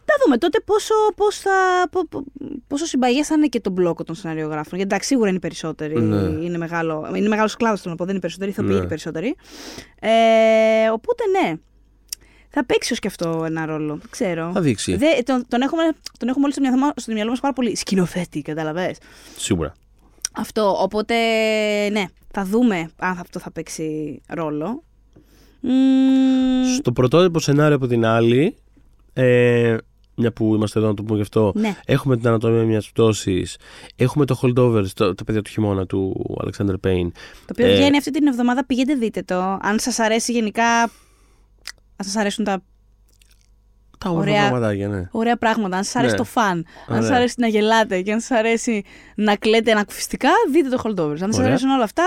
Θα 0.05 0.23
δούμε 0.25 0.37
τότε 0.37 0.59
πόσο, 0.65 0.93
πώς 1.15 1.37
θα, 1.37 1.51
πόσο 2.67 2.85
συμπαγές 2.85 3.27
θα 3.27 3.35
είναι 3.35 3.47
και 3.47 3.59
τον 3.59 3.71
μπλόκο 3.73 4.03
των 4.03 4.15
σεναριογράφων. 4.15 4.77
Γιατί 4.77 4.81
εντάξει, 4.81 5.07
σίγουρα 5.07 5.27
είναι 5.27 5.37
οι 5.37 5.41
περισσότεροι. 5.41 6.01
Ναι. 6.01 6.45
Είναι, 6.45 6.57
μεγάλο, 6.57 7.11
είναι 7.15 7.27
μεγάλος 7.27 7.55
κλάδος, 7.55 7.79
θέλω 7.81 7.91
να 7.91 7.97
πω, 7.97 8.03
δεν 8.03 8.11
είναι 8.13 8.21
περισσότεροι, 8.21 8.51
θα 8.51 8.61
ναι. 8.61 8.73
είναι 8.73 8.85
περισσότεροι. 8.85 9.35
Ε, 9.99 10.09
οπότε 10.91 11.23
ναι, 11.41 11.53
θα 12.51 12.65
παίξει 12.65 12.93
ως 12.93 12.99
και 12.99 13.07
αυτό 13.07 13.43
ένα 13.45 13.65
ρόλο. 13.65 13.95
Δεν 13.95 14.09
ξέρω. 14.09 14.51
Θα 14.53 14.61
δείξει. 14.61 14.95
Δε, 14.95 15.07
τον, 15.25 15.45
τον, 15.47 15.61
έχουμε, 15.61 15.83
τον 16.17 16.29
έχουμε 16.29 16.43
όλοι 16.43 16.53
στο 16.53 16.61
μυαλό, 16.61 16.93
στο 16.95 17.13
μυαλό 17.13 17.29
μας 17.29 17.39
πάρα 17.39 17.53
πολύ. 17.53 17.75
Σκηνοθέτη, 17.75 18.41
καταλαβέ. 18.41 18.95
Σίγουρα. 19.37 19.73
Αυτό. 20.31 20.77
Οπότε, 20.81 21.15
ναι, 21.91 22.05
θα 22.31 22.45
δούμε 22.45 22.89
αν 22.99 23.17
αυτό 23.19 23.39
θα 23.39 23.51
παίξει 23.51 24.21
ρόλο. 24.27 24.83
Στο 26.77 26.91
πρωτότυπο 26.91 27.39
σενάριο 27.39 27.75
από 27.75 27.87
την 27.87 28.05
άλλη, 28.05 28.55
ε, 29.13 29.77
μια 30.15 30.31
που 30.31 30.55
είμαστε 30.55 30.79
εδώ 30.79 30.87
να 30.87 30.93
το 30.93 31.03
πούμε 31.03 31.15
γι' 31.15 31.21
αυτό, 31.21 31.51
ναι. 31.55 31.75
έχουμε 31.85 32.17
την 32.17 32.27
ανατομία 32.27 32.63
μιας 32.63 32.91
πτώσης. 32.91 33.57
Έχουμε 33.95 34.25
το 34.25 34.39
holdover, 34.41 34.83
το, 34.93 35.15
το 35.15 35.23
παιδιά 35.23 35.41
του 35.41 35.49
χειμώνα 35.49 35.85
του 35.85 36.25
Alexander 36.43 36.75
Payne. 36.87 37.09
Το 37.45 37.51
οποίο 37.51 37.65
ε, 37.65 37.75
βγαίνει 37.75 37.97
αυτή 37.97 38.11
την 38.11 38.27
εβδομάδα, 38.27 38.65
πηγαίνετε 38.65 38.99
δείτε 38.99 39.21
το. 39.21 39.39
Αν 39.61 39.79
σας 39.79 39.99
αρέσει 39.99 40.31
γενικά 40.31 40.89
αν 42.01 42.07
σας 42.07 42.21
αρέσουν 42.21 42.45
τα. 42.45 42.63
Τα 43.97 44.09
ωραία 44.09 44.49
πραγματάκια, 44.49 44.87
ναι. 44.87 45.07
Ωραία 45.11 45.37
πράγματα. 45.37 45.77
Αν 45.77 45.83
σας 45.83 45.95
αρέσει 45.95 46.11
ναι. 46.11 46.17
το 46.17 46.23
φαν, 46.23 46.65
αν 46.87 47.01
σας 47.01 47.11
αρέσει 47.11 47.35
να 47.37 47.47
γελάτε 47.47 48.01
και 48.01 48.11
αν 48.11 48.19
σας 48.19 48.37
αρέσει 48.37 48.83
να 49.15 49.35
κλαίτε 49.35 49.71
ανακουφιστικά, 49.71 50.29
δείτε 50.51 50.69
το 50.69 50.81
holdovers. 50.83 51.21
Αν 51.21 51.33
σας 51.33 51.45
αρέσουν 51.45 51.69
όλα 51.69 51.83
αυτά, 51.83 52.03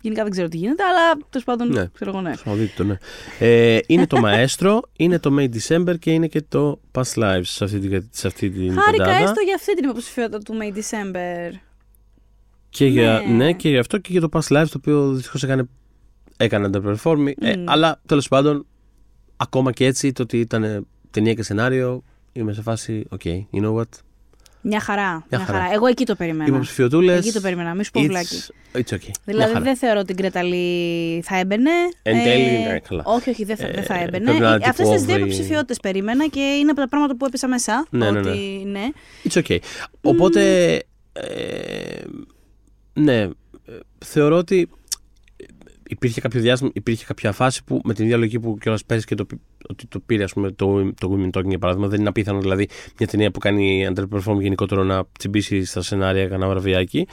Γενικά 0.00 0.22
δεν 0.22 0.32
ξέρω 0.32 0.48
τι 0.48 0.56
γίνεται, 0.56 0.82
αλλά 0.82 1.26
τέλος 1.30 1.44
πάντων 1.44 1.68
ναι. 1.68 1.88
ξέρω 1.94 2.10
εγώ 2.10 2.20
ναι. 2.20 2.34
το, 2.76 2.84
ναι. 2.84 2.96
Ε, 3.38 3.78
είναι 3.86 4.06
το 4.06 4.20
Maestro, 4.24 4.78
είναι 4.96 5.18
το 5.18 5.36
May 5.38 5.48
December 5.48 5.98
και 5.98 6.10
είναι 6.10 6.26
και 6.26 6.42
το 6.48 6.80
Past 6.92 7.14
Lives 7.14 7.40
σε 7.42 7.64
αυτή, 7.64 7.78
την, 7.78 8.08
σε 8.10 8.26
αυτή 8.26 8.50
την 8.50 8.78
Χάρηκα 8.78 9.10
έστω 9.10 9.40
για 9.40 9.54
αυτή 9.54 9.74
την 9.74 9.88
υποψηφιότητα 9.88 10.38
του 10.38 10.54
May 10.60 10.76
December. 10.76 11.52
Και 12.70 12.84
ναι. 12.84 12.90
Για, 12.90 13.22
ναι, 13.28 13.52
και 13.52 13.68
για 13.68 13.80
αυτό 13.80 13.98
και 13.98 14.08
για 14.12 14.20
το 14.20 14.28
Past 14.32 14.56
Lives, 14.56 14.68
το 14.70 14.76
οποίο 14.76 15.12
δυστυχώς 15.12 15.42
έκανε, 15.42 15.68
έκανε 16.36 16.70
underperform. 16.72 17.18
Mm. 17.18 17.32
Ε, 17.40 17.54
αλλά 17.64 18.00
τέλος 18.06 18.28
πάντων 18.28 18.66
ακόμα 19.40 19.72
και 19.72 19.84
έτσι 19.86 20.12
το 20.12 20.22
ότι 20.22 20.40
ήταν 20.40 20.86
ταινία 21.10 21.34
και 21.34 21.42
σενάριο, 21.42 22.02
είμαι 22.32 22.52
σε 22.52 22.62
φάση, 22.62 23.04
OK, 23.08 23.20
okay, 23.24 23.44
you 23.52 23.62
know 23.62 23.74
what; 23.74 23.88
Μια 24.60 24.80
χαρά, 24.80 25.26
μια, 25.30 25.38
χαρά. 25.38 25.58
χαρά. 25.58 25.74
Εγώ 25.74 25.86
εκεί 25.86 26.04
το 26.04 26.14
περίμενα. 26.14 26.48
Υποψηφιοτούλες. 26.48 27.18
Εκεί 27.18 27.32
το 27.32 27.40
περίμενα. 27.40 27.74
Μη 27.74 27.84
σου 27.84 27.90
πω 27.90 28.00
βλάκι. 28.00 28.42
It's 28.72 28.94
okay. 28.94 29.10
Δηλαδή 29.24 29.60
δεν 29.60 29.76
θεωρώ 29.76 30.00
ότι 30.00 30.12
η 30.12 30.14
Γκρέτα 30.14 30.95
Λι 30.95 31.22
θα 31.24 31.38
έμπαινε. 31.38 31.70
Εν 32.02 32.22
τέλει 32.22 32.42
ε, 32.42 32.58
είναι 32.58 32.80
καλά. 32.88 33.02
Όχι, 33.06 33.30
όχι, 33.30 33.44
δεν 33.44 33.56
θα, 33.56 33.66
ε, 33.66 33.82
θα 33.82 34.00
έμπαινε. 34.00 34.30
Αυτές 34.64 34.88
τις 34.88 35.04
δύο 35.04 35.16
υποψηφιότητες 35.16 35.76
περίμενα 35.80 36.26
και 36.26 36.40
είναι 36.40 36.70
από 36.70 36.80
τα 36.80 36.88
πράγματα 36.88 37.16
που 37.16 37.26
έπεσα 37.26 37.48
μέσα. 37.48 37.86
Ναι, 37.90 38.10
ναι, 38.10 38.18
ότι, 38.18 38.62
ναι. 38.64 38.78
ναι. 38.78 38.88
It's 39.28 39.42
okay. 39.42 39.58
Οπότε. 40.00 40.72
Ε, 41.12 42.02
ναι. 42.92 43.20
Ε, 43.20 43.30
θεωρώ 44.04 44.36
ότι 44.36 44.70
υπήρχε 45.88 46.20
κάποιο 46.20 46.40
διάστημα, 46.40 46.70
υπήρχε 46.74 47.04
κάποια 47.04 47.32
φάση 47.32 47.64
που 47.64 47.80
με 47.84 47.94
την 47.94 48.04
ίδια 48.04 48.16
λογική 48.16 48.40
που 48.40 48.58
κιόλας 48.60 48.84
πέρυσι 48.84 49.06
και 49.06 49.14
το, 49.14 49.26
ότι 49.68 49.86
το 49.86 50.00
πήρε 50.06 50.24
ας 50.24 50.32
πούμε, 50.32 50.50
το, 50.50 50.92
το 50.92 51.16
Women 51.16 51.38
Talking 51.38 51.48
για 51.48 51.58
παράδειγμα, 51.58 51.88
δεν 51.88 52.00
είναι 52.00 52.08
απίθανο 52.08 52.40
δηλαδή 52.40 52.68
μια 52.98 53.08
ταινία 53.08 53.30
που 53.30 53.38
κάνει 53.38 53.88
underperform 53.94 54.40
γενικότερο 54.40 54.84
να 54.84 55.04
τσιμπήσει 55.18 55.64
στα 55.64 55.82
σενάρια 55.82 56.28
κανένα 56.28 56.50
βραβιάκι. 56.50 57.06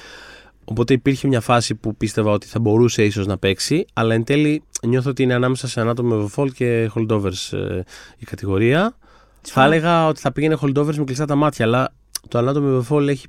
Οπότε 0.65 0.93
υπήρχε 0.93 1.27
μια 1.27 1.41
φάση 1.41 1.75
που 1.75 1.95
πίστευα 1.95 2.31
ότι 2.31 2.47
θα 2.47 2.59
μπορούσε 2.59 3.03
ίσως 3.03 3.25
να 3.25 3.37
παίξει, 3.37 3.85
αλλά 3.93 4.13
εν 4.13 4.23
τέλει 4.23 4.63
νιώθω 4.83 5.09
ότι 5.09 5.23
είναι 5.23 5.33
ανάμεσα 5.33 5.67
σε 5.67 5.81
Anatomy 5.85 6.25
of 6.25 6.27
Fall 6.35 6.51
και 6.53 6.91
Holdovers 6.95 7.57
ε, 7.57 7.81
η 8.17 8.25
κατηγορία. 8.25 8.97
Θα 9.41 9.63
έλεγα 9.63 10.07
ότι 10.07 10.19
θα 10.19 10.31
πήγαινε 10.31 10.57
Holdovers 10.61 10.95
με 10.95 11.03
κλειστά 11.03 11.25
τα 11.25 11.35
μάτια, 11.35 11.65
αλλά 11.65 11.93
το 12.27 12.39
Anatomy 12.39 12.81
of 12.81 12.95
Fall 12.95 13.07
έχει 13.07 13.27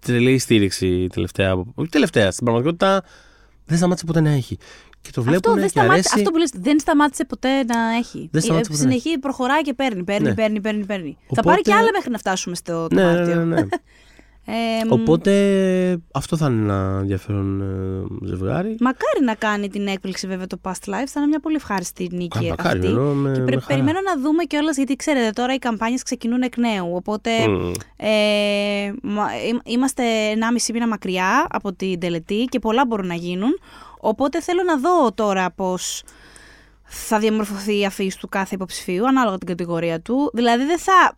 τρελή 0.00 0.38
στήριξη 0.38 1.06
τελευταία. 1.06 1.64
Όχι 1.74 1.88
τελευταία, 1.88 2.30
στην 2.30 2.44
πραγματικότητα 2.44 3.02
δεν 3.68 3.78
σταμάτησε 3.78 4.06
ποτέ 4.06 4.20
να 4.20 4.30
έχει. 4.30 4.58
Και 5.00 5.10
το 5.12 5.22
βλέπουν 5.22 5.52
αυτό, 5.52 5.60
δεν 5.60 5.70
και 5.70 5.80
αρέσει... 5.80 6.10
αυτό 6.14 6.30
που 6.30 6.36
λες, 6.36 6.50
δεν 6.54 6.80
σταμάτησε 6.80 7.24
ποτέ 7.24 7.64
να 7.64 7.96
έχει. 7.98 8.28
Δεν 8.32 8.42
σταμάτησε 8.42 8.70
ποτέ 8.70 8.82
Συνεχεί, 8.82 9.18
προχωράει 9.18 9.62
και 9.62 9.74
παίρνει, 9.74 10.04
παίρνει, 10.04 10.28
ναι. 10.28 10.34
παίρνει, 10.34 10.60
παίρνει, 10.60 10.84
παίρνει. 10.84 11.18
Οπότε... 11.22 11.34
Θα 11.34 11.42
πάρει 11.42 11.60
και 11.60 11.74
άλλα 11.74 11.88
μέχρι 11.92 12.10
να 12.10 12.18
φτάσουμε 12.18 12.56
στο 12.56 12.86
ναι, 12.92 13.02
ναι 13.02 13.14
Μάρτιο. 13.14 13.34
Ναι, 13.34 13.44
ναι, 13.44 13.60
ναι. 13.60 13.68
Ε, 14.50 14.86
Οπότε 14.88 15.32
αυτό 16.12 16.36
θα 16.36 16.46
είναι 16.46 16.62
ένα 16.62 16.98
ενδιαφέρον 17.00 17.60
ε, 17.60 18.26
ζευγάρι. 18.26 18.76
Μακάρι 18.80 19.24
να 19.24 19.34
κάνει 19.34 19.68
την 19.68 19.86
έκπληξη 19.86 20.26
βέβαια 20.26 20.46
το 20.46 20.60
Past 20.62 20.70
Life. 20.70 21.06
Θα 21.06 21.20
είναι 21.20 21.26
μια 21.26 21.40
πολύ 21.40 21.56
ευχάριστη 21.56 22.08
νίκη 22.12 22.46
Α, 22.46 22.48
μακάρι, 22.48 22.78
αυτή. 22.78 22.92
με, 22.92 23.32
και 23.32 23.40
με 23.40 23.62
περιμένω 23.66 23.98
να 24.00 24.20
δούμε 24.22 24.44
κιόλας, 24.44 24.76
γιατί 24.76 24.96
ξέρετε 24.96 25.30
τώρα 25.30 25.54
οι 25.54 25.58
καμπάνιες 25.58 26.02
ξεκινούν 26.02 26.42
εκ 26.42 26.56
νέου. 26.56 26.94
Οπότε 26.94 27.30
mm. 27.46 27.72
ε, 27.96 28.92
είμαστε 29.64 30.02
1,5 30.34 30.72
μήνα 30.72 30.88
μακριά 30.88 31.46
από 31.50 31.72
την 31.72 32.00
τελετή 32.00 32.44
και 32.44 32.58
πολλά 32.58 32.86
μπορούν 32.86 33.06
να 33.06 33.14
γίνουν. 33.14 33.58
Οπότε 34.00 34.40
θέλω 34.40 34.62
να 34.62 34.78
δω 34.78 35.12
τώρα 35.12 35.50
πώς 35.50 36.02
θα 36.88 37.18
διαμορφωθεί 37.18 37.78
η 37.78 37.84
αφήση 37.84 38.18
του 38.18 38.28
κάθε 38.28 38.54
υποψηφίου, 38.54 39.06
ανάλογα 39.06 39.38
την 39.38 39.46
κατηγορία 39.46 40.00
του. 40.00 40.30
Δηλαδή 40.34 40.64
δεν 40.64 40.78
θα... 40.78 41.16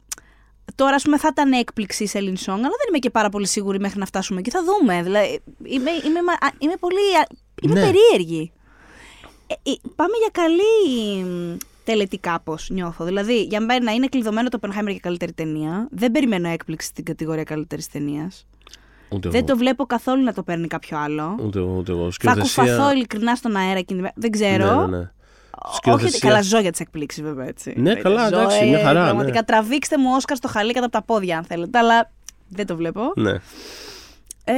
Τώρα, 0.74 0.94
ας 0.94 1.02
πούμε, 1.02 1.18
θα 1.18 1.28
ήταν 1.32 1.52
έκπληξη 1.52 2.02
η 2.02 2.06
Σελήν 2.06 2.36
Song, 2.36 2.48
αλλά 2.48 2.60
δεν 2.60 2.88
είμαι 2.88 2.98
και 2.98 3.10
πάρα 3.10 3.28
πολύ 3.28 3.46
σίγουρη 3.46 3.80
μέχρι 3.80 3.98
να 3.98 4.06
φτάσουμε 4.06 4.40
εκεί. 4.40 4.50
Θα 4.50 4.60
δούμε. 4.64 5.02
Δηλαδή, 5.02 5.40
είμαι, 5.62 5.90
είμαι, 5.90 6.20
είμαι 6.58 6.74
πολύ. 6.80 7.00
Είμαι 7.62 7.80
ναι. 7.80 7.80
περίεργη. 7.80 8.52
Ε, 9.46 9.70
ε, 9.70 9.74
πάμε 9.96 10.12
για 10.20 10.42
καλή 10.42 11.26
τελετή 11.84 12.18
κάπως, 12.18 12.70
νιώθω. 12.70 13.04
Δηλαδή, 13.04 13.42
για 13.42 13.60
μένα 13.60 13.92
είναι 13.92 14.06
κλειδωμένο 14.06 14.48
το 14.48 14.58
Oppenheimer 14.62 14.90
για 14.90 14.98
καλύτερη 15.02 15.32
ταινία. 15.32 15.88
Δεν 15.90 16.12
περιμένω 16.12 16.48
έκπληξη 16.48 16.86
στην 16.86 17.04
κατηγορία 17.04 17.44
καλύτερης 17.44 17.88
ταινίας. 17.88 18.46
Ούτε 19.08 19.28
δεν 19.28 19.38
εγώ. 19.38 19.46
το 19.46 19.56
βλέπω 19.56 19.86
καθόλου 19.86 20.22
να 20.22 20.32
το 20.32 20.42
παίρνει 20.42 20.66
κάποιο 20.66 20.98
άλλο. 20.98 21.36
Ούτε 21.44 21.58
εγώ, 21.58 21.76
ούτε 21.76 21.92
εγώ. 21.92 22.08
Θα 22.20 22.34
κουφαθώ 22.40 22.92
ειλικρινά 22.92 23.34
στον 23.34 23.56
αέρα 23.56 23.78
εκείνη 23.78 24.08
Δεν 24.14 24.30
ξέρω. 24.30 24.80
Ναι, 24.80 24.86
ναι, 24.86 24.98
ναι. 24.98 25.10
Όχι, 25.84 26.18
καλά, 26.18 26.42
ζω 26.42 26.58
για 26.58 26.70
τις 26.70 26.80
εκπλήξει, 26.80 27.22
βέβαια. 27.22 27.46
Έτσι. 27.46 27.74
Ναι, 27.76 27.94
καλά, 27.94 28.26
εντάξει, 28.26 28.64
μια 28.64 28.78
χαρά. 28.78 29.04
Πραγματικά 29.04 29.38
ναι. 29.38 29.44
τραβήξτε 29.44 29.98
μου 29.98 30.10
Όσκαρ 30.16 30.36
στο 30.36 30.48
χαλί 30.48 30.72
κατά 30.72 30.84
από 30.84 30.94
τα 30.94 31.02
πόδια, 31.02 31.36
αν 31.38 31.44
θέλετε. 31.44 31.78
Αλλά 31.78 32.10
δεν 32.48 32.66
το 32.66 32.76
βλέπω. 32.76 33.12
Ναι. 33.16 33.32
Ε, 34.44 34.54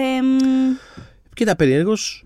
Κοίτα, 1.34 1.56
περίεργος. 1.56 2.24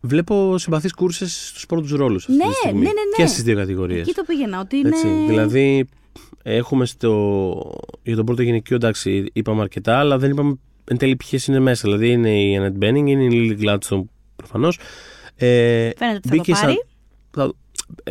βλέπω 0.00 0.58
συμπαθείς 0.58 0.94
κούρσες 0.94 1.46
στους 1.48 1.66
πρώτους 1.66 1.90
ρόλους. 1.90 2.28
Ναι, 2.28 2.36
ναι, 2.36 2.72
ναι, 2.72 2.78
ναι. 2.80 2.92
Και 3.16 3.26
στις 3.26 3.42
δύο 3.42 3.56
κατηγορίες. 3.56 4.00
Εκεί 4.00 4.12
το 4.12 4.22
πήγαινα. 4.26 4.60
Ότι 4.60 4.76
είναι... 4.76 4.88
Έτσι, 4.88 5.08
δηλαδή, 5.28 5.88
έχουμε 6.42 6.86
στο, 6.86 7.80
για 8.02 8.16
τον 8.16 8.24
πρώτο 8.24 8.42
γυναικείο, 8.42 8.76
εντάξει, 8.76 9.26
είπαμε 9.32 9.60
αρκετά, 9.60 9.98
αλλά 9.98 10.18
δεν 10.18 10.30
είπαμε 10.30 10.58
εν 10.84 10.96
τέλει 10.96 11.16
ποιες 11.16 11.46
είναι 11.46 11.58
μέσα. 11.58 11.82
Δηλαδή, 11.84 12.10
είναι 12.10 12.30
η 12.30 12.60
Annette 12.60 12.84
Benning, 12.84 13.06
είναι 13.06 13.24
η 13.24 13.56
Lily 13.58 13.64
Gladstone 13.64 14.02
προφανώς. 14.36 14.78
Ε, 15.36 15.90
Φαίνεται 15.96 16.16
ότι 16.16 16.28
θα 16.28 16.36
το 16.36 16.52
πάρει. 16.60 16.84
Θα, 17.30 17.42
ε, 17.42 17.48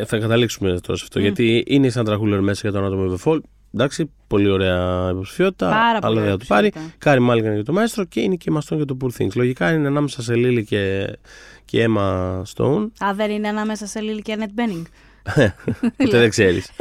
θα 0.05 0.17
καταλήξουμε 0.17 0.69
τώρα 0.69 0.97
σε 0.97 1.03
αυτό. 1.03 1.19
Mm. 1.19 1.23
Γιατί 1.23 1.63
είναι 1.67 1.87
η 1.87 1.89
Σάντρα 1.89 2.15
Χούλερ 2.15 2.41
μέσα 2.41 2.69
για 2.69 2.79
το 2.79 2.85
Anatomy 2.85 3.13
of 3.13 3.23
a 3.23 3.31
Fall. 3.31 3.39
Εντάξει, 3.73 4.11
πολύ 4.27 4.49
ωραία 4.49 5.09
υποψηφιότητα. 5.11 5.69
Πάρα 5.69 5.99
αλλά 6.01 6.21
δεν 6.21 6.29
θα 6.29 6.37
το 6.37 6.45
πάρει. 6.47 6.71
Κάρι 6.97 7.19
Μάλιγκαν 7.19 7.53
για 7.53 7.63
το 7.63 7.73
Μαέστρο 7.73 8.03
και 8.03 8.19
είναι 8.19 8.35
και 8.35 8.45
η 8.49 8.53
Μαστόν 8.53 8.77
για 8.77 8.85
το 8.85 8.97
Poor 9.01 9.21
Things. 9.21 9.35
Λογικά 9.35 9.73
είναι 9.73 9.87
ανάμεσα 9.87 10.21
σε 10.21 10.33
Lily 10.35 10.63
και, 10.65 11.13
και 11.65 11.85
Emma 11.89 12.41
Stone. 12.55 12.87
Α, 13.05 13.13
δεν 13.13 13.31
είναι 13.31 13.47
ανάμεσα 13.47 13.85
σε 13.85 13.99
Lily 14.03 14.21
και 14.21 14.37
Annette 14.39 14.59
Benning. 14.59 14.83
Ποτέ 15.97 16.17
δεν 16.23 16.29
ξέρεις. 16.29 16.71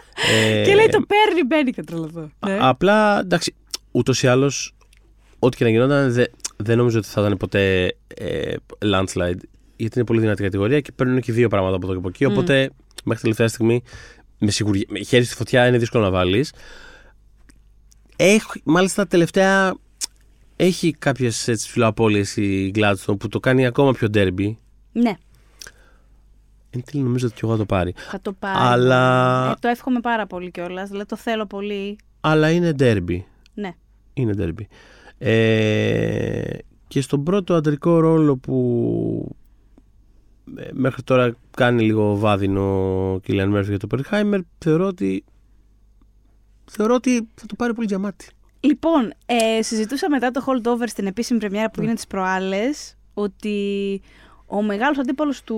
και 0.64 0.74
λέει 0.74 0.86
το 0.86 1.04
παίρνει, 1.06 1.44
μπαίνει 1.46 1.70
και 1.70 1.82
τρελαθώ. 1.82 2.30
Ναι. 2.46 2.58
Απλά 2.60 3.20
εντάξει, 3.20 3.54
ούτως 3.90 4.22
ή 4.22 4.26
άλλως, 4.26 4.74
ό,τι 5.38 5.56
και 5.56 5.64
να 5.64 5.70
γινόταν, 5.70 6.12
δεν 6.12 6.26
δε 6.56 6.74
νομίζω 6.74 6.98
ότι 6.98 7.06
θα 7.06 7.20
ήταν 7.20 7.36
ποτέ 7.36 7.94
ε, 8.14 8.54
landslide. 8.78 9.38
Γιατί 9.76 9.98
είναι 9.98 10.06
πολύ 10.06 10.20
δυνατή 10.20 10.42
κατηγορία 10.42 10.80
και 10.80 10.92
παίρνουν 10.92 11.20
και 11.20 11.32
δύο 11.32 11.48
πράγματα 11.48 11.76
από 11.76 11.84
εδώ 11.84 11.94
και 11.94 11.98
από 11.98 12.08
εκεί. 12.08 12.26
Mm. 12.26 12.30
Οπότε 12.30 12.70
μέχρι 13.04 13.22
τελευταία 13.22 13.48
στιγμή, 13.48 13.82
με, 14.38 14.50
σιγουριά, 14.50 14.84
με 14.88 14.98
χέρι 14.98 15.24
στη 15.24 15.34
φωτιά 15.34 15.66
είναι 15.66 15.78
δύσκολο 15.78 16.04
να 16.04 16.10
βάλεις. 16.10 16.52
Μάλιστα 18.64 19.06
τελευταία 19.06 19.74
έχει 20.56 20.92
κάποιες 20.92 21.66
φιλοαπόλυε 21.68 22.24
η 22.34 22.72
Gladstone 22.74 23.18
που 23.18 23.28
το 23.28 23.40
κάνει 23.40 23.66
ακόμα 23.66 23.92
πιο 23.92 24.08
derby. 24.14 24.54
Ναι. 24.92 25.12
Εν 26.70 26.82
τέλει 26.84 27.02
νομίζω 27.02 27.26
ότι 27.26 27.34
και 27.34 27.40
εγώ 27.44 27.52
θα 27.52 27.58
το 27.58 27.66
πάρει. 27.66 27.94
Θα 28.10 28.20
το 28.20 28.32
πάρει. 28.32 28.58
Αλλά... 28.58 29.50
Ε, 29.50 29.54
το 29.60 29.68
εύχομαι 29.68 30.00
πάρα 30.00 30.26
πολύ 30.26 30.50
κιόλας. 30.50 30.88
Δηλαδή 30.88 31.08
το 31.08 31.16
θέλω 31.16 31.46
πολύ. 31.46 31.98
Αλλά 32.20 32.50
είναι 32.50 32.74
derby. 32.78 33.22
Ναι. 33.54 33.74
Είναι 34.14 34.34
derby. 34.38 34.64
Ε, 35.18 36.58
και 36.88 37.00
στον 37.00 37.24
πρώτο 37.24 37.54
αντρικό 37.54 37.98
ρόλο 38.00 38.36
που 38.36 39.36
ε, 39.36 39.43
μέχρι 40.72 41.02
τώρα 41.02 41.36
κάνει 41.56 41.82
λίγο 41.82 42.16
βάδινο 42.16 42.62
ο 43.12 43.18
Κίλιαν 43.18 43.48
Μέρφυ 43.48 43.68
για 43.68 43.78
το 43.78 43.86
Περχάιμερ, 43.86 44.40
θεωρώ 44.58 44.86
ότι 44.86 45.24
θεωρώ 46.64 46.94
ότι 46.94 47.28
θα 47.34 47.46
το 47.46 47.54
πάρει 47.54 47.74
πολύ 47.74 47.86
διαμάτι. 47.86 48.26
Λοιπόν, 48.60 49.12
ε, 49.26 49.62
συζητούσα 49.62 50.10
μετά 50.10 50.30
το 50.30 50.44
holdover 50.46 50.84
στην 50.86 51.06
επίσημη 51.06 51.38
πρεμιέρα 51.38 51.70
που 51.70 51.72
ναι. 51.76 51.82
γίνεται 51.82 52.00
τις 52.00 52.06
προάλλες 52.06 52.96
ότι 53.14 54.00
ο 54.46 54.62
μεγάλος 54.62 54.98
αντίπαλος 54.98 55.42
του 55.42 55.56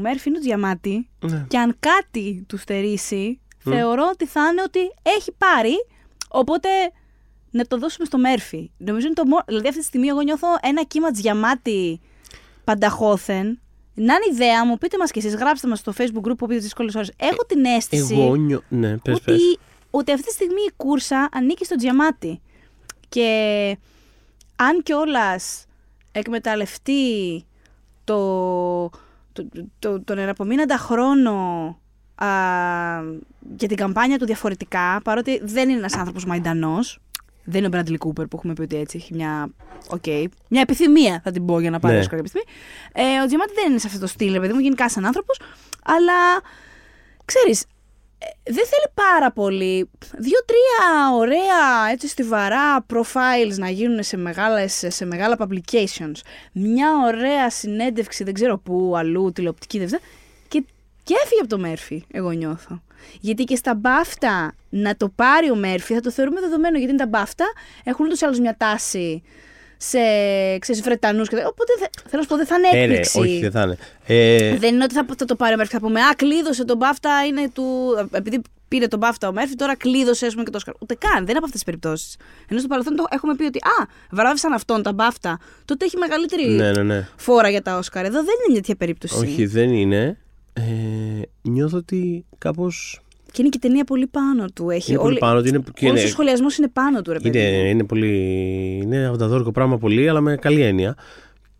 Μέρφυ 0.00 0.28
είναι 0.28 0.38
ο 0.38 0.40
Διαμάτη 0.40 1.08
ναι. 1.20 1.44
και 1.48 1.58
αν 1.58 1.76
κάτι 1.80 2.44
του 2.48 2.56
στερήσει 2.56 3.40
mm. 3.40 3.70
θεωρώ 3.70 4.08
ότι 4.12 4.26
θα 4.26 4.40
είναι 4.50 4.62
ότι 4.62 4.80
έχει 5.02 5.32
πάρει 5.32 5.74
οπότε 6.28 6.68
να 7.50 7.64
το 7.64 7.78
δώσουμε 7.78 8.06
στο 8.06 8.18
Μέρφυ. 8.18 8.70
Νομίζω 8.76 9.06
είναι 9.06 9.14
το 9.14 9.24
μόνο. 9.24 9.42
Δηλαδή 9.46 9.68
αυτή 9.68 9.80
τη 9.80 9.86
στιγμή 9.86 10.06
εγώ 10.06 10.20
νιώθω 10.20 10.48
ένα 10.60 10.84
κύμα 10.84 11.10
Διαμάτη 11.10 12.00
πανταχώθεν. 12.64 13.60
Να 14.02 14.14
είναι 14.14 14.24
ιδέα 14.32 14.66
μου, 14.66 14.78
πείτε 14.78 14.98
μας 14.98 15.10
κι 15.10 15.18
εσείς, 15.18 15.34
γράψτε 15.34 15.68
μας 15.68 15.78
στο 15.78 15.92
facebook 15.96 16.28
group 16.28 16.36
που 16.38 16.46
πείτε 16.46 16.60
δύσκολες 16.60 16.94
ώρες. 16.94 17.12
Έχω 17.16 17.44
την 17.46 17.64
αίσθηση. 17.64 18.14
Εγώ 18.14 18.36
νιώ... 18.36 18.62
ναι, 18.68 18.96
πες, 18.98 19.14
ότι, 19.14 19.24
πες. 19.24 19.58
ότι 19.90 20.12
αυτή 20.12 20.26
τη 20.26 20.32
στιγμή 20.32 20.62
η 20.68 20.72
κούρσα 20.76 21.28
ανήκει 21.32 21.64
στο 21.64 21.76
Διαμάτη. 21.76 22.40
Και 23.08 23.76
αν 24.56 24.82
κιόλας 24.82 25.66
εκμεταλλευτεί 26.12 27.44
το, 28.04 28.88
το, 29.32 29.48
το, 29.78 30.00
τον 30.00 30.18
εναπομείναντα 30.18 30.76
χρόνο 30.76 31.32
α, 32.14 32.26
για 33.56 33.68
την 33.68 33.76
καμπάνια 33.76 34.18
του 34.18 34.26
διαφορετικά, 34.26 35.00
παρότι 35.04 35.40
δεν 35.42 35.68
είναι 35.68 35.78
ένας 35.78 35.96
άνθρωπος 35.96 36.24
μαϊντανός, 36.24 37.00
δεν 37.50 37.64
είναι 37.64 37.76
ο 37.76 37.80
Bradley 37.80 38.06
Cooper 38.06 38.28
που 38.30 38.36
έχουμε 38.36 38.52
πει 38.52 38.62
ότι 38.62 38.76
έτσι 38.76 38.96
έχει 38.96 39.14
μια, 39.14 39.50
okay, 39.88 40.24
μια 40.48 40.60
επιθυμία, 40.60 41.20
θα 41.24 41.30
την 41.30 41.46
πω 41.46 41.60
για 41.60 41.70
να 41.70 41.78
πάρει 41.78 41.96
ναι. 41.96 42.06
κάποια 42.06 42.26
στιγμή. 42.26 42.46
Ε, 42.92 43.22
ο 43.22 43.26
Διαμάτη 43.26 43.52
δεν 43.54 43.70
είναι 43.70 43.78
σε 43.78 43.86
αυτό 43.86 43.98
το 43.98 44.06
στυλ, 44.06 44.34
επειδή 44.34 44.52
μου 44.52 44.60
γενικά 44.60 44.88
σαν 44.88 45.06
άνθρωπος, 45.06 45.40
αλλά 45.84 46.40
ξέρεις, 47.24 47.64
ε, 48.22 48.52
δεν 48.52 48.64
θέλει 48.66 48.92
πάρα 48.94 49.32
πολύ. 49.32 49.90
Δύο-τρία 50.18 51.14
ωραία, 51.14 51.90
έτσι 51.92 52.08
στιβαρά 52.08 52.86
profiles 52.94 53.56
να 53.56 53.68
γίνουν 53.68 54.02
σε, 54.02 54.16
μεγάλες, 54.16 54.84
σε 54.88 55.04
μεγάλα 55.04 55.36
publications. 55.38 56.20
Μια 56.52 56.88
ωραία 57.06 57.50
συνέντευξη, 57.50 58.24
δεν 58.24 58.34
ξέρω 58.34 58.58
πού, 58.58 58.94
αλλού, 58.96 59.32
τηλεοπτική, 59.32 59.78
δεν 59.78 59.86
ξέρω. 59.86 60.02
Και, 60.48 60.64
και 61.02 61.14
έφυγε 61.24 61.40
από 61.40 61.48
το 61.48 61.58
Μέρφυ, 61.58 62.04
εγώ 62.10 62.30
νιώθω. 62.30 62.82
Γιατί 63.20 63.44
και 63.44 63.56
στα 63.56 63.74
μπάφτα 63.74 64.54
να 64.68 64.96
το 64.96 65.08
πάρει 65.08 65.50
ο 65.50 65.56
Μέρφυ 65.56 65.94
θα 65.94 66.00
το 66.00 66.10
θεωρούμε 66.10 66.40
δεδομένο, 66.40 66.78
γιατί 66.78 66.92
είναι 66.92 67.02
τα 67.02 67.08
μπάφτα, 67.08 67.44
έχουν 67.84 68.06
ούτως 68.06 68.20
ή 68.20 68.24
άλλως 68.24 68.38
μια 68.38 68.56
τάση 68.58 69.22
σε 69.82 69.98
ξέρεις, 70.58 70.82
Βρετανούς. 70.82 71.28
Οπότε 71.28 71.72
θέλω 71.78 72.06
να 72.10 72.22
σου 72.22 72.28
πω 72.28 72.36
δεν 72.36 72.46
θα 72.46 72.56
είναι 72.56 72.82
έκπληξη. 72.82 73.18
Ε, 73.18 73.22
ναι, 73.22 73.28
όχι, 73.28 73.40
δεν 73.40 73.50
θα 73.50 73.62
είναι. 73.62 73.76
Ε... 74.06 74.56
Δεν 74.56 74.74
είναι 74.74 74.84
ότι 74.84 74.94
θα, 74.94 75.06
θα 75.18 75.24
το 75.24 75.36
πάρει 75.36 75.54
ο 75.54 75.56
Μέρφυ. 75.56 75.72
Θα 75.72 75.80
πούμε 75.80 76.00
Α, 76.00 76.14
κλείδωσε 76.16 76.64
τον 76.64 76.76
μπάφτα, 76.76 77.24
είναι 77.26 77.50
του. 77.54 77.64
Επειδή 78.12 78.42
πήρε 78.68 78.86
τον 78.86 78.98
μπάφτα 78.98 79.28
ο 79.28 79.32
Μέρφυ, 79.32 79.54
τώρα 79.54 79.76
κλείδωσε 79.76 80.26
πούμε, 80.26 80.42
και 80.42 80.50
το 80.50 80.56
Όσκαρ. 80.56 80.74
Ούτε 80.78 80.94
καν, 80.94 81.12
δεν 81.12 81.28
είναι 81.28 81.36
από 81.36 81.44
αυτές 81.44 81.52
τις 81.52 81.64
περιπτώσεις. 81.64 82.16
Ενώ 82.48 82.58
στο 82.58 82.68
παρελθόν 82.68 82.96
το 82.96 83.04
έχουμε 83.10 83.34
πει 83.34 83.44
ότι 83.44 83.58
Α, 83.58 83.86
βράβευσαν 84.10 84.52
αυτόν 84.52 84.82
τα 84.82 84.92
μπάφτα, 84.92 85.38
τότε 85.64 85.84
έχει 85.84 85.96
μεγαλύτερη 85.96 86.48
ναι, 86.48 86.72
ναι, 86.72 86.82
ναι. 86.82 87.08
φόρα 87.16 87.48
για 87.48 87.62
τα 87.62 87.76
Όσκαρ. 87.76 88.04
Εδώ 88.04 88.16
δεν 88.18 88.34
είναι 88.34 88.46
μια 88.48 88.60
τέτοια 88.60 88.76
περίπτωση. 88.76 89.18
Όχι, 89.18 89.46
δεν 89.46 89.72
είναι. 89.72 90.18
Ε, 90.52 90.62
νιώθω 91.42 91.76
ότι 91.76 92.24
κάπως 92.38 93.00
και 93.32 93.42
είναι 93.42 93.48
και 93.48 93.56
η 93.56 93.60
ταινία 93.60 93.84
πολύ 93.84 94.06
πάνω 94.06 94.44
του. 94.54 94.70
Έχει 94.70 94.90
είναι 94.90 95.00
όλη... 95.00 95.18
πολύ 95.18 95.18
πάνω 95.18 95.42
του. 95.42 95.48
Είναι... 95.48 95.90
Όλος 95.90 96.04
ο 96.04 96.08
σχολιασμός 96.08 96.58
είναι 96.58 96.68
πάνω 96.68 97.02
του, 97.02 97.12
ρε 97.12 97.20
παιδί. 97.20 97.38
Είναι, 97.38 97.68
είναι, 97.68 97.84
πολύ... 97.84 98.80
είναι 98.82 99.06
αυτοδόρικο 99.06 99.50
πράγμα 99.50 99.78
πολύ, 99.78 100.08
αλλά 100.08 100.20
με 100.20 100.36
καλή 100.36 100.60
έννοια. 100.60 100.96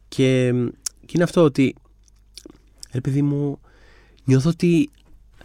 Και, 0.08 0.52
και 1.00 1.12
είναι 1.14 1.24
αυτό 1.24 1.42
ότι. 1.42 1.74
Ρε 2.92 3.00
παιδί 3.00 3.22
μου, 3.22 3.60
νιώθω 4.24 4.48
ότι 4.48 4.90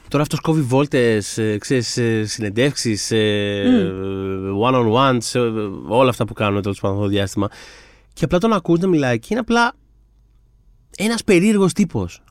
τώρα 0.08 0.24
αυτός 0.24 0.39
κόβει 0.39 0.62
βόλτες, 0.62 1.38
ε, 1.38 1.60
συνεντεύξεις, 2.24 3.12
mm. 3.14 4.70
one 4.70 4.74
on 4.74 4.91
one, 4.93 5.18
όλα 5.88 6.10
αυτά 6.10 6.26
που 6.26 6.34
κάνουν 6.34 6.62
τέλος 6.62 6.80
πάντων 6.80 7.00
το 7.00 7.08
διάστημα. 7.08 7.50
Και 8.14 8.26
απλά 8.26 8.38
τον 8.38 8.54
ακούς 8.54 8.80
να 8.80 8.88
μιλάει 8.88 9.20
και 9.20 9.28
είναι 9.30 9.39
απλά 9.39 9.74
ένας 10.98 11.24
περίεργος 11.24 11.74
τύπος. 11.74 12.24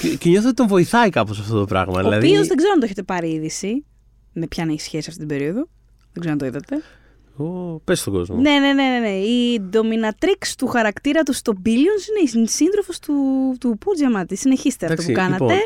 Και, 0.00 0.16
και 0.16 0.28
νιώθω 0.28 0.46
ότι 0.46 0.56
τον 0.56 0.66
βοηθάει 0.66 1.08
κάπως 1.10 1.40
αυτό 1.40 1.58
το 1.58 1.64
πράγμα. 1.64 1.92
Ο 1.98 2.02
δηλαδή... 2.02 2.26
οποίος 2.26 2.46
δεν 2.46 2.56
ξέρω 2.56 2.72
αν 2.72 2.78
το 2.78 2.84
έχετε 2.84 3.02
πάρει 3.02 3.30
είδηση. 3.30 3.84
Με 4.32 4.46
ποιαν 4.46 4.68
έχει 4.68 4.80
σχέση 4.80 5.06
αυτή 5.08 5.18
την 5.18 5.28
περίοδο. 5.28 5.68
Δεν 6.12 6.20
ξέρω 6.20 6.32
αν 6.32 6.38
το 6.38 6.46
είδατε. 6.46 6.82
Oh, 7.38 7.80
πες 7.84 8.00
στον 8.00 8.12
κόσμο. 8.12 8.36
Ναι, 8.36 8.50
ναι, 8.50 8.72
ναι, 8.72 8.82
ναι, 8.82 8.98
ναι. 8.98 9.10
Η 9.10 9.60
dominatrix 9.72 10.46
του 10.58 10.66
χαρακτήρα 10.66 11.22
του 11.22 11.32
στο 11.32 11.52
Billions 11.64 12.32
είναι 12.34 12.42
η 12.44 12.46
σύντροφος 12.46 12.98
του, 12.98 13.14
του 13.60 13.78
Πουτζιαμάτη. 13.78 14.36
Συνεχίστε 14.36 14.86
αυτό 14.86 15.02
που 15.02 15.12
κάνατε. 15.12 15.44
Λοιπόν, 15.44 15.58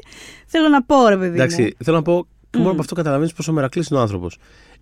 θέλω 0.47 0.69
να 0.69 0.83
πω, 0.83 1.09
ρε 1.09 1.17
παιδί. 1.17 1.35
Εντάξει, 1.35 1.63
μου. 1.63 1.69
θέλω 1.85 1.97
να 1.97 2.03
πω. 2.03 2.27
Και 2.51 2.59
μόνο 2.59 2.71
από 2.71 2.81
αυτό 2.81 2.95
καταλαβαίνεις 2.95 3.33
πόσο 3.33 3.53
μερακλής 3.53 3.89
είναι 3.89 3.99
ο 3.99 4.03
άνθρωπος. 4.03 4.39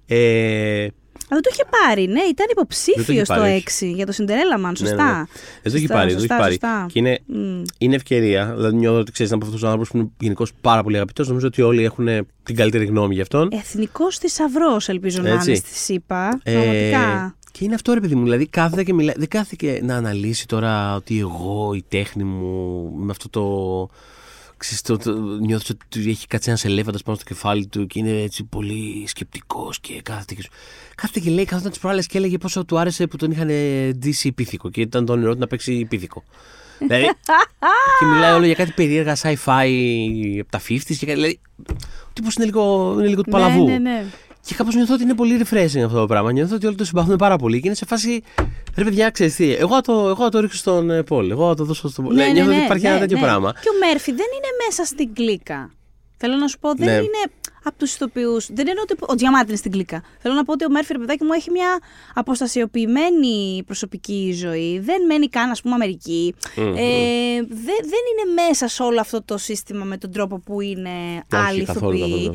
Ε, 0.07 0.87
αλλά 1.29 1.41
το 1.41 1.51
είχε 1.53 1.63
πάρει, 1.71 2.07
ναι, 2.07 2.21
ήταν 2.21 2.47
υποψήφιος 2.51 3.27
στο 3.27 3.43
6 3.81 3.87
για 3.95 4.07
το 4.07 4.13
Cinderella 4.17 4.67
Man, 4.67 4.73
σωστά. 4.77 4.95
Ναι, 4.95 5.03
ναι. 5.03 5.19
ναι. 5.19 5.25
Δεν 5.63 5.73
το 5.73 5.77
έχει 5.77 5.87
πάρει, 5.87 6.11
το 6.15 6.19
έχει 6.19 6.27
πάρει. 6.27 6.59
Και 6.93 6.99
είναι, 6.99 7.19
mm. 7.35 7.63
είναι 7.79 7.95
ευκαιρία. 7.95 8.53
Δηλαδή, 8.57 8.77
νιώθω 8.77 8.99
ότι 8.99 9.13
ξέρεις 9.13 9.33
από 9.33 9.45
αυτούς 9.45 9.61
τους 9.61 9.69
άνθρωπου 9.71 9.91
που 9.91 9.97
είναι 9.97 10.11
γενικώς 10.19 10.53
πάρα 10.61 10.83
πολύ 10.83 10.97
αγαπητός. 10.97 11.29
Νομίζω 11.29 11.47
ότι 11.47 11.63
όλοι 11.63 11.85
έχουν 11.85 12.07
την 12.43 12.57
καλύτερη 12.57 12.85
γνώμη 12.85 13.15
γι' 13.15 13.21
αυτόν. 13.21 13.49
Εθνικός 13.53 14.19
θησαυρός, 14.19 14.89
ελπίζω 14.89 15.23
να 15.23 15.29
είναι 15.29 15.55
στη 15.55 15.75
ΣΥΠΑ. 15.75 16.41
Ε, 16.43 16.53
πραγματικά. 16.53 17.37
Και 17.53 17.65
είναι 17.65 17.75
αυτό 17.75 17.95
ρε 17.95 18.01
παιδί 18.01 18.15
μου, 18.15 18.23
δηλαδή 18.23 18.47
κάθεται 18.47 18.83
και 18.83 18.93
μιλάει, 18.93 19.15
δεν 19.19 19.29
κάθεται 19.29 19.57
και 19.57 19.81
να 19.85 19.97
αναλύσει 19.97 20.47
τώρα 20.47 20.95
ότι 20.95 21.19
εγώ 21.19 21.73
η 21.75 21.85
τέχνη 21.89 22.25
μου 22.25 22.91
με 22.97 23.11
αυτό 23.11 23.29
το 23.29 23.43
ξέρεις, 24.65 24.83
το, 24.83 24.97
το, 24.97 25.21
νιώθεις 25.21 25.71
ότι 25.71 26.11
έχει 26.11 26.27
κάτσει 26.27 26.49
ένας 26.49 26.65
ελέφαντας 26.65 27.03
πάνω 27.03 27.17
στο 27.17 27.27
κεφάλι 27.27 27.67
του 27.67 27.87
και 27.87 27.99
είναι 27.99 28.23
έτσι 28.23 28.45
πολύ 28.45 29.05
σκεπτικός 29.07 29.81
και 29.81 30.01
κάθεται 30.03 30.35
και, 30.35 30.49
κάθεται 30.95 31.21
και 31.21 31.31
λέει, 31.31 31.45
καθόταν 31.45 31.73
τι 31.73 31.79
προάλλες 31.79 32.07
και 32.07 32.19
έλεγε 32.19 32.39
πόσο 32.39 32.65
του 32.65 32.79
άρεσε 32.79 33.07
που 33.07 33.17
τον 33.17 33.31
είχαν 33.31 33.51
ντύσει 33.99 34.33
πίθηκο 34.33 34.71
και 34.71 34.81
ήταν 34.81 35.05
το 35.05 35.13
όνειρό 35.13 35.33
του 35.33 35.39
να 35.39 35.47
παίξει 35.47 35.85
πίθηκο. 35.85 36.23
δηλαδή, 36.79 37.05
και 37.99 38.05
μιλάει 38.05 38.33
όλο 38.33 38.45
για 38.45 38.55
κάτι 38.55 38.73
περίεργα 38.73 39.17
sci-fi 39.17 39.69
από 40.41 40.51
τα 40.51 40.61
50s 40.69 40.97
και 40.99 41.07
κάτι, 41.07 41.13
δηλαδή, 41.13 41.41
ο 42.03 42.11
τύπος 42.13 42.35
είναι 42.35 42.45
λίγο, 42.45 42.95
είναι 42.99 43.09
λίγο 43.09 43.23
του 43.23 43.31
ναι, 43.31 43.41
παλαβού. 43.41 43.65
Ναι, 43.65 43.79
ναι. 43.79 44.05
Και 44.47 44.55
κάπως 44.55 44.75
νιώθω 44.75 44.95
ότι 44.95 45.03
είναι 45.03 45.15
πολύ 45.15 45.41
refreshing 45.43 45.83
αυτό 45.85 45.99
το 45.99 46.07
πράγμα. 46.07 46.33
Νιώθω 46.33 46.55
ότι 46.55 46.67
όλοι 46.67 46.77
το 46.77 46.85
συμπαθούν 46.85 47.17
πάρα 47.17 47.37
πολύ 47.37 47.61
και 47.61 47.67
είναι 47.67 47.77
σε 47.77 47.85
φάση. 47.87 48.23
Ρε 48.77 48.85
παιδιά, 48.85 49.11
ξέρεις 49.11 49.35
τι, 49.35 49.55
εγώ 49.55 49.81
το, 49.81 50.09
εγώ 50.09 50.29
το 50.29 50.41
ρίξω 50.41 50.57
στον 50.57 50.91
ε, 50.91 51.03
Πολ. 51.03 51.31
Εγώ 51.31 51.49
θα 51.49 51.55
το 51.55 51.65
δώσω 51.65 51.89
στον 51.89 52.05
Πολ. 52.05 52.15
Ναι, 52.15 52.25
ναι, 52.25 52.33
νιώθω 52.33 52.51
ναι, 52.51 52.57
ότι 52.57 52.65
υπάρχει 52.65 52.85
ναι, 52.85 52.91
ένα 52.91 52.99
τέτοιο 52.99 53.17
ναι. 53.17 53.23
πράγμα. 53.23 53.53
Και 53.53 53.69
ο 53.69 53.87
Μέρφυ 53.87 54.13
δεν 54.13 54.27
είναι 54.37 54.49
μέσα 54.67 54.85
στην 54.85 55.15
κλίκα. 55.15 55.71
Θέλω 56.17 56.37
να 56.37 56.49
σου 56.49 56.59
πω, 56.59 56.75
δεν 56.75 56.87
ναι. 56.87 56.93
είναι 56.93 57.33
από 57.63 57.79
τους 57.79 57.95
ηθοποιούς. 57.95 58.47
Δεν 58.53 58.69
εννοώ 58.69 58.83
ότι 58.91 58.95
ο 59.01 59.15
Διαμάτη 59.15 59.49
είναι 59.49 59.57
στην 59.57 59.71
κλίκα. 59.71 60.03
Θέλω 60.19 60.35
να 60.35 60.45
πω 60.45 60.53
ότι 60.53 60.65
ο 60.65 60.71
Μέρφυ, 60.71 60.99
παιδάκι 60.99 61.25
μου, 61.25 61.33
έχει 61.33 61.51
μια 61.51 61.79
αποστασιοποιημένη 62.15 63.63
προσωπική 63.67 64.33
ζωή. 64.37 64.79
Δεν 64.79 65.05
μένει 65.07 65.29
καν, 65.29 65.51
ας 65.51 65.61
πούμε, 65.63 65.75
Αμερική. 65.75 66.35
Ε, 66.57 66.63
δεν, 67.49 67.79
δεν 67.93 68.03
είναι 68.11 68.43
μέσα 68.47 68.69
σε 68.69 68.83
όλο 68.83 69.01
αυτό 69.01 69.23
το 69.23 69.39
σύστημα 69.39 69.85
με 69.85 69.97
τον 69.97 70.13
τρόπο 70.13 70.39
που 70.39 70.61
είναι 70.61 70.91
άλλοι 71.49 71.61
ηθοποιοί. 71.61 72.31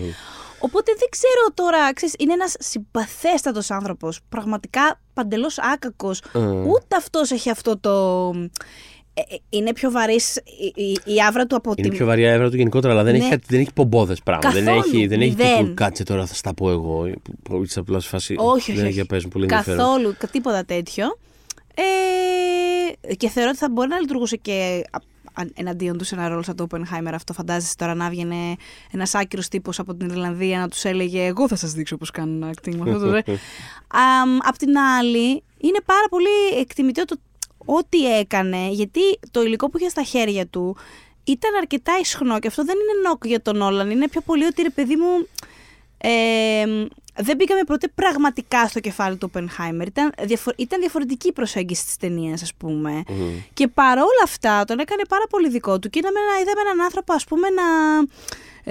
Οπότε 0.60 0.91
δεν 0.97 1.07
ξέρω 1.10 1.53
τώρα, 1.53 1.93
ξέρεις, 1.93 2.16
είναι 2.20 2.34
ένας 2.34 2.55
συμπαθέστατος 2.60 3.72
άνθρωπος, 3.72 4.20
πραγματικά 4.30 4.99
παντελώς 5.14 5.60
άκακος. 5.60 6.22
Ούτε 6.68 6.95
αυτός 6.97 7.32
έχει 7.32 7.49
αυτό 7.49 7.78
το... 7.78 8.34
Ε, 9.14 9.36
ε, 9.36 9.38
είναι 9.49 9.74
πιο 9.74 9.91
βαρύς 9.91 10.36
η, 10.36 10.84
η, 10.84 11.14
η, 11.14 11.22
άβρα 11.28 11.45
του 11.45 11.55
από 11.55 11.76
την. 11.76 11.84
Είναι 11.86 11.95
πιο 11.95 12.05
βαρύ 12.05 12.22
η 12.22 12.28
άβρα 12.28 12.49
του 12.49 12.55
γενικότερα, 12.55 12.93
αλλά 12.93 13.03
δεν 13.03 13.18
ναι. 13.18 13.26
έχει, 13.26 13.39
δεν 13.47 13.60
έχει 13.60 13.74
πομπόδες 13.74 14.22
πράγματα. 14.24 14.47
Καθόλου, 14.47 14.66
δεν 14.66 14.93
έχει, 14.93 15.07
δεν 15.07 15.22
έχει 15.22 15.30
μηδέν. 15.30 15.57
τύπου, 15.57 15.74
κάτσε 15.74 16.03
τώρα, 16.03 16.26
θα 16.26 16.34
στα 16.34 16.53
πω 16.53 16.70
εγώ. 16.70 17.12
Που 17.43 17.64
είσαι 17.64 17.80
απλά 17.80 17.99
σε 17.99 18.07
φάση. 18.07 18.36
Όχι, 18.38 18.74
δεν 18.74 18.86
όχι, 18.86 18.99
έχει 18.99 19.07
παίζουν 19.07 19.30
πολύ 19.30 19.45
Καθόλου, 19.45 20.16
τίποτα 20.32 20.66
τέτοιο. 20.66 21.18
Ε, 21.74 23.14
και 23.16 23.30
θεωρώ 23.30 23.49
ότι 23.49 23.57
θα 23.57 23.70
μπορεί 23.70 23.88
να 23.88 23.99
λειτουργούσε 23.99 24.36
και 24.36 24.84
εναντίον 25.54 25.98
τους 25.98 26.08
σε 26.08 26.16
ένα 26.16 26.28
ρόλο 26.28 26.42
σαν 26.42 26.56
το 26.56 26.68
Oppenheimer 26.70 27.12
αυτό. 27.14 27.34
Φαντάζεσαι 27.34 27.76
τώρα 27.76 27.94
να 27.94 28.06
έβγαινε 28.06 28.56
ένας 28.92 29.16
άκυρος 29.16 29.48
τύπος 29.48 29.80
από 29.80 29.96
την 29.96 30.10
Ιρλανδία 30.10 30.60
να 30.60 30.68
τους 30.68 30.84
έλεγε 30.84 31.26
Εγώ 31.26 31.48
θα 31.48 31.56
σας 31.56 31.72
δείξω 31.72 31.98
πώς 31.98 32.12
κάνουν 32.12 32.54
acting 32.54 32.76
με 32.76 32.92
αυτό 32.92 33.12
το. 33.12 33.22
Απ' 34.50 34.58
την 34.58 34.78
άλλη, 34.78 35.44
είναι 35.58 35.80
πάρα 35.86 36.08
πολύ 36.10 36.60
εκτιμητό 36.60 37.06
το 37.06 37.16
ό,τι 37.66 38.18
έκανε, 38.18 38.70
γιατί 38.70 39.02
το 39.32 39.42
υλικό 39.42 39.70
που 39.70 39.78
είχε 39.78 39.90
στα 39.90 40.04
χέρια 40.04 40.48
του 40.48 40.78
ήταν 41.24 41.56
αρκετά 41.56 41.98
ισχνό 42.00 42.40
και 42.40 42.48
αυτό 42.48 42.64
δεν 42.64 42.76
είναι 42.76 43.10
νόκ 43.10 43.26
για 43.26 43.42
τον 43.42 43.62
Όλαν. 43.62 43.90
Είναι 43.90 44.08
πιο 44.08 44.22
πολύ 44.22 44.46
ότι 44.46 44.62
ρε 44.62 44.70
παιδί 44.70 44.96
μου. 44.96 45.28
Ε, 45.98 46.66
δεν 47.22 47.36
μπήκαμε 47.36 47.61
ποτέ 47.63 47.88
πραγματικά 47.95 48.67
στο 48.67 48.80
κεφάλι 48.80 49.17
του 49.17 49.32
Oppenheimer. 49.34 49.86
Ήταν, 49.86 50.11
διαφο- 50.24 50.53
ήταν 50.55 50.80
διαφορετική 50.80 51.28
η 51.28 51.32
προσέγγιση 51.32 51.86
της 51.86 51.97
ταινίας, 51.97 52.41
ας 52.41 52.53
πούμε. 52.53 53.03
Mm. 53.07 53.11
Και 53.53 53.67
παρόλα 53.67 54.22
αυτά 54.24 54.65
τον 54.65 54.80
έκανε 54.80 55.01
πάρα 55.09 55.24
πολύ 55.30 55.49
δικό 55.49 55.80
του. 55.80 55.89
Και 55.89 55.99
είδαμε, 55.99 56.20
είδαμε 56.41 56.61
έναν 56.65 56.82
άνθρωπο, 56.82 57.13
ας 57.13 57.24
πούμε, 57.24 57.47
να, 57.49 57.63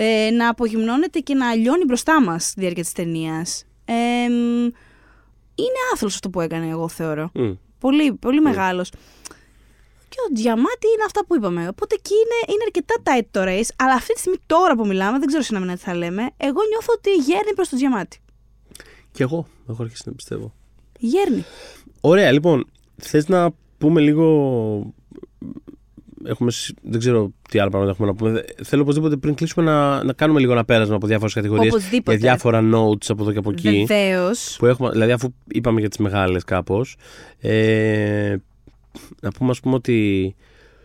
ε, 0.03 0.31
να 0.31 0.49
απογυμνώνεται 0.49 1.19
και 1.19 1.35
να 1.35 1.55
λιώνει 1.55 1.85
μπροστά 1.85 2.23
μας 2.23 2.45
στη 2.49 2.61
διάρκεια 2.61 2.83
της 2.83 2.93
ταινίας. 2.93 3.65
Ε, 3.85 3.95
είναι 5.55 5.79
άθλος 5.95 6.15
αυτό 6.15 6.31
που 6.31 6.41
έκανε, 6.41 6.69
εγώ 6.69 6.89
θεωρώ. 6.89 7.31
Mm. 7.35 7.57
Πολύ, 7.79 8.13
πολύ 8.13 8.41
μεγάλος. 8.41 8.91
Και 10.09 10.17
ο 10.31 10.35
Διαμάτι 10.35 10.87
είναι 10.95 11.05
αυτά 11.07 11.25
που 11.27 11.37
είπαμε. 11.37 11.69
Οπότε 11.69 11.95
εκεί 11.95 12.15
είναι, 12.15 12.53
είναι 12.55 12.63
αρκετά 12.65 12.95
tight 13.05 13.27
το 13.31 13.41
race. 13.43 13.71
Αλλά 13.77 13.93
αυτή 13.95 14.13
τη 14.13 14.19
στιγμή, 14.19 14.39
τώρα 14.47 14.75
που 14.77 14.87
μιλάμε, 14.87 15.19
δεν 15.19 15.27
ξέρω 15.27 15.43
σε 15.43 15.57
ένα 15.57 15.73
τι 15.75 15.81
θα 15.81 15.95
λέμε, 15.95 16.31
εγώ 16.37 16.61
νιώθω 16.69 16.93
ότι 16.97 17.11
γέρνει 17.15 17.55
προς 17.55 17.69
το 17.69 17.77
Διαμάτι. 17.77 18.19
Κι 19.19 19.25
εγώ, 19.25 19.47
έχω 19.69 19.83
αρχίσει 19.83 20.03
να 20.07 20.13
πιστεύω. 20.13 20.55
Γέρνει. 20.99 21.45
Ωραία, 22.01 22.33
λοιπόν, 22.33 22.65
θες 22.97 23.29
να 23.29 23.51
πούμε 23.79 24.01
λίγο... 24.01 24.93
Έχουμε, 26.25 26.51
συ- 26.51 26.77
δεν 26.83 26.99
ξέρω 26.99 27.33
τι 27.51 27.59
άλλα 27.59 27.71
πράγματα 27.71 27.93
έχουμε 27.93 28.09
να 28.09 28.15
πούμε. 28.15 28.45
Θέλω 28.63 28.83
οπωσδήποτε 28.83 29.17
πριν 29.17 29.35
κλείσουμε 29.35 29.65
να, 29.65 30.05
να 30.05 30.13
κάνουμε 30.13 30.41
λίγο 30.41 30.53
ένα 30.53 30.65
πέρασμα 30.65 30.95
από 30.95 31.07
διάφορες 31.07 31.35
κατηγορίες 31.35 31.73
Οπωσδήποτε. 31.73 32.17
για 32.17 32.29
διάφορα 32.29 32.61
notes 32.61 33.07
από 33.09 33.23
εδώ 33.23 33.33
και 33.33 33.39
από 33.39 33.51
εκεί. 33.51 33.85
Βεβαίως. 33.89 34.57
Που 34.59 34.67
έχουμε, 34.67 34.91
δηλαδή, 34.91 35.13
αφού 35.13 35.35
είπαμε 35.49 35.81
για 35.81 35.89
τις 35.89 35.99
μεγάλες 35.99 36.45
κάπως, 36.45 36.97
ε, 37.39 38.37
να 39.23 39.31
πούμε, 39.31 39.51
ας 39.51 39.61
πούμε, 39.61 39.75
ότι 39.75 40.35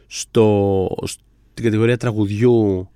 στο, 0.07 0.87
στην 1.03 1.63
κατηγορία 1.63 1.97
τραγουδιού 1.97 2.89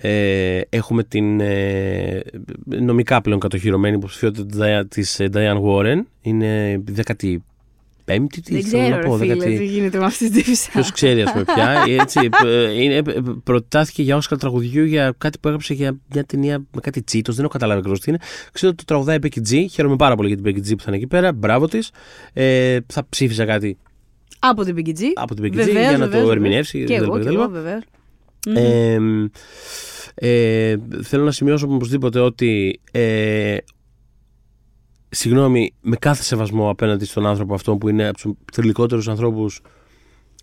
ε, 0.00 0.60
έχουμε 0.68 1.04
την 1.04 1.40
ε, 1.40 2.20
νομικά 2.64 3.20
πλέον 3.20 3.40
κατοχυρωμένη 3.40 3.96
υποψηφιότητα 3.96 4.86
της 4.86 5.20
Diane 5.32 5.60
Warren. 5.62 5.98
Είναι 6.22 6.82
η 6.88 6.92
15η, 7.06 7.36
τι 8.30 8.40
Δεν 8.52 8.62
θέλω 8.62 8.62
ξέρω, 8.62 8.88
να 8.88 8.96
ρε 8.96 9.06
πω. 9.06 9.16
φίλε, 9.16 9.34
δεκατη- 9.34 9.58
τι 9.58 9.64
γίνεται 9.64 9.98
με 9.98 10.04
αυτή 10.04 10.30
την 10.30 10.42
τύψη. 10.44 10.70
Ποιος 10.70 10.92
ξέρει, 10.92 11.22
ας 11.22 11.32
πούμε, 11.32 11.44
πια. 11.44 11.84
Έτσι, 12.02 12.28
ε, 12.44 12.82
είναι, 12.82 12.94
ε, 12.94 13.02
προτάθηκε 13.44 14.02
για 14.02 14.16
Όσκαρ 14.16 14.38
τραγουδιού 14.38 14.84
για 14.84 15.14
κάτι 15.18 15.38
που 15.38 15.48
έγραψε 15.48 15.74
για 15.74 15.98
μια 16.12 16.24
ταινία 16.24 16.58
με 16.58 16.80
κάτι 16.80 17.02
τσίτος. 17.02 17.34
Δεν 17.34 17.44
έχω 17.44 17.52
καταλάβει 17.52 17.78
ακριβώς 17.78 18.00
τι 18.00 18.10
είναι. 18.10 18.18
Ξέρω 18.52 18.72
ότι 18.72 18.84
το 18.84 18.92
τραγουδάει 18.94 19.16
η 19.16 19.20
Becky 19.22 19.38
G. 19.52 19.64
Χαίρομαι 19.70 19.96
πάρα 19.96 20.14
πολύ 20.14 20.28
για 20.28 20.36
την 20.36 20.44
Becky 20.46 20.58
G 20.68 20.70
που 20.76 20.78
θα 20.82 20.84
είναι 20.86 20.96
εκεί 20.96 21.06
πέρα. 21.06 21.32
Μπράβο 21.32 21.68
της. 21.68 21.90
Ε, 22.32 22.78
θα 22.86 23.06
ψήφιζα 23.08 23.44
κάτι 23.44 23.78
Από 24.38 24.64
την 24.64 24.74
Big 24.78 24.88
G. 24.88 25.02
από 25.14 25.34
την 25.34 25.44
Becky 25.44 25.52
G 25.52 25.54
Βεβαίως, 25.56 25.72
για 25.74 25.82
να 25.82 25.88
βεβαίως, 25.90 26.04
το 26.04 26.10
βεβαίως. 26.10 26.30
ερμηνεύσει. 26.30 26.84
Και 26.84 26.94
κτλ, 26.96 27.02
εγώ, 27.04 27.18
και 27.18 27.24
κτλ. 27.24 27.34
εγώ, 27.34 27.50
βεβαίω. 28.48 28.64
Ε, 28.94 29.30
ε, 30.14 30.76
θέλω 31.02 31.24
να 31.24 31.30
σημειώσω 31.30 31.66
οπωσδήποτε 31.70 32.20
ότι 32.20 32.80
ε, 32.90 33.56
συγγνώμη, 35.08 35.74
με 35.80 35.96
κάθε 35.96 36.22
σεβασμό 36.22 36.70
απέναντι 36.70 37.04
στον 37.04 37.26
άνθρωπο 37.26 37.54
αυτό 37.54 37.76
που 37.76 37.88
είναι 37.88 38.08
από 38.08 38.18
τους 38.18 38.32
θρηλυκότερους 38.52 39.08
ανθρώπους 39.08 39.60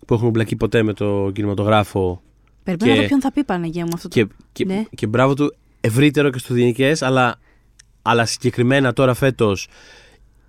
που 0.06 0.14
έχουν 0.14 0.30
μπλακεί 0.30 0.56
ποτέ 0.56 0.82
με 0.82 0.92
το 0.92 1.30
κινηματογράφο 1.34 2.22
Περιμένω 2.62 2.90
Και- 2.90 2.96
να 2.96 3.02
δω 3.02 3.08
ποιον 3.08 3.20
θα 3.20 3.32
πει 3.32 3.44
Παναγία 3.44 3.84
μου 3.84 3.90
αυτό 3.94 4.08
το. 4.08 4.14
και, 4.14 4.26
και, 4.52 4.64
Ναι. 4.64 4.84
και 4.94 5.06
μπράβο 5.06 5.34
του 5.34 5.54
ευρύτερο 5.80 6.30
και 6.30 6.38
στουδιακέ, 6.38 6.92
αλλά, 7.00 7.38
αλλά 8.02 8.24
συγκεκριμένα 8.26 8.92
τώρα 8.92 9.14
φέτος. 9.14 9.68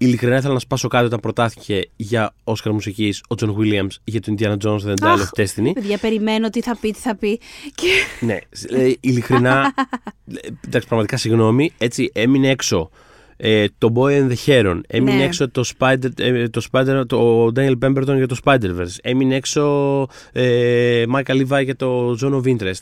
Ειλικρινά 0.01 0.37
ήθελα 0.37 0.53
να 0.53 0.59
σπάσω 0.59 0.87
κάτι 0.87 1.05
όταν 1.05 1.19
προτάθηκε 1.19 1.89
για 1.95 2.33
Όσκαρ 2.43 2.73
μουσικής 2.73 3.23
ο 3.27 3.35
John 3.35 3.55
Williams 3.59 3.95
για 4.03 4.21
το 4.21 4.35
Indiana 4.37 4.57
Jones 4.57 4.79
and 4.79 4.93
the 4.93 5.03
Dial 5.03 5.07
Αχ, 5.07 5.29
of 5.35 5.41
Destiny. 5.41 5.71
Παιδιά, 5.73 5.97
περιμένω 5.97 6.49
τι 6.49 6.61
θα 6.61 6.77
πει, 6.81 6.91
τι 6.91 6.99
θα 6.99 7.15
πει. 7.15 7.39
Και... 7.75 7.87
Ναι, 8.19 8.37
ε, 8.69 8.91
ειλικρινά. 8.99 9.73
ε, 10.33 10.47
εντάξει, 10.65 10.87
πραγματικά 10.87 11.17
συγγνώμη. 11.17 11.71
Έτσι 11.77 12.11
έμεινε 12.13 12.49
έξω 12.49 12.89
ε, 13.41 13.65
το 13.77 13.93
Boy 13.95 14.09
and 14.09 14.31
the 14.31 14.35
Heron. 14.45 14.81
Έμεινε 14.87 15.17
Ναι. 15.17 15.23
έξω 15.23 15.49
το 15.49 15.69
Spider, 15.77 16.09
ε, 16.19 16.49
το 16.49 16.61
Spider, 16.71 17.03
το 17.07 17.45
Daniel 17.55 17.75
Pemberton 17.81 18.15
για 18.15 18.27
το 18.27 18.37
Spider-Verse. 18.43 18.95
Έμεινε 19.01 19.35
έξω 19.35 20.07
ε, 20.31 21.03
Mica 21.15 21.45
Levi 21.47 21.63
για 21.63 21.75
το 21.75 22.17
Zone 22.21 22.41
of 22.41 22.57
Interest. 22.57 22.81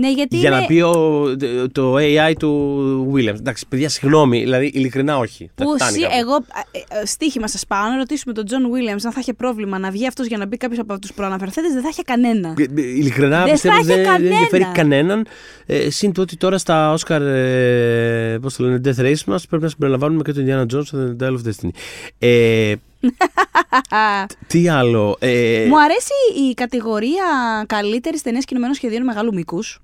Ναι, 0.00 0.10
γιατί 0.10 0.36
Για 0.36 0.48
είναι... 0.50 0.60
να 0.60 0.66
πει 0.66 0.80
ο, 0.80 1.36
το 1.72 1.94
AI 1.96 2.32
του 2.38 3.12
Williams. 3.14 3.38
Εντάξει, 3.38 3.66
παιδιά, 3.68 3.88
συγγνώμη. 3.88 4.38
Δηλαδή, 4.40 4.70
ειλικρινά 4.74 5.18
όχι. 5.18 5.50
Θα 5.54 5.64
Που 5.64 5.74
φτάνει 5.74 5.92
εσύ, 5.92 6.00
κάπου. 6.02 6.14
εγώ, 6.18 6.34
ε, 6.34 7.00
ε, 7.02 7.06
στοίχημα 7.06 7.48
σας 7.48 7.66
πάω 7.66 7.88
να 7.88 7.96
ρωτήσουμε 7.96 8.34
τον 8.34 8.44
Τζον 8.44 8.70
Βίλιαμς 8.72 9.04
αν 9.04 9.12
θα 9.12 9.20
είχε 9.20 9.32
πρόβλημα 9.32 9.78
να 9.78 9.90
βγει 9.90 10.06
αυτός 10.06 10.26
για 10.26 10.38
να 10.38 10.46
μπει 10.46 10.56
κάποιος 10.56 10.78
από 10.80 10.98
τους 10.98 11.12
προαναφερθέντες, 11.12 11.72
δεν 11.72 11.82
θα 11.82 11.88
είχε 11.88 12.02
κανένα. 12.02 12.54
Ε, 12.58 12.62
ε, 12.62 12.82
Ειλικρινά 12.82 13.42
Δεν 13.44 13.52
πιστεύω 13.52 13.74
θα 13.74 13.80
ότι 13.80 13.90
είχε 13.90 14.02
δεν, 14.02 14.04
δεν 14.04 14.12
κανένα. 14.14 14.34
ενδιαφέρει 14.34 14.66
κανέναν. 14.74 15.26
Ε, 15.66 15.90
συν 15.90 16.12
το 16.12 16.20
ότι 16.20 16.36
τώρα 16.36 16.58
στα 16.58 16.94
Oscar, 16.98 17.20
ε, 17.20 18.38
πώς 18.40 18.56
το 18.56 18.64
λένε, 18.64 18.80
Death 18.84 19.00
Race 19.00 19.24
μας 19.26 19.46
πρέπει 19.46 19.62
να 19.62 19.68
συμπεριλαμβάνουμε 19.68 20.22
και 20.22 20.32
τον 20.32 20.44
Indiana 20.46 20.74
Jones 20.74 20.98
and 20.98 21.16
the 21.16 21.26
Dial 21.28 21.32
of 21.32 21.48
Destiny. 21.48 21.70
Ε, 22.18 22.74
τι 24.46 24.68
άλλο. 24.68 25.16
Ε, 25.18 25.64
Μου 25.68 25.80
αρέσει 25.82 26.48
η 26.50 26.54
κατηγορία 26.54 27.24
καλύτερης 27.66 28.22
ταινίας 28.22 28.44
κινουμένων 28.44 28.74
σχεδίων 28.74 29.02
μεγάλου 29.04 29.34
μήκους. 29.34 29.80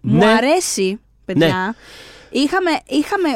Μου 0.00 0.16
Ναι. 0.18 0.26
αρέσει, 0.26 1.00
παιδιά. 1.24 1.74
Είχαμε, 2.30 2.70
είχαμε, 2.88 3.28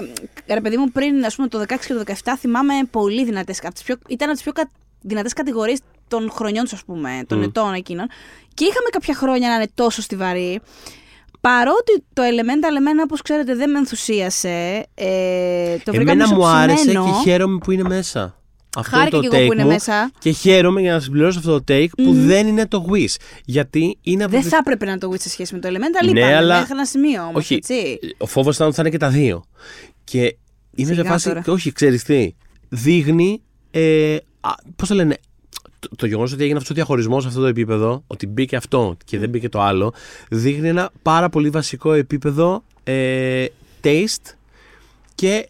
ρε 0.47 0.61
παιδί 0.61 0.77
μου, 0.77 0.91
πριν 0.91 1.25
ας 1.25 1.35
πούμε, 1.35 1.49
το 1.49 1.59
16 1.59 1.87
και 1.87 1.93
το 1.95 2.03
17, 2.25 2.37
θυμάμαι 2.39 2.75
πολύ 2.91 3.25
δυνατές, 3.25 3.59
από 3.65 3.75
τις 3.75 3.83
πιο, 3.83 3.97
ήταν 4.09 4.27
από 4.29 4.37
τις 4.37 4.43
πιο 4.43 4.53
κα, 4.53 4.71
δυνατές 5.01 5.33
κατηγορίες 5.33 5.79
των 6.09 6.31
χρονιών 6.31 6.65
τους, 6.65 6.73
ας 6.73 6.85
πούμε, 6.85 7.21
των 7.27 7.39
Μμ. 7.39 7.43
ετών 7.43 7.73
εκείνων. 7.75 8.07
Και 8.55 8.65
είχαμε 8.65 8.89
κάποια 8.91 9.15
χρόνια 9.15 9.49
να 9.49 9.55
είναι 9.55 9.71
τόσο 9.75 10.03
στιβαρή. 10.03 10.61
Παρότι 11.41 12.05
το 12.13 12.23
Elemental 12.23 12.77
εμένα, 12.77 13.03
όπως 13.03 13.23
ξέρετε, 13.23 13.55
δεν 13.55 13.71
με 13.71 13.79
ενθουσίασε. 13.79 14.87
Ε, 14.95 15.77
το 15.85 15.93
βρήκα 15.93 16.11
εμένα 16.13 16.35
μου 16.35 16.47
άρεσε 16.47 16.85
μισοψημένο. 16.87 17.23
και 17.23 17.31
χαίρομαι 17.31 17.59
που 17.59 17.71
είναι 17.71 17.83
μέσα. 17.83 18.37
Αυτό 18.77 18.97
Χάρηκα 18.97 19.17
είναι 19.17 19.27
το 19.27 19.31
και 19.31 19.37
εγώ 19.37 19.45
take 19.45 19.47
που 19.47 19.53
είναι 19.53 19.63
μου 19.65 19.69
μέσα. 19.73 20.11
Και 20.19 20.31
χαίρομαι 20.31 20.81
για 20.81 20.93
να 20.93 21.01
συμπληρώσω 21.01 21.39
αυτό 21.39 21.63
το 21.63 21.75
take 21.75 21.89
που 21.97 22.13
δεν 22.15 22.47
είναι 22.47 22.67
το 22.67 22.85
Wish. 22.93 23.15
Γιατί 23.45 23.99
είναι 24.03 24.23
από 24.23 24.33
Δεν 24.33 24.41
τις- 24.41 24.51
θα 24.51 24.57
έπρεπε 24.57 24.85
να 24.85 24.99
το 24.99 25.11
Witch 25.13 25.21
σε 25.21 25.29
σχέση 25.29 25.55
με 25.55 25.61
το 25.61 25.69
Elemental, 25.69 26.05
Ναι, 26.13 26.21
είπαμε, 26.21 26.35
αλλά- 26.37 26.57
μέχρι 26.59 26.73
ένα 26.73 26.85
σημείο 26.87 27.23
όμως, 27.23 27.35
Όχι. 27.45 27.55
έτσι. 27.55 27.99
Ο 28.19 28.27
φόβος 28.27 28.55
ήταν 28.55 28.67
ότι 28.67 28.77
θα 28.77 28.83
είναι 28.83 28.91
και 28.91 28.99
τα 28.99 29.09
δύο. 29.09 29.45
Και 30.05 30.37
είμαι 30.75 30.89
σε 30.89 30.95
Σιγά 30.95 31.11
φάση. 31.11 31.29
τώρα. 31.29 31.43
Όχι, 31.47 31.73
ξέρεις 31.73 32.03
τι. 32.03 32.35
Δείχνει. 32.69 33.43
Ε, 33.71 34.17
Πώς 34.77 34.89
το 34.89 34.95
λένε. 34.95 35.17
Το, 35.79 35.89
το 35.97 36.07
γεγονός 36.07 36.33
ότι 36.33 36.41
έγινε 36.43 36.57
αυτός 36.57 36.71
ο 36.71 36.75
διαχωρισμός 36.75 37.23
σε 37.23 37.29
αυτό 37.29 37.41
το 37.41 37.47
επίπεδο, 37.47 38.05
ότι 38.07 38.27
μπήκε 38.27 38.57
αυτό 38.57 38.97
και 39.05 39.19
δεν 39.19 39.29
μπήκε 39.29 39.49
το 39.49 39.61
άλλο, 39.61 39.93
δείχνει 40.31 40.69
ένα 40.69 40.91
πάρα 41.03 41.29
πολύ 41.29 41.51
βασικό 41.51 41.93
επίπεδο 41.93 42.65
ε, 42.85 43.45
taste 43.83 44.35
και 45.15 45.49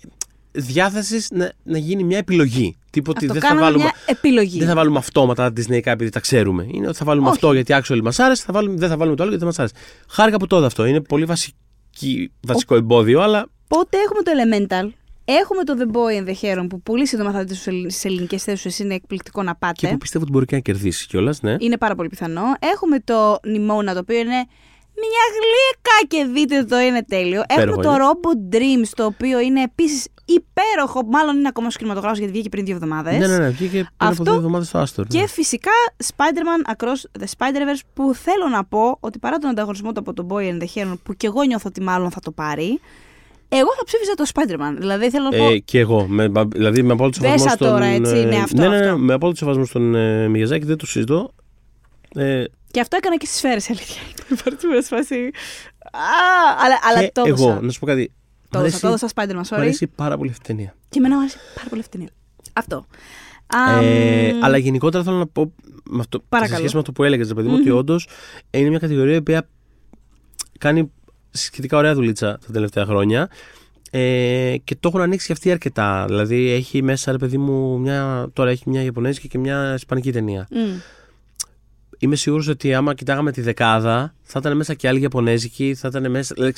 διάθεσης 0.52 1.30
να, 1.30 1.52
να 1.62 1.78
γίνει 1.78 2.04
μια 2.04 2.18
επιλογή. 2.18 2.76
Τύπο 2.90 3.10
ότι 3.10 3.24
Αυτό 3.24 3.32
δεν 3.32 3.42
θα, 3.42 3.48
κάναμε 3.48 3.66
βάλουμε, 3.66 3.82
μια 3.84 3.94
επιλογή. 4.06 4.58
δεν 4.58 4.68
θα 4.68 4.74
βάλουμε 4.74 4.98
αυτόματα 4.98 5.52
Disney 5.56 5.80
επειδή 5.84 6.10
τα 6.10 6.20
ξέρουμε. 6.20 6.66
Είναι 6.70 6.88
ότι 6.88 6.96
θα 6.96 7.04
βάλουμε 7.04 7.26
Όχι. 7.26 7.34
αυτό 7.36 7.52
γιατί 7.52 7.74
actually 7.76 8.00
μας 8.02 8.18
άρεσε, 8.18 8.42
θα 8.46 8.52
βάλουμε, 8.52 8.76
δεν 8.76 8.88
θα 8.88 8.96
βάλουμε 8.96 9.16
το 9.16 9.22
άλλο 9.22 9.32
γιατί 9.32 9.44
δεν 9.44 9.54
μας 9.56 9.58
άρεσε. 9.58 9.74
Χάρηκα 10.08 10.36
από 10.36 10.46
τότε 10.46 10.66
αυτό. 10.66 10.84
Είναι 10.84 11.00
πολύ 11.00 11.24
βασική, 11.24 12.32
βασικό 12.40 12.74
εμπόδιο, 12.74 13.20
αλλά 13.20 13.46
Οπότε 13.68 13.96
έχουμε 13.98 14.22
το 14.22 14.30
Elemental, 14.36 14.90
έχουμε 15.24 15.64
το 15.64 15.74
The 15.78 15.96
Boy 15.96 16.22
and 16.22 16.28
the 16.28 16.34
Heron 16.42 16.66
που 16.68 16.80
πολύ 16.82 17.06
σύντομα 17.06 17.32
θα 17.32 17.38
δείτε 17.44 17.54
στις 17.54 18.04
ελληνικές 18.04 18.42
θέσεις. 18.42 18.78
Είναι 18.78 18.94
εκπληκτικό 18.94 19.42
να 19.42 19.54
πάτε. 19.54 19.74
και 19.86 19.88
που 19.88 19.98
πιστεύω 19.98 20.24
ότι 20.24 20.32
μπορεί 20.32 20.46
και 20.46 20.54
να 20.54 20.60
κερδίσει 20.60 21.06
κιόλας, 21.06 21.40
ναι. 21.42 21.56
Είναι 21.58 21.78
πάρα 21.78 21.94
πολύ 21.94 22.08
πιθανό. 22.08 22.42
Έχουμε 22.74 23.00
το 23.00 23.32
Nimona 23.32 23.92
το 23.92 23.98
οποίο 23.98 24.18
είναι 24.18 24.46
μια 24.94 25.24
γλύκα 25.36 26.06
και 26.08 26.24
δείτε 26.32 26.64
το 26.64 26.78
είναι 26.78 27.02
τέλειο. 27.02 27.42
Έχουμε 27.48 27.82
το 27.82 27.94
Robot 27.94 28.54
Dreams, 28.54 28.88
το 28.94 29.04
οποίο 29.04 29.40
είναι 29.40 29.62
επίσης 29.62 30.06
υπέροχο. 30.24 31.02
Μάλλον 31.06 31.36
είναι 31.36 31.48
ακόμα 31.48 31.70
στο 31.70 31.78
κινηματογράφο 31.78 32.16
γιατί 32.16 32.32
βγήκε 32.32 32.48
πριν 32.48 32.64
δύο 32.64 32.74
εβδομάδες. 32.74 33.18
Ναι, 33.18 33.26
ναι, 33.26 33.38
ναι, 33.38 33.48
βγήκε 33.48 33.70
πριν 33.70 33.86
από 33.96 34.24
δύο 34.24 34.34
εβδομάδες 34.34 34.68
στο 34.68 34.78
Άστορ. 34.78 35.06
Και 35.06 35.18
ναι. 35.18 35.26
φυσικά 35.26 35.70
Spider-Man 35.96 36.72
Across 36.72 37.20
the 37.20 37.26
Spider-Verse 37.38 37.80
που 37.94 38.14
θέλω 38.14 38.48
να 38.50 38.64
πω 38.64 38.96
ότι 39.00 39.18
παρά 39.18 39.38
τον 39.38 39.50
ανταγωνισμό 39.50 39.92
του 39.92 40.00
από 40.00 40.12
τον 40.12 40.26
Boy 40.30 40.42
and 40.42 40.62
the 40.62 40.66
Heron 40.74 40.94
που 41.02 41.14
και 41.14 41.26
εγώ 41.26 41.42
νιώθω 41.42 41.68
ότι 41.68 41.80
μάλλον 41.80 42.10
θα 42.10 42.20
το 42.20 42.30
πάρει. 42.30 42.80
Εγώ 43.48 43.68
θα 43.76 43.84
ψήφιζα 43.84 44.14
το 44.14 44.24
Spider-Man. 44.34 44.76
Δηλαδή 44.78 45.10
θέλω 45.10 45.28
να 45.30 45.36
πω. 45.36 45.44
Ε, 45.44 45.58
και 45.58 45.78
εγώ. 45.78 46.06
Με, 46.06 46.30
δηλαδή 46.48 46.82
με 46.82 46.92
απόλυτο 46.92 47.20
σεβασμό 47.20 47.48
στον. 47.48 47.68
τώρα, 47.68 47.84
έτσι, 47.84 48.14
ναι, 48.14 48.36
αυτό, 48.36 48.60
ναι, 48.60 48.68
ναι, 48.68 48.78
ναι, 48.78 48.96
με 48.96 49.12
απόλυτο 49.12 49.38
σεβασμό 49.38 49.64
στον 49.64 49.94
ε, 49.94 50.28
Μιαζάκη, 50.28 50.66
δεν 50.66 50.76
το 50.76 50.86
συζητώ. 50.86 51.30
Ε, 52.14 52.44
και 52.70 52.80
αυτό 52.80 52.96
έκανα 52.96 53.16
και 53.16 53.26
στις 53.26 53.38
σφαίρες, 53.38 53.70
αλήθεια. 53.70 54.02
Υπάρχει 54.38 54.84
σφάση. 54.84 55.30
Αλλά, 56.64 56.78
αλλά 56.82 57.08
το 57.12 57.22
Εγώ, 57.26 57.58
να 57.62 57.70
σου 57.70 57.80
πω 57.80 57.86
κάτι. 57.86 58.12
Το 58.52 58.58
έδωσα, 58.58 58.80
το 58.80 58.86
έδωσα 58.86 59.08
Spider-Man, 59.14 59.40
sorry. 59.40 59.50
Μου 59.50 59.56
αρέσει 59.56 59.86
πάρα 59.86 60.16
πολύ 60.16 60.30
αυτή 60.30 60.42
η 60.50 60.54
ταινία. 60.54 60.74
Και 60.88 60.98
εμένα 60.98 61.14
μου 61.14 61.20
αρέσει 61.20 61.38
πάρα 61.54 61.68
πολύ 61.68 61.80
αυτή 61.80 61.96
η 61.96 61.98
ταινία. 61.98 62.14
Αυτό. 62.52 62.86
Ε, 63.80 64.32
αλλά 64.42 64.56
γενικότερα 64.56 65.04
θέλω 65.04 65.16
να 65.16 65.26
πω 65.26 65.52
με 65.90 66.00
αυτό, 66.00 66.24
σε 66.44 66.54
σχέση 66.54 66.74
με 66.74 66.78
αυτό 66.80 66.92
που 66.92 67.04
έλεγες, 67.04 67.32
παιδί 67.32 67.48
μου, 67.48 67.56
ότι 67.60 67.70
όντως 67.70 68.08
είναι 68.50 68.68
μια 68.68 68.78
κατηγορία 68.78 69.14
η 69.14 69.16
οποία 69.16 69.48
κάνει 70.58 70.90
σχετικά 71.30 71.76
ωραία 71.76 71.94
δουλίτσα 71.94 72.38
τα 72.46 72.52
τελευταία 72.52 72.84
χρόνια. 72.84 73.30
Ε, 73.90 74.56
και 74.64 74.76
το 74.80 74.88
έχουν 74.88 75.00
ανοίξει 75.00 75.26
και 75.26 75.32
αυτή 75.32 75.50
αρκετά. 75.50 76.04
Δηλαδή 76.08 76.50
έχει 76.50 76.82
μέσα, 76.82 77.12
ρε 77.12 77.18
παιδί 77.18 77.38
μου, 77.38 77.78
μια, 77.78 78.28
τώρα 78.32 78.50
έχει 78.50 78.62
μια 78.66 78.82
Ιαπωνέζικη 78.82 79.28
και 79.28 79.38
μια 79.38 79.74
Ισπανική 79.74 80.12
ταινία. 80.12 80.48
Mm. 80.50 80.80
Είμαι 81.98 82.16
σίγουρος 82.16 82.48
ότι 82.48 82.74
άμα 82.74 82.94
κοιτάγαμε 82.94 83.32
τη 83.32 83.40
δεκάδα, 83.40 84.14
θα 84.22 84.38
ήταν 84.38 84.56
μέσα 84.56 84.74
και 84.74 84.88
άλλη 84.88 85.00
Ιαπωνέζικη, 85.00 85.74
θα 85.74 85.88
ήταν 85.88 86.10
μέσα. 86.10 86.34
Δηλαδή, 86.34 86.52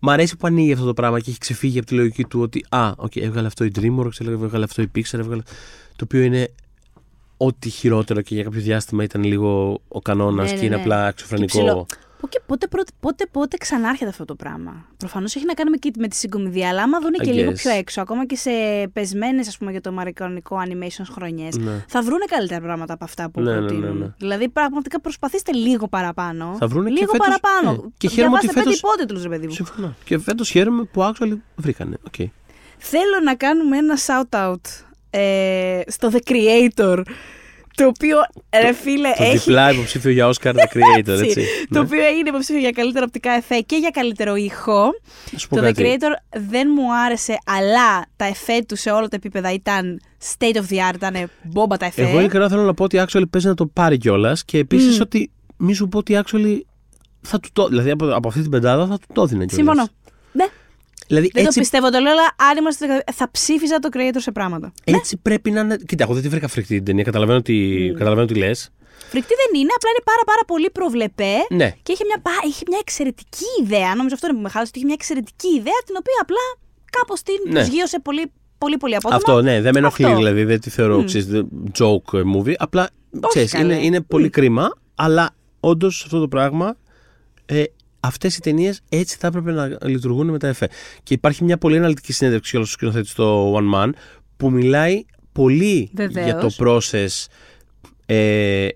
Μ' 0.00 0.10
αρέσει 0.10 0.36
που 0.36 0.46
ανοίγει 0.46 0.72
αυτό 0.72 0.84
το 0.84 0.94
πράγμα 0.94 1.20
και 1.20 1.30
έχει 1.30 1.38
ξεφύγει 1.38 1.78
από 1.78 1.86
τη 1.86 1.94
λογική 1.94 2.24
του 2.24 2.40
ότι 2.40 2.64
Α, 2.68 2.92
okay, 2.96 3.20
έβγαλε 3.20 3.46
αυτό 3.46 3.64
η 3.64 3.70
DreamWorks, 3.80 4.20
έβγαλε 4.20 4.64
αυτό 4.64 4.82
η 4.82 4.90
Pixar, 4.94 5.18
έβγαλε. 5.18 5.42
Το 5.96 6.04
οποίο 6.04 6.20
είναι 6.22 6.50
ό,τι 7.36 7.68
χειρότερο 7.68 8.20
και 8.20 8.34
για 8.34 8.44
κάποιο 8.44 8.60
διάστημα 8.60 9.04
ήταν 9.04 9.24
λίγο 9.24 9.80
ο 9.88 10.00
κανόνας 10.00 10.44
ναι, 10.50 10.52
και 10.52 10.60
ναι, 10.60 10.66
είναι 10.66 10.74
ναι. 10.74 10.80
απλά 10.80 11.08
εξωφρενικό. 11.08 11.86
Και 12.28 12.40
πότε, 12.46 12.66
πότε, 12.66 12.90
πότε, 13.00 13.26
πότε 13.30 13.56
ξανάρχεται 13.56 14.10
αυτό 14.10 14.24
το 14.24 14.34
πράγμα; 14.34 14.86
Προφανώς 14.96 15.36
έχει 15.36 15.44
να 15.44 15.54
κάνει 15.54 15.70
με, 15.70 15.76
με 15.98 16.08
τη 16.08 16.16
συγκομιδία, 16.16 16.68
αλλά 16.68 16.82
άμα 16.82 16.98
δουν 17.00 17.12
και 17.12 17.32
λίγο 17.32 17.52
πιο 17.52 17.70
έξω, 17.70 18.00
ακόμα 18.00 18.26
και 18.26 18.36
σε 18.36 18.50
πεσμένες 18.92 19.58
για 19.70 19.80
το 19.80 19.90
αμερικανικό 19.90 20.62
animation 20.66 21.04
χρονιές, 21.10 21.56
ναι. 21.56 21.84
θα 21.88 22.02
βρούνε 22.02 22.24
καλύτερα 22.24 22.60
πράγματα 22.60 22.92
από 22.92 23.04
αυτά 23.04 23.30
που 23.30 23.40
ναι, 23.40 23.52
ναι 23.52 23.58
προτείνουν. 23.58 23.98
Ναι, 23.98 24.04
ναι, 24.04 24.14
δηλαδή, 24.18 24.48
πραγματικά 24.48 25.00
προσπαθήστε 25.00 25.52
λίγο 25.52 25.88
παραπάνω. 25.88 26.56
Θα 26.58 26.66
βρούνε 26.66 26.90
λίγο 26.90 27.12
και 27.12 27.18
φέτος, 27.22 27.26
παραπάνω. 27.26 27.82
Ναι. 27.82 27.88
Και 27.96 28.08
χαίρομαι 28.08 28.36
ότι 28.36 28.46
φέτος... 28.46 28.62
πέντε 28.62 28.76
υπότιτλους, 28.76 29.22
ρε 29.22 29.28
παιδί 29.28 29.46
μου. 29.46 29.52
Συμφωνώ. 29.52 29.94
Και 30.04 30.18
φέτος 30.18 30.48
χαίρομαι 30.50 30.84
που 30.84 31.02
actually 31.02 31.36
βρήκανε. 31.56 31.96
Okay. 32.10 32.26
Θέλω 32.78 33.20
να 33.24 33.34
κάνουμε 33.34 33.76
ένα 33.76 33.98
shout-out 34.06 34.84
ε, 35.10 35.80
στο 35.86 36.10
The 36.12 36.18
Creator 36.30 37.02
το 37.80 37.86
οποίο, 37.86 38.16
ρε 38.62 38.72
φίλε, 38.72 39.10
το 39.16 39.22
έχει. 39.22 39.38
Διπλά 39.38 39.72
υποψήφιο 39.72 40.10
για 40.10 40.30
Oscar 40.30 40.52
The 40.52 40.64
Creator, 40.74 41.18
έτσι. 41.24 41.44
το 41.68 41.78
ναι. 41.78 41.78
οποίο 41.78 42.04
έγινε 42.04 42.28
υποψήφιο 42.28 42.60
για 42.60 42.70
καλύτερο 42.70 43.04
οπτικά 43.08 43.30
εφέ 43.30 43.60
και 43.60 43.76
για 43.76 43.90
καλύτερο 43.90 44.34
ήχο. 44.34 44.90
Το 45.48 45.62
The 45.62 45.74
Creator 45.74 46.12
δεν 46.30 46.68
μου 46.74 46.94
άρεσε, 46.94 47.38
αλλά 47.44 48.06
τα 48.16 48.24
εφέ 48.24 48.64
του 48.68 48.76
σε 48.76 48.90
όλα 48.90 49.08
τα 49.08 49.16
επίπεδα 49.16 49.52
ήταν 49.52 50.00
state 50.38 50.54
of 50.54 50.72
the 50.72 50.90
art, 50.90 50.94
ήταν 50.94 51.30
μπόμπα 51.42 51.76
τα 51.76 51.86
εφέ. 51.86 52.02
Εγώ 52.02 52.18
ειλικρινά 52.18 52.48
θέλω 52.48 52.62
να 52.62 52.74
πω 52.74 52.84
ότι 52.84 53.04
actually 53.06 53.30
παίζει 53.30 53.46
να 53.46 53.54
το 53.54 53.66
πάρει 53.66 53.98
κιόλας 53.98 54.44
και 54.44 54.58
επίσης 54.58 54.98
mm. 54.98 55.02
ότι 55.02 55.30
μη 55.56 55.74
σου 55.74 55.88
πω 55.88 55.98
ότι 55.98 56.20
actually 56.24 56.60
θα 57.20 57.40
του 57.40 57.48
το. 57.52 57.68
Δηλαδή 57.68 57.90
από, 57.90 58.14
από 58.14 58.28
αυτή 58.28 58.40
την 58.40 58.50
πεντάδα 58.50 58.86
θα 58.86 58.98
του 58.98 59.06
το 59.12 59.22
έδινε 59.22 59.44
κιόλας. 59.44 59.66
Συμφωνώ. 59.66 59.88
Ναι. 60.32 60.46
Δηλαδή, 61.10 61.30
δεν 61.32 61.44
έτσι... 61.44 61.54
το 61.54 61.60
πιστεύω, 61.60 61.90
το 61.90 61.98
λέω, 61.98 62.12
αλλά 62.12 62.28
αν 62.48 62.56
είμαστε. 62.56 62.84
θα 63.12 63.30
ψήφιζα 63.30 63.78
το 63.78 63.88
creator 63.92 64.22
σε 64.28 64.32
πράγματα. 64.32 64.72
Έτσι 64.84 65.14
ναι. 65.14 65.20
πρέπει 65.22 65.50
να 65.50 65.60
είναι. 65.60 65.76
Κοίτα, 65.86 66.04
εγώ 66.04 66.12
δεν 66.14 66.22
τη 66.22 66.28
βρήκα 66.28 66.48
φρικτή 66.48 66.74
την 66.74 66.84
ταινία. 66.84 67.04
Καταλαβαίνω 67.04 67.42
τι, 67.42 67.56
mm. 67.90 67.94
καταλαβαίνω 67.98 68.26
τι 68.26 68.34
λες. 68.34 68.70
Φρικτή 69.12 69.34
δεν 69.42 69.60
είναι, 69.60 69.72
απλά 69.76 69.90
είναι 69.90 70.04
πάρα, 70.04 70.22
πάρα 70.30 70.42
πολύ 70.46 70.70
προβλεπέ. 70.70 71.34
Ναι. 71.60 71.68
Και 71.82 71.92
είχε 71.92 72.04
μια, 72.04 72.18
είχε 72.48 72.64
μια 72.68 72.78
εξαιρετική 72.80 73.50
ιδέα. 73.62 73.94
Νομίζω 73.94 74.14
αυτό 74.14 74.26
είναι 74.26 74.36
που 74.36 74.42
με 74.42 74.48
χάλασε. 74.48 74.72
Είχε 74.74 74.84
μια 74.84 74.96
εξαιρετική 75.00 75.48
ιδέα 75.48 75.80
την 75.86 75.94
οποία 75.98 76.18
απλά 76.24 76.44
κάπως 76.96 77.22
την 77.22 77.34
ναι. 77.44 77.52
προσγείωσε 77.52 77.98
πολύ, 78.00 78.32
πολύ, 78.58 78.76
πολύ 78.76 78.94
απότομα. 78.94 79.16
Αυτό, 79.16 79.42
ναι, 79.42 79.60
δεν 79.60 79.72
με 79.72 79.78
ενοχλεί 79.78 80.14
δηλαδή. 80.14 80.44
Δεν 80.44 80.60
τη 80.60 80.70
θεωρώ 80.70 81.04
mm. 81.08 81.42
joke 81.78 82.12
movie. 82.34 82.54
Απλά 82.58 82.88
ξέρεις, 83.28 83.52
είναι, 83.52 83.74
είναι 83.74 84.00
πολύ 84.00 84.26
mm. 84.26 84.30
κρίμα. 84.30 84.78
Αλλά 84.94 85.30
όντως 85.60 86.02
αυτό 86.04 86.20
το 86.20 86.28
πράγμα 86.28 86.76
ε, 87.46 87.62
αυτές 88.00 88.36
οι 88.36 88.40
ταινίες 88.40 88.80
έτσι 88.88 89.16
θα 89.16 89.26
έπρεπε 89.26 89.52
να 89.52 89.78
λειτουργούν 89.82 90.28
με 90.28 90.38
τα 90.38 90.48
ΕΦΕ. 90.48 90.68
Και 91.02 91.14
υπάρχει 91.14 91.44
μια 91.44 91.58
πολύ 91.58 91.76
αναλυτική 91.76 92.12
συνέντευξη 92.12 92.56
για 92.56 92.64
του 92.64 92.70
σκηνοθέτε 92.70 93.06
στο 93.06 93.54
One 93.54 93.74
Man 93.74 93.90
που 94.36 94.50
μιλάει 94.50 95.04
πολύ 95.32 95.90
για 96.10 96.38
το 96.38 96.48
process 96.58 97.26
ε, 98.06 98.68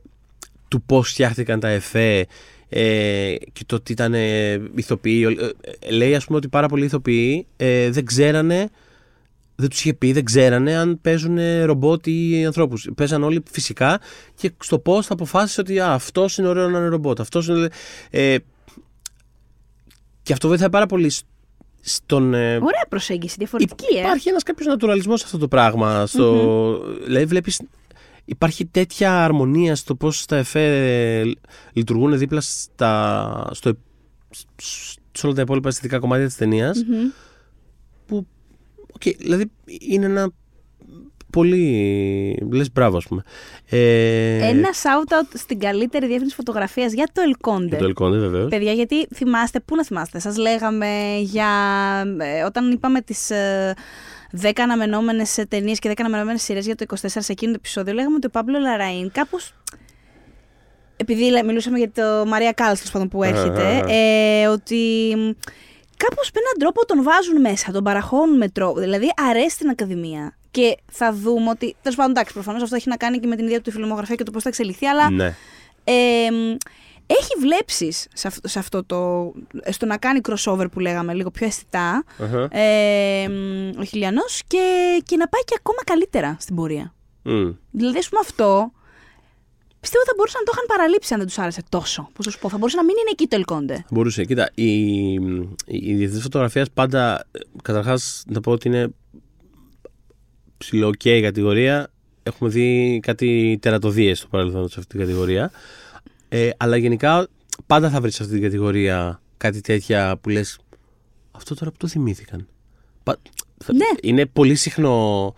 του 0.68 0.82
πώς 0.82 1.10
φτιάχτηκαν 1.10 1.60
τα 1.60 1.68
ΕΦΕ 1.68 2.26
ε, 2.68 3.34
και 3.52 3.64
το 3.66 3.74
ότι 3.74 3.92
ήταν 3.92 4.14
ε, 4.14 4.60
ηθοποιοί. 4.74 5.36
Ε, 5.80 5.90
λέει, 5.90 6.14
ας 6.14 6.24
πούμε, 6.24 6.38
ότι 6.38 6.48
πάρα 6.48 6.68
πολλοί 6.68 6.84
ηθοποιοί 6.84 7.46
ε, 7.56 7.90
δεν 7.90 8.04
ξέρανε. 8.04 8.68
Δεν 9.56 9.68
τους 9.68 9.80
είχε 9.80 9.94
πει, 9.94 10.12
δεν 10.12 10.24
ξέρανε 10.24 10.76
αν 10.76 11.00
παίζουν 11.00 11.38
ρομπότ 11.64 12.06
ή 12.06 12.44
ανθρώπους. 12.46 12.88
Παίζαν 12.94 13.22
όλοι 13.22 13.42
φυσικά 13.50 14.00
και 14.34 14.52
στο 14.62 14.78
πώ 14.78 15.02
θα 15.02 15.12
αποφάσισε 15.12 15.60
ότι 15.60 15.80
αυτός 15.80 16.38
είναι 16.38 16.48
ωραίο 16.48 16.68
να 16.68 16.78
είναι 16.78 16.88
ρομπότ. 16.88 17.20
Αυτός 17.20 17.46
είναι, 17.46 17.68
ε, 18.10 18.36
και 20.24 20.32
αυτό 20.32 20.48
βοηθάει 20.48 20.70
πάρα 20.70 20.86
πολύ 20.86 21.12
στον. 21.80 22.34
Ε, 22.34 22.54
Ωραία 22.54 22.86
προσέγγιση, 22.88 23.34
διαφορετική. 23.38 23.96
Ε. 23.96 24.00
Υπάρχει 24.00 24.28
ένας 24.28 24.42
κάποιος 24.42 24.66
νατουραλισμός 24.66 25.18
σε 25.20 25.26
αυτό 25.26 25.38
το 25.38 25.48
πράγμα. 25.48 26.06
Στο, 26.06 26.72
mm-hmm. 26.74 27.00
Δηλαδή, 27.04 27.24
βλέπεις. 27.24 27.62
Υπάρχει 28.24 28.66
τέτοια 28.66 29.24
αρμονία 29.24 29.76
στο 29.76 29.94
πώς 29.94 30.26
τα 30.26 30.36
εφέ 30.36 31.22
λειτουργούν 31.72 32.18
δίπλα 32.18 32.40
στα, 32.40 33.48
στο, 33.52 33.72
σε 35.12 35.26
όλα 35.26 35.34
τα 35.34 35.40
υπόλοιπα 35.40 35.68
αισθητικά 35.68 35.98
κομμάτια 35.98 36.26
της 36.26 36.36
ταινίας. 36.36 36.78
Mm-hmm. 36.78 37.14
Που. 38.06 38.26
Okay, 38.98 39.16
δηλαδή 39.18 39.50
είναι 39.66 40.04
ένα 40.04 40.30
πολύ. 41.34 42.48
Λες 42.52 42.72
μπράβο, 42.72 42.96
ας 42.96 43.06
πούμε. 43.06 43.22
Ε... 43.68 44.48
Ένα 44.48 44.68
shout-out 44.82 45.28
στην 45.34 45.58
καλύτερη 45.58 46.06
διεύθυνση 46.06 46.34
φωτογραφίας 46.34 46.92
για 46.92 47.08
το 47.12 47.22
Elconde. 47.30 47.68
Για 47.68 47.78
το 47.78 47.92
Elconde, 47.96 48.18
βεβαίως. 48.18 48.48
Παιδιά, 48.48 48.72
γιατί 48.72 49.06
θυμάστε, 49.14 49.60
πού 49.60 49.76
να 49.76 49.84
θυμάστε. 49.84 50.18
Σας 50.18 50.36
λέγαμε 50.36 51.18
για. 51.20 51.48
Ε, 52.18 52.42
όταν 52.42 52.70
είπαμε 52.70 53.00
τις. 53.00 53.30
Ε, 53.30 53.74
10 54.42 54.50
αναμενόμενες 54.56 55.44
ταινίες 55.48 55.78
και 55.78 55.88
10 55.88 55.94
αναμενόμενες 55.98 56.42
σειρές 56.42 56.66
για 56.66 56.74
το 56.74 56.84
24 56.88 56.96
σε 57.06 57.32
εκείνο 57.32 57.52
το 57.52 57.58
επεισόδιο, 57.58 57.92
λέγαμε 57.94 58.14
ότι 58.14 58.26
ο 58.26 58.30
Παύλο 58.30 58.58
Λαραΐν 58.58 59.08
κάπως. 59.12 59.54
Επειδή 60.96 61.42
μιλούσαμε 61.44 61.78
για 61.78 61.90
το 61.90 62.26
Μαρία 62.26 62.52
Κάλστ, 62.52 62.98
που 63.10 63.22
έρχεται, 63.22 63.84
ε, 63.88 64.46
ότι 64.46 65.12
κάπως 65.96 66.30
με 66.34 66.40
έναν 66.40 66.54
τρόπο 66.58 66.86
τον 66.86 67.02
βάζουν 67.02 67.40
μέσα, 67.40 67.72
τον 67.72 67.84
παραχώνουν 67.84 68.36
με 68.36 68.48
τρόπο. 68.48 68.80
Δηλαδή 68.80 69.06
αρέσει 69.30 69.50
στην 69.50 69.68
Ακαδημία. 69.68 70.36
Και 70.54 70.76
θα 70.92 71.12
δούμε 71.12 71.50
ότι. 71.50 71.76
Τέλος 71.82 71.96
πάντων, 71.96 72.10
εντάξει, 72.10 72.32
προφανώς 72.32 72.62
αυτό 72.62 72.76
έχει 72.76 72.88
να 72.88 72.96
κάνει 72.96 73.18
και 73.18 73.26
με 73.26 73.36
την 73.36 73.44
ίδια 73.44 73.60
του 73.60 73.70
φιλμογραφία 73.70 74.14
και 74.14 74.22
το 74.22 74.30
πώς 74.30 74.42
θα 74.42 74.48
εξελιχθεί, 74.48 74.86
αλλά. 74.86 75.10
Ναι. 75.10 75.36
Ε, 75.84 76.28
έχει 77.06 77.34
βλέψεις 77.40 78.06
σε, 78.12 78.28
αυτό, 78.28 78.48
σε 78.48 78.58
αυτό 78.58 78.84
το. 78.84 79.32
στο 79.70 79.86
να 79.86 79.96
κάνει 79.96 80.20
crossover 80.28 80.66
που 80.72 80.80
λέγαμε 80.80 81.14
λίγο 81.14 81.30
πιο 81.30 81.46
αισθητα 81.46 82.04
ε, 82.50 83.26
ο 83.78 83.84
Χιλιανός 83.84 84.42
και, 84.46 84.62
και 85.04 85.16
να 85.16 85.28
πάει 85.28 85.42
και 85.44 85.54
ακόμα 85.58 85.84
καλύτερα 85.84 86.36
στην 86.40 86.54
πορεία. 86.54 86.94
Mm. 87.24 87.54
Δηλαδή, 87.70 87.98
ας 87.98 88.08
πούμε 88.08 88.20
αυτό. 88.20 88.72
Πιστεύω 89.80 90.02
ότι 90.02 90.10
θα 90.10 90.16
μπορούσαν 90.16 90.40
να 90.40 90.46
το 90.46 90.52
είχαν 90.54 90.66
παραλείψει 90.66 91.12
αν 91.12 91.18
δεν 91.18 91.28
τους 91.28 91.38
άρεσε 91.38 91.62
τόσο. 91.68 92.08
Πώς 92.12 92.32
σου 92.32 92.38
πω, 92.38 92.48
θα 92.48 92.58
μπορούσε 92.58 92.76
να 92.76 92.84
μην 92.84 92.96
είναι 93.00 93.10
εκεί 93.10 93.26
το 93.26 93.36
Ελκόντε. 93.36 93.84
Μπορούσε. 93.90 94.24
Κοίτα, 94.24 94.50
η, 94.54 95.12
η 95.64 95.94
διεθνής 95.94 96.22
φωτογραφίας 96.22 96.70
πάντα. 96.70 97.26
Καταρχάς, 97.62 98.22
να 98.26 98.40
πω 98.40 98.50
ότι 98.50 98.68
είναι 98.68 98.94
ψηλό 100.58 100.90
και 100.90 101.16
η 101.16 101.22
κατηγορία. 101.22 101.90
Έχουμε 102.22 102.50
δει 102.50 103.00
κάτι 103.02 103.58
τερατοδίε 103.62 104.14
στο 104.14 104.26
παρελθόν 104.26 104.68
σε 104.68 104.74
αυτή 104.78 104.96
την 104.96 105.06
κατηγορία. 105.06 105.50
Ε, 106.28 106.50
αλλά 106.56 106.76
γενικά 106.76 107.28
πάντα 107.66 107.90
θα 107.90 108.00
βρει 108.00 108.10
σε 108.10 108.22
αυτή 108.22 108.34
την 108.34 108.42
κατηγορία 108.42 109.20
κάτι 109.36 109.60
τέτοια 109.60 110.18
που 110.20 110.28
λε. 110.28 110.40
Αυτό 111.30 111.54
τώρα 111.54 111.70
που 111.70 111.76
το 111.76 111.86
θυμήθηκαν. 111.86 112.46
Ναι. 113.66 113.86
Είναι 114.02 114.26
πολύ 114.26 114.54
συχνό. 114.54 115.34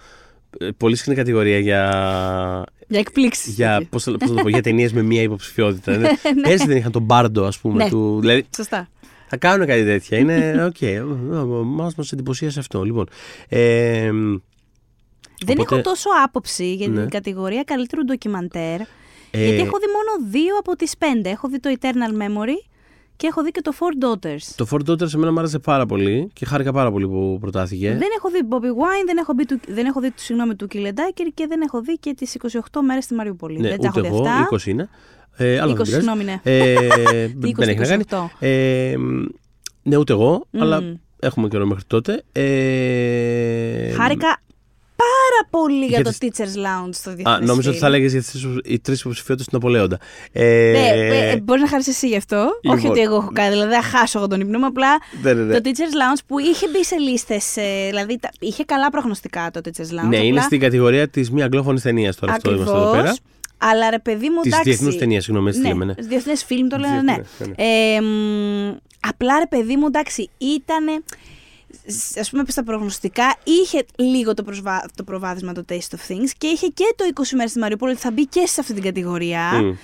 Ε, 0.59 0.69
πολύ 0.77 0.97
συχνή 0.97 1.15
κατηγορία 1.15 1.59
για. 1.59 1.83
Για 2.89 2.99
εκπλήξεις. 2.99 3.51
Για, 3.51 3.87
πώς, 3.91 4.05
πώς 4.05 4.29
το 4.29 4.35
πω, 4.35 4.49
για 4.49 4.63
ταινίες 4.63 4.91
με 4.93 5.03
μία 5.03 5.23
υποψηφιότητα. 5.23 5.97
ναι. 5.97 6.09
Πέρσι 6.43 6.67
δεν 6.67 6.77
είχαν 6.77 6.93
το 6.93 7.03
Bardo, 7.03 7.45
α 7.45 7.53
πούμε. 7.61 7.85
Ναι. 7.85 7.91
Του, 7.91 8.21
δηλαδή, 8.21 8.47
Σωστά. 8.57 8.89
Θα 9.29 9.37
κάνουν 9.37 9.67
κάτι 9.67 9.85
τέτοια. 9.85 10.19
Είναι. 10.19 10.65
OK. 10.65 10.77
Okay, 10.81 11.03
μα 11.65 11.91
εντυπωσίασε 12.13 12.59
αυτό. 12.59 12.85
Λοιπόν. 12.85 13.09
Ε, 13.49 14.11
δεν 15.45 15.59
έχω 15.59 15.81
τόσο 15.81 16.09
άποψη 16.25 16.75
για 16.75 16.87
την 16.87 16.95
ναι. 16.95 17.07
κατηγορία 17.07 17.63
καλύτερου 17.63 18.05
ντοκιμαντέρ. 18.05 18.81
Ε... 18.81 19.45
Γιατί 19.45 19.61
έχω 19.61 19.79
δει 19.79 19.87
μόνο 19.87 20.31
δύο 20.31 20.57
από 20.59 20.77
τις 20.77 20.97
πέντε. 20.97 21.31
Έχω 21.31 21.49
δει 21.49 21.61
το 21.61 21.77
Eternal 21.81 22.23
Memory 22.23 22.69
και 23.17 23.27
έχω 23.27 23.43
δει 23.43 23.51
και 23.51 23.61
το 23.61 23.73
Four 23.79 24.05
Daughters. 24.05 24.55
Το 24.57 24.67
Four 24.71 24.91
Daughters 24.91 25.15
εμένα 25.15 25.33
μου 25.33 25.39
άρεσε 25.39 25.59
πάρα 25.59 25.87
πολύ 25.87 26.31
και 26.33 26.45
χάρηκα 26.45 26.73
πάρα 26.73 26.91
πολύ 26.91 27.09
που 27.09 27.39
προτάθηκε. 27.41 27.89
Δεν 27.89 28.09
έχω 28.17 28.31
δει 28.31 28.39
Bobby 28.51 28.81
Wine, 28.83 29.05
δεν 29.07 29.17
έχω, 29.17 29.35
δει 29.35 29.47
του, 29.47 29.61
δεν 29.69 29.87
έχω 29.87 30.01
δει 30.01 30.13
συγγνώμη, 30.15 30.55
του 30.55 30.67
Κιλεντάκερ 30.67 31.27
και 31.27 31.47
δεν 31.47 31.61
έχω 31.61 31.81
δει 31.81 31.99
και 31.99 32.15
τις 32.15 32.37
28 32.43 32.81
μέρες 32.87 33.05
στη 33.05 33.15
Μαριούπολη. 33.15 33.61
Ναι, 33.61 33.69
δεν 33.69 33.79
τα 33.81 33.89
ούτε 33.89 34.07
έχω 34.07 34.17
δει 34.17 34.23
εγώ, 34.23 34.29
αυτά. 34.29 34.49
20 34.57 34.67
είναι. 34.67 34.89
Ε, 35.37 35.61
αλλά 35.61 35.73
20, 35.73 35.77
δεν 35.77 35.85
πειράζει. 35.85 35.93
συγγνώμη, 35.93 36.25
ναι. 36.25 36.41
Ε, 36.43 37.29
Τι 37.29 37.53
δεν 37.57 37.69
έχει 37.69 37.79
να 37.79 37.87
κάνει. 37.87 38.05
28. 38.11 38.17
Ε, 38.39 38.95
ναι, 39.83 39.97
ούτε 39.97 40.13
εγώ, 40.13 40.47
Μμμ. 40.51 40.63
αλλά 40.63 40.99
έχουμε 41.21 41.49
καιρό 41.49 41.67
μέχρι 41.67 41.85
τότε. 41.85 42.23
Ε, 42.33 43.91
Χάρηκα 43.91 44.41
πάρα 44.97 45.49
πολύ 45.51 45.79
για, 45.87 46.01
για 46.01 46.05
το 46.05 46.11
τις- 46.19 46.19
Teachers 46.21 46.57
Lounge 46.59 46.93
στο 46.93 47.15
διεθνές 47.15 47.37
Α, 47.37 47.41
νόμιζα 47.41 47.69
ότι 47.69 47.79
film. 47.79 47.81
θα 47.81 47.87
έλεγες 47.87 48.13
για 48.13 48.21
τις, 48.23 48.47
οι 48.65 48.79
τρεις 48.81 49.01
υποψηφιότητες 49.01 49.47
του 49.47 49.51
Ναπολέοντα. 49.57 49.99
Ε, 50.33 50.43
Ναι, 50.73 51.31
ε, 51.31 51.37
μπορείς 51.41 51.63
να 51.63 51.69
χαρίσει 51.69 51.91
εσύ 51.91 52.09
γι' 52.09 52.17
αυτό. 52.17 52.49
Λοιπόν. 52.63 52.79
Όχι 52.79 52.89
ότι 52.89 53.01
εγώ 53.01 53.17
έχω 53.17 53.31
κάνει, 53.33 53.51
δηλαδή 53.51 53.73
θα 53.75 53.83
χάσω 53.83 54.19
εγώ 54.19 54.27
τον 54.29 54.41
ύπνο 54.41 54.59
μου. 54.59 54.67
Απλά 54.67 54.89
ναι, 55.23 55.33
ναι, 55.33 55.43
ναι. 55.43 55.61
το 55.61 55.71
Teachers 55.71 55.93
Lounge 56.15 56.21
που 56.27 56.39
είχε 56.39 56.67
μπει 56.69 56.85
σε 56.85 56.97
λίστες. 56.97 57.55
Δηλαδή 57.89 58.19
τα- 58.19 58.31
είχε 58.41 58.65
καλά 58.65 58.91
προγνωστικά 58.91 59.51
το 59.53 59.61
Teachers 59.65 59.71
Lounge. 60.05 60.09
ναι, 60.09 60.17
είναι 60.17 60.29
απλά- 60.29 60.43
στην 60.43 60.61
κατηγορία 60.61 61.09
της 61.09 61.31
μη 61.31 61.43
αγγλόφωνης 61.43 61.83
ταινίας 61.83 62.17
τώρα 62.17 62.33
αυτό 62.33 62.51
είμαστε 62.51 62.71
εδώ 62.73 62.81
Ακριβώς. 62.89 63.03
πέρα. 63.05 63.17
Αλλά 63.59 63.91
ρε 63.91 63.99
παιδί 63.99 64.29
μου, 64.29 64.41
Της 64.41 64.53
εντάξει. 64.53 64.69
διεθνούς 64.71 64.97
ταινίας, 64.97 65.25
συγγνώμη, 65.25 65.49
έτσι 65.49 65.61
τη 65.61 65.67
ναι, 65.67 65.73
λέμε. 65.73 65.85
Ναι. 65.85 66.07
Διεθνές 66.07 66.45
φιλμ 66.45 66.69
το 66.69 66.77
λένε, 66.77 67.03
ναι. 67.03 67.15
Διεθνές, 67.15 67.49
ναι, 67.49 67.65
Ε, 67.97 68.01
μ, 68.01 68.77
απλά 69.09 69.39
ρε 69.39 69.47
παιδί 69.49 69.77
μου, 69.77 69.87
εντάξει, 69.87 70.31
ήτανε. 70.39 70.93
Α 72.27 72.31
πούμε, 72.31 72.45
στα 72.47 72.65
προγνωστικά 72.65 73.37
είχε 73.45 73.85
λίγο 73.97 74.35
το, 74.35 74.43
προσβα... 74.43 74.89
το 74.95 75.03
προβάδισμα 75.03 75.53
το 75.53 75.65
Taste 75.69 75.75
of 75.75 76.13
Things 76.13 76.31
και 76.39 76.47
είχε 76.47 76.67
και 76.67 76.95
το 76.97 77.05
20 77.15 77.23
μέρες 77.35 77.51
στη 77.51 77.59
Μαριούπολη 77.59 77.93
ότι 77.93 78.01
θα 78.01 78.11
μπει 78.11 78.27
και 78.27 78.47
σε 78.47 78.61
αυτή 78.61 78.75
την 78.75 78.83
κατηγορία. 78.83 79.51
Μμ. 79.53 79.75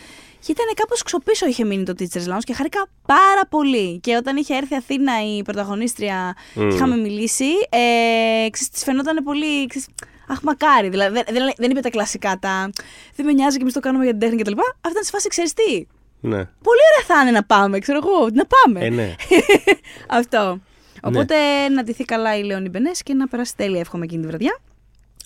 Και 0.44 0.52
ήταν 0.52 0.66
κάπως 0.74 1.02
ξοπίσω 1.02 1.46
είχε 1.46 1.64
μείνει 1.64 1.82
το 1.84 1.94
Teachers 1.98 2.34
Lounge 2.34 2.44
και 2.44 2.54
χάρηκα 2.54 2.88
πάρα 3.06 3.46
πολύ. 3.48 3.98
Και 3.98 4.16
όταν 4.16 4.36
είχε 4.36 4.54
έρθει 4.54 4.74
Αθήνα 4.74 5.12
η 5.36 5.42
πρωταγωνίστρια, 5.42 6.36
Μμ. 6.54 6.68
είχαμε 6.68 6.96
μιλήσει, 6.96 7.50
ε, 7.68 8.50
ξέρεις, 8.50 8.70
της 8.70 8.82
φαινόταν 8.84 9.24
πολύ. 9.24 9.66
Ξέρεις, 9.66 9.88
Αχ, 10.28 10.42
μακάρι. 10.42 10.88
Δηλαδή, 10.88 11.14
δεν, 11.14 11.24
δεν, 11.30 11.52
δεν 11.56 11.70
είπε 11.70 11.80
τα 11.80 11.90
κλασικά 11.90 12.38
τα. 12.40 12.70
Δεν 13.16 13.26
με 13.26 13.32
νοιάζει 13.32 13.56
και 13.56 13.62
εμείς 13.62 13.74
το 13.74 13.80
κάνουμε 13.80 14.04
για 14.04 14.12
την 14.12 14.20
τέχνη 14.20 14.42
κτλ. 14.42 14.52
Αυτά 14.58 14.90
ήταν 14.90 15.02
σε 15.02 15.10
φάση, 15.10 15.28
ξέρεις 15.28 15.52
τι. 15.52 15.86
Ναι. 16.20 16.36
Πολύ 16.36 16.80
ωραία 16.90 17.06
θα 17.06 17.22
είναι 17.22 17.30
να 17.30 17.44
πάμε, 17.44 17.78
ξέρω 17.78 18.00
εγώ. 18.04 18.28
Να 18.32 18.44
πάμε. 18.46 18.86
Ε, 18.86 18.90
ναι. 18.90 19.14
Αυτό. 20.18 20.60
Οπότε 21.02 21.34
να 21.74 21.82
ντυθεί 21.82 22.04
καλά 22.04 22.38
η 22.38 22.42
Λέωνη 22.42 22.68
Μπενές 22.68 23.02
και 23.02 23.14
να 23.14 23.28
περάσει 23.28 23.56
τέλεια, 23.56 23.80
εύχομαι 23.80 24.04
εκείνη 24.04 24.20
τη 24.22 24.28
βραδιά. 24.28 24.58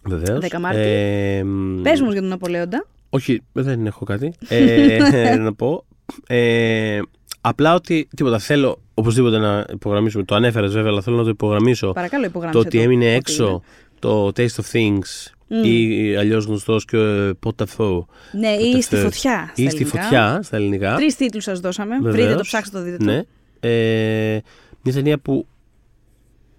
Βεβαίως. 0.04 0.44
10 0.50 0.58
Μάρτη. 0.60 0.80
Ε, 0.80 1.44
μ, 1.44 1.82
Πες 1.82 1.92
μου 1.92 2.00
όμως 2.02 2.12
για 2.12 2.22
τον 2.22 2.32
Απολέοντα. 2.32 2.86
Όχι, 3.10 3.42
δεν 3.52 3.86
έχω 3.86 4.04
κάτι. 4.04 4.32
Ε, 4.48 5.36
να 5.36 5.54
πω. 5.54 5.84
Ε, 6.26 7.00
απλά 7.40 7.74
ότι 7.74 8.08
τίποτα 8.16 8.38
θέλω 8.38 8.80
οπωσδήποτε 8.94 9.38
να 9.38 9.64
υπογραμμίσουμε. 9.72 10.24
Το 10.24 10.34
ανέφερες 10.34 10.72
βέβαια, 10.72 10.90
αλλά 10.90 11.00
θέλω 11.00 11.16
να 11.16 11.22
το 11.22 11.28
υπογραμμίσω. 11.28 11.92
Παρακαλώ, 11.92 12.24
υπογράμμισε. 12.24 12.60
το 12.62 12.66
ότι 12.66 12.80
έμεινε 12.80 13.04
ότι 13.04 13.14
έξω 13.14 13.46
είναι. 13.46 13.60
το 13.98 14.26
Taste 14.26 14.62
of 14.62 14.72
Things 14.72 15.32
ή 15.64 16.16
αλλιώς 16.16 16.44
γνωστός 16.44 16.84
και 16.84 17.32
Ποταφό. 17.38 18.06
Ναι, 18.32 18.48
ή 18.48 18.82
στη 18.82 18.96
φωτιά. 18.96 19.52
Ή 19.54 19.70
στη 19.70 19.84
φωτιά 19.84 20.40
στα 20.42 20.56
ελληνικά. 20.56 20.94
Τρεις 20.94 21.16
τίτλους 21.16 21.44
σας 21.44 21.60
δώσαμε. 21.60 21.96
Βεβαίως. 21.96 22.14
Βρείτε 22.14 22.34
το, 22.34 22.42
ψάξτε 22.42 22.78
το, 22.78 22.84
δείτε 22.84 22.96
το. 22.96 23.04
Ναι. 23.04 23.22
Ε, 23.60 24.40
μια 24.82 24.94
ταινία 24.94 25.18
που. 25.18 25.46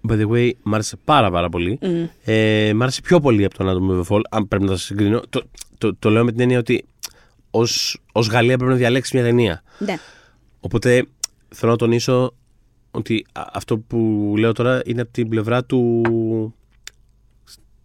By 0.08 0.12
the 0.12 0.28
way, 0.28 0.50
μ' 0.62 0.74
άρεσε 0.74 0.96
πάρα 1.04 1.30
πάρα 1.30 1.48
πολύ. 1.48 1.78
Μμ. 1.82 2.04
Ε, 2.24 2.72
μ' 2.74 2.82
άρεσε 2.82 3.00
πιο 3.00 3.20
πολύ 3.20 3.44
από 3.44 3.58
το 3.58 3.64
Anatomy 3.70 4.00
of 4.00 4.06
a 4.06 4.16
Fall, 4.16 4.20
αν 4.30 4.48
πρέπει 4.48 4.64
να 4.64 4.70
τα 4.70 4.76
συγκρίνω. 4.76 5.20
Το, 5.28 5.42
το, 5.78 5.94
το 5.98 6.10
λέω 6.10 6.24
με 6.24 6.30
την 6.30 6.40
έννοια 6.40 6.58
ότι 6.58 6.84
ως, 7.50 7.98
ως 8.12 8.28
Γαλλία 8.28 8.56
πρέπει 8.56 8.72
να 8.72 8.78
διαλέξεις 8.78 9.12
μια 9.14 9.22
ταινία. 9.22 9.62
Ναι. 9.78 9.96
Οπότε 10.60 11.06
θέλω 11.48 11.70
να 11.72 11.78
τονίσω 11.78 12.34
ότι 12.90 13.26
α- 13.32 13.42
αυτό 13.52 13.78
που 13.78 14.34
λέω 14.38 14.52
τώρα 14.52 14.82
είναι 14.84 15.00
από 15.00 15.12
την 15.12 15.28
πλευρά 15.28 15.64
του, 15.64 16.02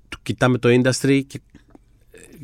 του 0.09 0.18
κοιτάμε 0.24 0.57
το 0.57 0.70
industry 0.70 1.22
και 1.28 1.41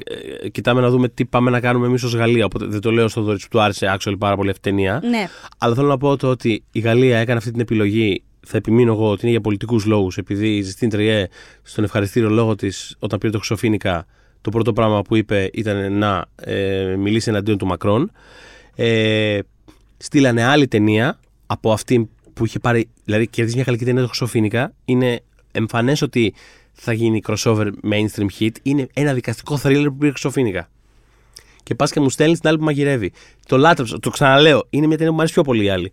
ε, 0.04 0.46
ε, 0.46 0.50
κοιτάμε 0.50 0.82
να 0.82 0.90
δούμε 0.90 1.10
τι 1.10 1.26
πάμε 1.26 1.50
να 1.50 1.60
κάνουμε 1.60 1.86
εμείς 1.88 2.04
ως 2.04 2.16
Γαλλία. 2.16 2.46
Οπότε 2.46 2.66
δεν 2.66 2.80
το 2.82 2.92
λέω 2.92 3.08
στο 3.08 3.22
Δωρής 3.22 3.42
που 3.44 3.48
του 3.50 3.62
άρεσε 3.62 3.98
actually 4.00 4.16
πάρα 4.20 4.36
πολύ 4.36 4.50
αυτή 4.50 4.70
η 4.70 4.72
ταινία. 4.72 5.02
ναι. 5.10 5.28
Αλλά 5.58 5.76
θέλω 5.76 5.88
να 5.88 5.98
πω 5.98 6.16
το 6.18 6.28
ότι 6.30 6.64
η 6.72 6.80
Γαλλία 6.80 7.18
έκανε 7.20 7.38
αυτή 7.38 7.52
την 7.52 7.60
επιλογή. 7.60 8.24
Θα 8.48 8.58
επιμείνω 8.58 8.92
εγώ 8.92 9.10
ότι 9.10 9.22
είναι 9.22 9.32
για 9.32 9.42
πολιτικούς 9.42 9.86
λόγους. 9.86 10.18
Επειδή 10.18 10.56
η 10.56 10.62
Ζεστίν 10.62 10.90
Τριέ, 10.90 11.28
στον 11.62 11.84
ευχαριστήριο 11.84 12.30
λόγο 12.30 12.56
της, 12.56 12.96
όταν 13.00 13.20
πήρε 13.20 13.32
το 13.32 13.38
Χρυσοφίνικα, 13.38 14.06
το 14.42 14.50
πρώτο 14.50 14.74
πράγμα 14.74 15.02
που 15.02 15.16
είπε 15.16 15.50
ήταν 15.54 15.94
να 15.98 16.26
ε, 16.36 16.96
μιλήσει 16.96 17.30
εναντίον 17.30 17.58
του 17.58 17.66
Μακρόν. 17.66 18.12
Ε, 18.76 19.40
στείλανε 19.98 20.44
άλλη 20.44 20.68
ταινία 20.68 21.20
από 21.46 21.72
αυτή 21.72 22.10
που 22.34 22.46
είχε 22.46 22.60
πάρει. 22.60 22.90
Δηλαδή, 23.06 23.28
κερδίζει 23.28 23.56
μια 23.56 23.66
καλή 23.66 23.78
ταινία 23.78 24.02
το 24.02 24.08
Χρυσοφίνικα. 24.08 24.74
Είναι 24.86 25.20
εμφανές 25.52 26.02
ότι 26.02 26.34
θα 26.74 26.94
γίνει 26.94 27.22
crossover 27.28 27.70
mainstream 27.92 28.28
hit. 28.40 28.52
Είναι 28.64 28.88
ένα 28.94 29.14
δικαστικό 29.14 29.60
thriller 29.64 29.86
που 29.86 29.98
πήρε 29.98 30.12
Χρυσοφίνικα. 30.12 30.70
Και 31.64 31.76
πας 31.76 31.92
και 31.92 32.00
μου 32.00 32.10
στέλνεις 32.10 32.40
την 32.40 32.50
άλλη 32.50 32.58
που 32.58 32.64
μαγειρεύει. 32.64 33.12
Το 33.48 33.58
λάτρεψα, 33.58 34.00
το 34.00 34.10
ξαναλέω. 34.10 34.68
Είναι 34.70 34.88
μια 34.88 34.96
ταινία 34.96 35.10
που 35.10 35.16
μου 35.16 35.20
αρέσει 35.20 35.34
πιο 35.34 35.44
πολύ 35.44 35.64
η 35.64 35.70
άλλη. 35.70 35.92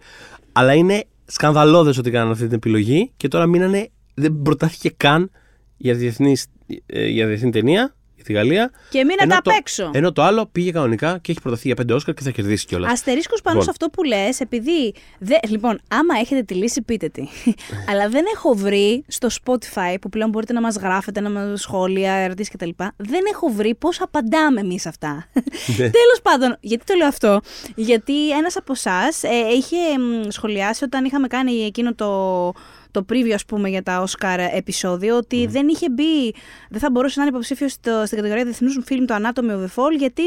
Αλλά 0.53 0.75
είναι 0.75 1.05
σκανδαλώδες 1.27 1.99
ότι 1.99 2.11
κάνανε 2.11 2.33
αυτή 2.33 2.45
την 2.45 2.55
επιλογή 2.55 3.13
και 3.17 3.29
τώρα 3.29 3.47
μείνανε. 3.47 3.89
Δεν 4.15 4.43
προτάθηκε 4.43 4.91
καν 4.91 5.31
για, 5.77 5.95
διεθνής, 5.95 6.47
ε, 6.87 7.07
για 7.07 7.27
διεθνή 7.27 7.51
ταινία 7.51 7.95
για 8.33 8.41
τη 8.43 8.47
Γαλλία. 8.47 8.71
Και 8.91 8.99
μείνατε 9.05 9.23
Ενώ 9.23 9.35
απ' 9.39 9.45
το- 9.45 9.51
έξω. 9.59 9.91
Ενώ 9.93 10.13
το 10.13 10.23
άλλο 10.23 10.47
πήγε 10.53 10.71
κανονικά 10.71 11.19
και 11.23 11.31
έχει 11.33 11.41
προταθεί 11.41 11.67
για 11.67 11.77
5 11.77 11.95
Όσκαρ 11.95 12.15
και 12.15 12.23
θα 12.23 12.31
κερδίσει 12.31 12.67
κιόλας. 12.67 12.93
Αστερίσκος 12.93 13.41
πάνω 13.43 13.59
Λοιπόν. 13.59 13.75
σε 13.75 13.85
αυτό 13.87 13.97
που 13.97 14.03
λες, 14.09 14.41
επειδή. 14.41 14.95
Δε, 15.19 15.35
λοιπόν, 15.49 15.79
άμα 15.89 16.19
έχετε 16.21 16.43
τη 16.43 16.55
λύση, 16.55 16.83
πείτε 16.83 17.09
τη. 17.09 17.23
Αλλά 17.91 18.09
δεν 18.09 18.25
έχω 18.35 18.55
βρει 18.55 19.05
στο 19.09 19.29
Spotify 19.45 19.95
που 20.01 20.09
πλέον 20.09 20.31
μπορείτε 20.31 20.53
να 20.53 20.61
μας 20.61 20.77
γράφετε, 20.77 21.21
να 21.21 21.31
μας 21.31 21.61
σχόλια, 21.61 22.13
ερωτήσεις 22.13 22.53
κτλ. 22.53 22.69
Δεν 22.97 23.21
έχω 23.33 23.49
βρει 23.49 23.75
πώς 23.75 24.01
απαντάμε 24.01 24.61
εμείς 24.61 24.87
αυτά. 24.87 25.27
Ναι. 25.67 25.91
Τέλος 25.99 26.21
πάντων, 26.23 26.57
γιατί 26.61 26.85
το 26.85 26.95
λέω 26.95 27.07
αυτό; 27.09 27.41
Γιατί 27.75 28.31
ένας 28.31 28.57
από 28.57 28.73
εσάς 28.73 29.23
είχε 29.57 29.77
μ, 29.99 30.29
σχολιάσει 30.29 30.85
όταν 30.85 31.05
είχαμε 31.05 31.27
κάνει 31.27 31.53
εκείνο 31.53 31.95
το, 31.95 32.53
το 33.01 33.05
preview, 33.13 33.31
ας 33.35 33.45
πούμε, 33.45 33.69
για 33.69 33.83
τα 33.83 34.05
Oscar 34.07 34.39
επεισόδιο, 34.53 35.17
ότι 35.17 35.47
δεν 35.47 35.69
είχε 35.69 35.91
μπει, 35.91 36.35
δεν 36.71 36.81
θα 36.81 36.91
μπορούσε 36.91 37.15
να 37.21 37.23
είναι 37.27 37.35
υποψήφιος 37.35 37.73
στο, 37.73 38.03
στην 38.05 38.17
κατηγορία 38.17 38.45
διεθνούς 38.45 38.79
φιλμ 38.85 39.05
το 39.05 39.15
Anatomy 39.15 39.51
of 39.51 39.61
the 39.65 39.69
Fall, 39.75 39.99
γιατί 39.99 40.23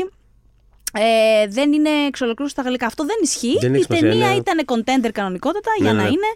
ε, 0.94 1.48
δεν 1.48 1.72
είναι 1.74 1.90
εξ 2.08 2.22
ολοκλήρου 2.22 2.50
στα 2.52 2.62
γαλλικά. 2.62 2.86
Αυτό 2.86 3.06
δεν 3.06 3.16
ισχύει. 3.24 3.58
Δεν 3.60 3.74
η 3.74 3.76
έχει 3.76 3.84
σημασία, 3.84 4.10
ταινία 4.10 4.28
ναι. 4.28 4.36
ήταν 4.36 4.60
contender 4.66 5.10
κανονικότατα 5.14 5.70
Ναι, 5.80 5.86
για 5.86 5.94
ναι. 5.94 6.02
να 6.02 6.08
είναι. 6.08 6.30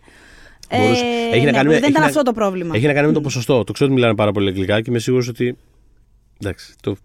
Μπορούσε. 0.83 1.03
Ε, 1.05 1.35
Έχει 1.35 1.45
να 1.45 1.51
ναι, 1.51 1.57
κάνει 1.57 1.67
με- 1.67 1.73
δεν 1.73 1.81
έχει 1.83 1.91
ήταν 1.91 2.01
να- 2.01 2.07
αυτό 2.07 2.21
το 2.21 2.31
πρόβλημα. 2.33 2.75
Έχει 2.75 2.85
να 2.85 2.93
κάνει 2.93 3.07
με 3.07 3.13
το 3.13 3.21
ποσοστό. 3.21 3.63
Το 3.63 3.71
ξέρω 3.73 3.89
ότι 3.89 3.99
μιλάνε 3.99 4.15
πάρα 4.17 4.31
πολύ 4.31 4.47
αγγλικά 4.49 4.81
και 4.81 4.89
είμαι 4.89 4.99
σίγουρος 4.99 5.27
ότι. 5.27 5.57
Εντάξει, 6.41 6.73
το, 6.81 6.91
προ- 6.91 7.03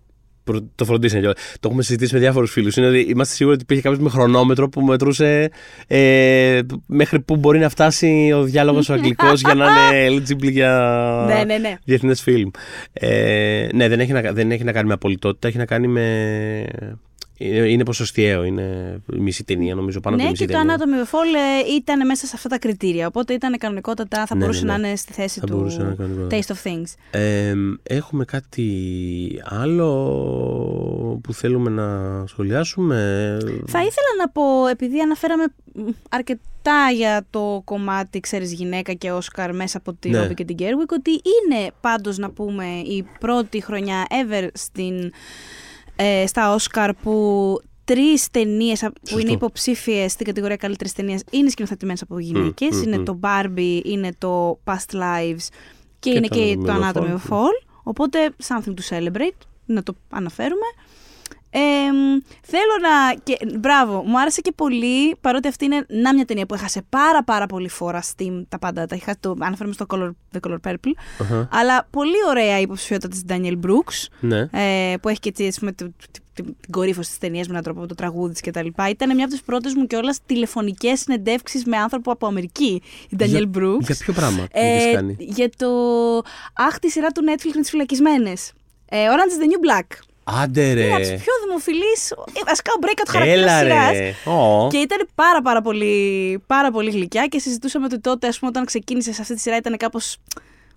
το 0.74 0.84
φροντίσανε 0.84 1.20
κιόλας. 1.20 1.38
Το 1.60 1.68
έχουμε 1.68 1.82
συζητήσει 1.82 2.14
με 2.14 2.20
διάφορους 2.20 2.50
φίλους. 2.50 2.76
Είναι 2.76 2.86
ότι 2.86 3.00
είμαστε 3.00 3.34
σίγουροι 3.34 3.54
ότι 3.54 3.62
υπήρχε 3.62 3.82
κάποιος 3.82 4.02
με 4.02 4.10
χρονόμετρο 4.10 4.68
που 4.68 4.80
μετρούσε 4.80 5.50
ε, 5.86 6.60
μέχρι 6.86 7.20
πού 7.20 7.36
μπορεί 7.36 7.58
να 7.58 7.68
φτάσει 7.68 8.32
ο 8.34 8.42
διάλογος 8.42 8.88
ο 8.88 8.92
αγγλικός 8.92 9.40
για 9.40 9.54
να 9.54 9.66
είναι 9.66 10.06
eligible 10.08 10.50
για 10.50 11.24
Ναι, 11.26 11.44
ναι, 11.44 11.58
ναι. 11.58 11.76
διεθνές 11.84 12.22
φιλμ. 12.22 12.50
Ε, 12.92 13.68
ναι, 13.74 13.88
δεν 13.88 14.00
έχει, 14.00 14.12
να, 14.12 14.20
δεν 14.20 14.50
έχει 14.50 14.64
να 14.64 14.72
κάνει 14.72 14.88
με 14.88 14.94
απολυτότητα, 14.94 15.48
έχει 15.48 15.56
να 15.56 15.64
κάνει 15.64 15.88
με. 15.88 16.66
Είναι, 17.38 17.68
είναι 17.68 17.84
ποσοστιαίο, 17.84 18.44
είναι 18.44 18.98
μισή 19.06 19.44
ταινία 19.44 19.74
νομίζω 19.74 20.00
πάνω 20.00 20.16
από 20.16 20.24
Ναι, 20.24 20.32
τη 20.32 20.38
μισή 20.40 20.46
και 20.52 20.58
το 20.58 20.58
ταινία. 20.66 20.76
Anatomy 20.78 21.06
of 21.06 21.14
a 21.14 21.18
Fall 21.18 21.34
ε, 21.68 21.74
ήταν 21.74 22.06
μέσα 22.06 22.26
σε 22.26 22.32
αυτά 22.34 22.48
τα 22.48 22.58
κριτήρια. 22.58 23.06
Οπότε 23.06 23.32
ήταν 23.32 23.58
κανονικότατα, 23.58 24.26
θα 24.26 24.34
Ναι, 24.34 24.40
μπορούσε 24.40 24.64
ναι, 24.64 24.72
ναι. 24.72 24.78
να 24.78 24.86
είναι 24.88 24.96
στη 24.96 25.12
θέση 25.12 25.40
Θα 25.40 25.46
του 25.46 25.56
μπορούσε 25.56 25.78
να 25.78 25.84
είναι 25.84 25.94
κανονικότατα. 25.94 26.42
Taste 26.42 26.54
of 26.54 26.68
Things. 26.70 27.18
Ε, 27.20 27.54
έχουμε 27.82 28.24
κάτι 28.24 28.68
άλλο 29.44 31.20
που 31.22 31.32
θέλουμε 31.32 31.70
να 31.70 32.26
σχολιάσουμε; 32.26 33.36
Θα 33.66 33.78
ήθελα 33.78 34.08
να 34.18 34.28
πω, 34.28 34.66
επειδή 34.70 35.00
αναφέραμε 35.00 35.44
μ, 35.72 35.88
αρκετά 36.10 36.90
για 36.94 37.26
το 37.30 37.62
κομμάτι, 37.64 38.20
ξέρεις, 38.20 38.52
γυναίκα 38.52 38.92
και 38.92 39.10
Όσκαρ 39.12 39.54
μέσα 39.54 39.78
από 39.78 39.92
τη 40.00 40.10
Ναι. 40.10 40.18
Ρόμπι 40.20 40.34
και 40.34 40.44
την 40.44 40.54
Γκέρουικ, 40.56 40.92
ότι 40.92 41.10
είναι 41.10 41.70
πάντως 41.80 42.18
να 42.18 42.30
πούμε 42.30 42.64
η 42.64 43.06
πρώτη 43.20 43.62
χρονιά 43.62 44.06
ever 44.08 44.48
στην, 44.52 45.12
ε, 46.00 46.26
στα 46.26 46.54
Όσκαρ 46.54 46.94
που 46.94 47.56
τρεις 47.84 48.30
ταινίες 48.30 48.80
που 48.80 48.92
Σωστό. 49.02 49.18
είναι 49.18 49.30
υποψήφιες 49.32 50.12
στην 50.12 50.26
κατηγορία 50.26 50.56
καλύτερης 50.56 50.92
ταινίας 50.92 51.22
είναι 51.30 51.50
σκηνοθετημένες 51.50 52.02
από 52.02 52.18
γυναίκες. 52.18 52.76
μ, 52.76 52.82
είναι 52.82 52.98
μ. 52.98 53.02
το 53.02 53.18
Barbie, 53.22 53.80
είναι 53.84 54.10
το 54.18 54.58
Past 54.64 54.94
Lives 54.94 55.46
και, 55.98 56.10
Και 56.10 56.16
είναι 56.16 56.28
το 56.28 56.34
και 56.34 56.56
το 56.64 56.72
Anatomy 56.72 56.92
of 56.92 56.94
Anatomy 56.94 57.04
Fall. 57.04 57.14
of 57.14 57.30
Fall. 57.30 57.66
Οπότε, 57.82 58.30
something 58.46 58.74
to 58.74 58.96
celebrate, 58.96 59.38
να 59.66 59.82
το 59.82 59.94
αναφέρουμε. 60.10 60.66
Ε, 61.50 61.58
μ, 61.92 62.20
θέλω 62.42 62.72
να. 62.82 63.14
Και, 63.22 63.58
μπράβο, 63.58 64.02
μου 64.06 64.20
άρεσε 64.20 64.40
και 64.40 64.52
πολύ, 64.52 65.16
παρότι 65.20 65.48
αυτή 65.48 65.64
είναι 65.64 65.86
να 65.88 66.14
μια 66.14 66.24
ταινία 66.24 66.46
που 66.46 66.54
έχασε 66.54 66.82
πάρα 66.88 67.24
πάρα 67.24 67.46
πολύ 67.46 67.68
φόρα 67.68 68.02
Steam, 68.02 68.42
τα 68.48 68.58
πάντα. 68.58 68.86
Τα 68.86 68.96
είχα, 68.96 69.16
το 69.20 69.34
αναφέρουμε 69.40 69.74
στο 69.74 69.86
Color, 69.88 70.10
The 70.38 70.48
Color 70.50 70.56
Purple. 70.68 70.92
Αχα. 71.20 71.48
Αλλά 71.52 71.86
πολύ 71.90 72.16
ωραία 72.28 72.58
η 72.58 72.62
υποψηφιότητα 72.62 73.08
της 73.08 73.22
Daniel 73.28 73.58
Brooks, 73.66 74.06
Ναι. 74.20 74.38
ε, 74.52 74.94
που 75.02 75.08
έχει 75.08 75.18
και 75.18 75.28
έτσι, 75.28 75.46
ας 75.46 75.58
πούμε, 75.58 75.72
το- 75.72 75.92
την 76.34 76.54
κορύφωση 76.70 77.08
της 77.08 77.18
ταινίας 77.18 77.46
με 77.46 77.52
έναν 77.52 77.64
τρόπο, 77.64 77.86
το 77.86 77.94
τραγούδι 77.94 78.34
τη 78.34 78.50
κτλ. 78.50 78.66
Ήταν 78.90 79.14
μια 79.14 79.24
από 79.24 79.32
τις 79.32 79.42
πρώτες 79.42 79.74
μου 79.74 79.86
κιόλας 79.86 80.18
τηλεφωνικές 80.26 81.00
συνεντεύξεις 81.00 81.64
με 81.64 81.76
άνθρωπο 81.76 82.10
από 82.12 82.26
Αμερική, 82.26 82.82
η 83.08 83.16
Ντανιέλ 83.16 83.48
Μπρούξ. 83.48 83.86
Για 83.86 83.96
ποιο 83.98 84.12
πράγμα 84.12 84.46
ε, 84.52 84.90
κάνει; 84.92 85.16
Για 85.18 85.50
το. 85.56 85.68
Αχ, 86.54 86.78
τη 86.78 86.90
σειρά 86.90 87.08
του 87.08 87.22
Netflix 87.26 87.50
με 87.54 87.60
τις 87.60 87.70
φυλακισμένες. 87.70 88.52
Ε, 88.88 88.96
Orange 89.06 89.32
is 89.32 89.42
the 89.42 89.46
New 89.46 89.80
Black. 89.80 89.86
Άντε 90.42 90.72
ρε. 90.72 90.80
Είναι 90.82 90.90
από 90.92 91.00
τις 91.00 91.10
πιο 91.10 91.32
δημοφιλείς, 91.46 92.10
ε, 92.10 92.40
βασικά 92.46 92.72
ο 92.76 92.78
breakout 92.86 93.08
χαρακτήρα 93.08 93.58
σειράς. 93.58 93.96
Και 94.70 94.76
ήταν 94.78 95.08
πάρα, 95.14 95.42
πάρα 95.42 95.62
πολύ, 95.62 96.42
πάρα 96.46 96.70
πολύ 96.70 96.90
γλυκιά 96.90 97.26
και 97.26 97.38
συζητούσαμε 97.38 97.84
ότι 97.84 98.00
τότε, 98.00 98.26
ας 98.26 98.38
πούμε, 98.38 98.50
όταν 98.50 98.64
ξεκίνησε 98.64 99.12
σε 99.12 99.20
αυτή 99.22 99.34
τη 99.34 99.40
σειρά 99.40 99.56
ήταν 99.56 99.76
κάπως 99.76 100.16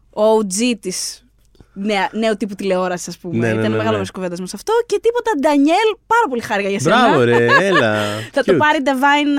ο 0.09 0.21
OG 0.37 0.73
της 0.79 1.25
νέα, 1.73 2.09
νέο 2.11 2.37
τύπου 2.37 2.55
τηλεόρασης, 2.55 3.07
ας 3.07 3.17
πούμε. 3.17 3.37
Ναι, 3.37 3.53
ναι, 3.53 3.59
Ήταν 3.59 3.71
ναι, 3.71 3.77
μεγάλος 3.77 4.11
ναι. 4.17 4.27
ναι. 4.27 4.45
σε 4.45 4.55
αυτό. 4.55 4.73
Και 4.85 4.99
τίποτα, 5.01 5.31
Ντανιέλ, 5.39 5.89
πάρα 6.07 6.25
πολύ 6.29 6.41
χάρηκα 6.41 6.69
για 6.69 6.79
σένα. 6.79 7.07
Μπράβο, 7.07 7.23
ρε, 7.23 7.45
έλα. 7.67 7.95
Θα 8.31 8.43
το 8.43 8.53
Cute. 8.53 8.57
πάρει 8.57 8.77
η 8.77 8.81
Divine 8.85 9.37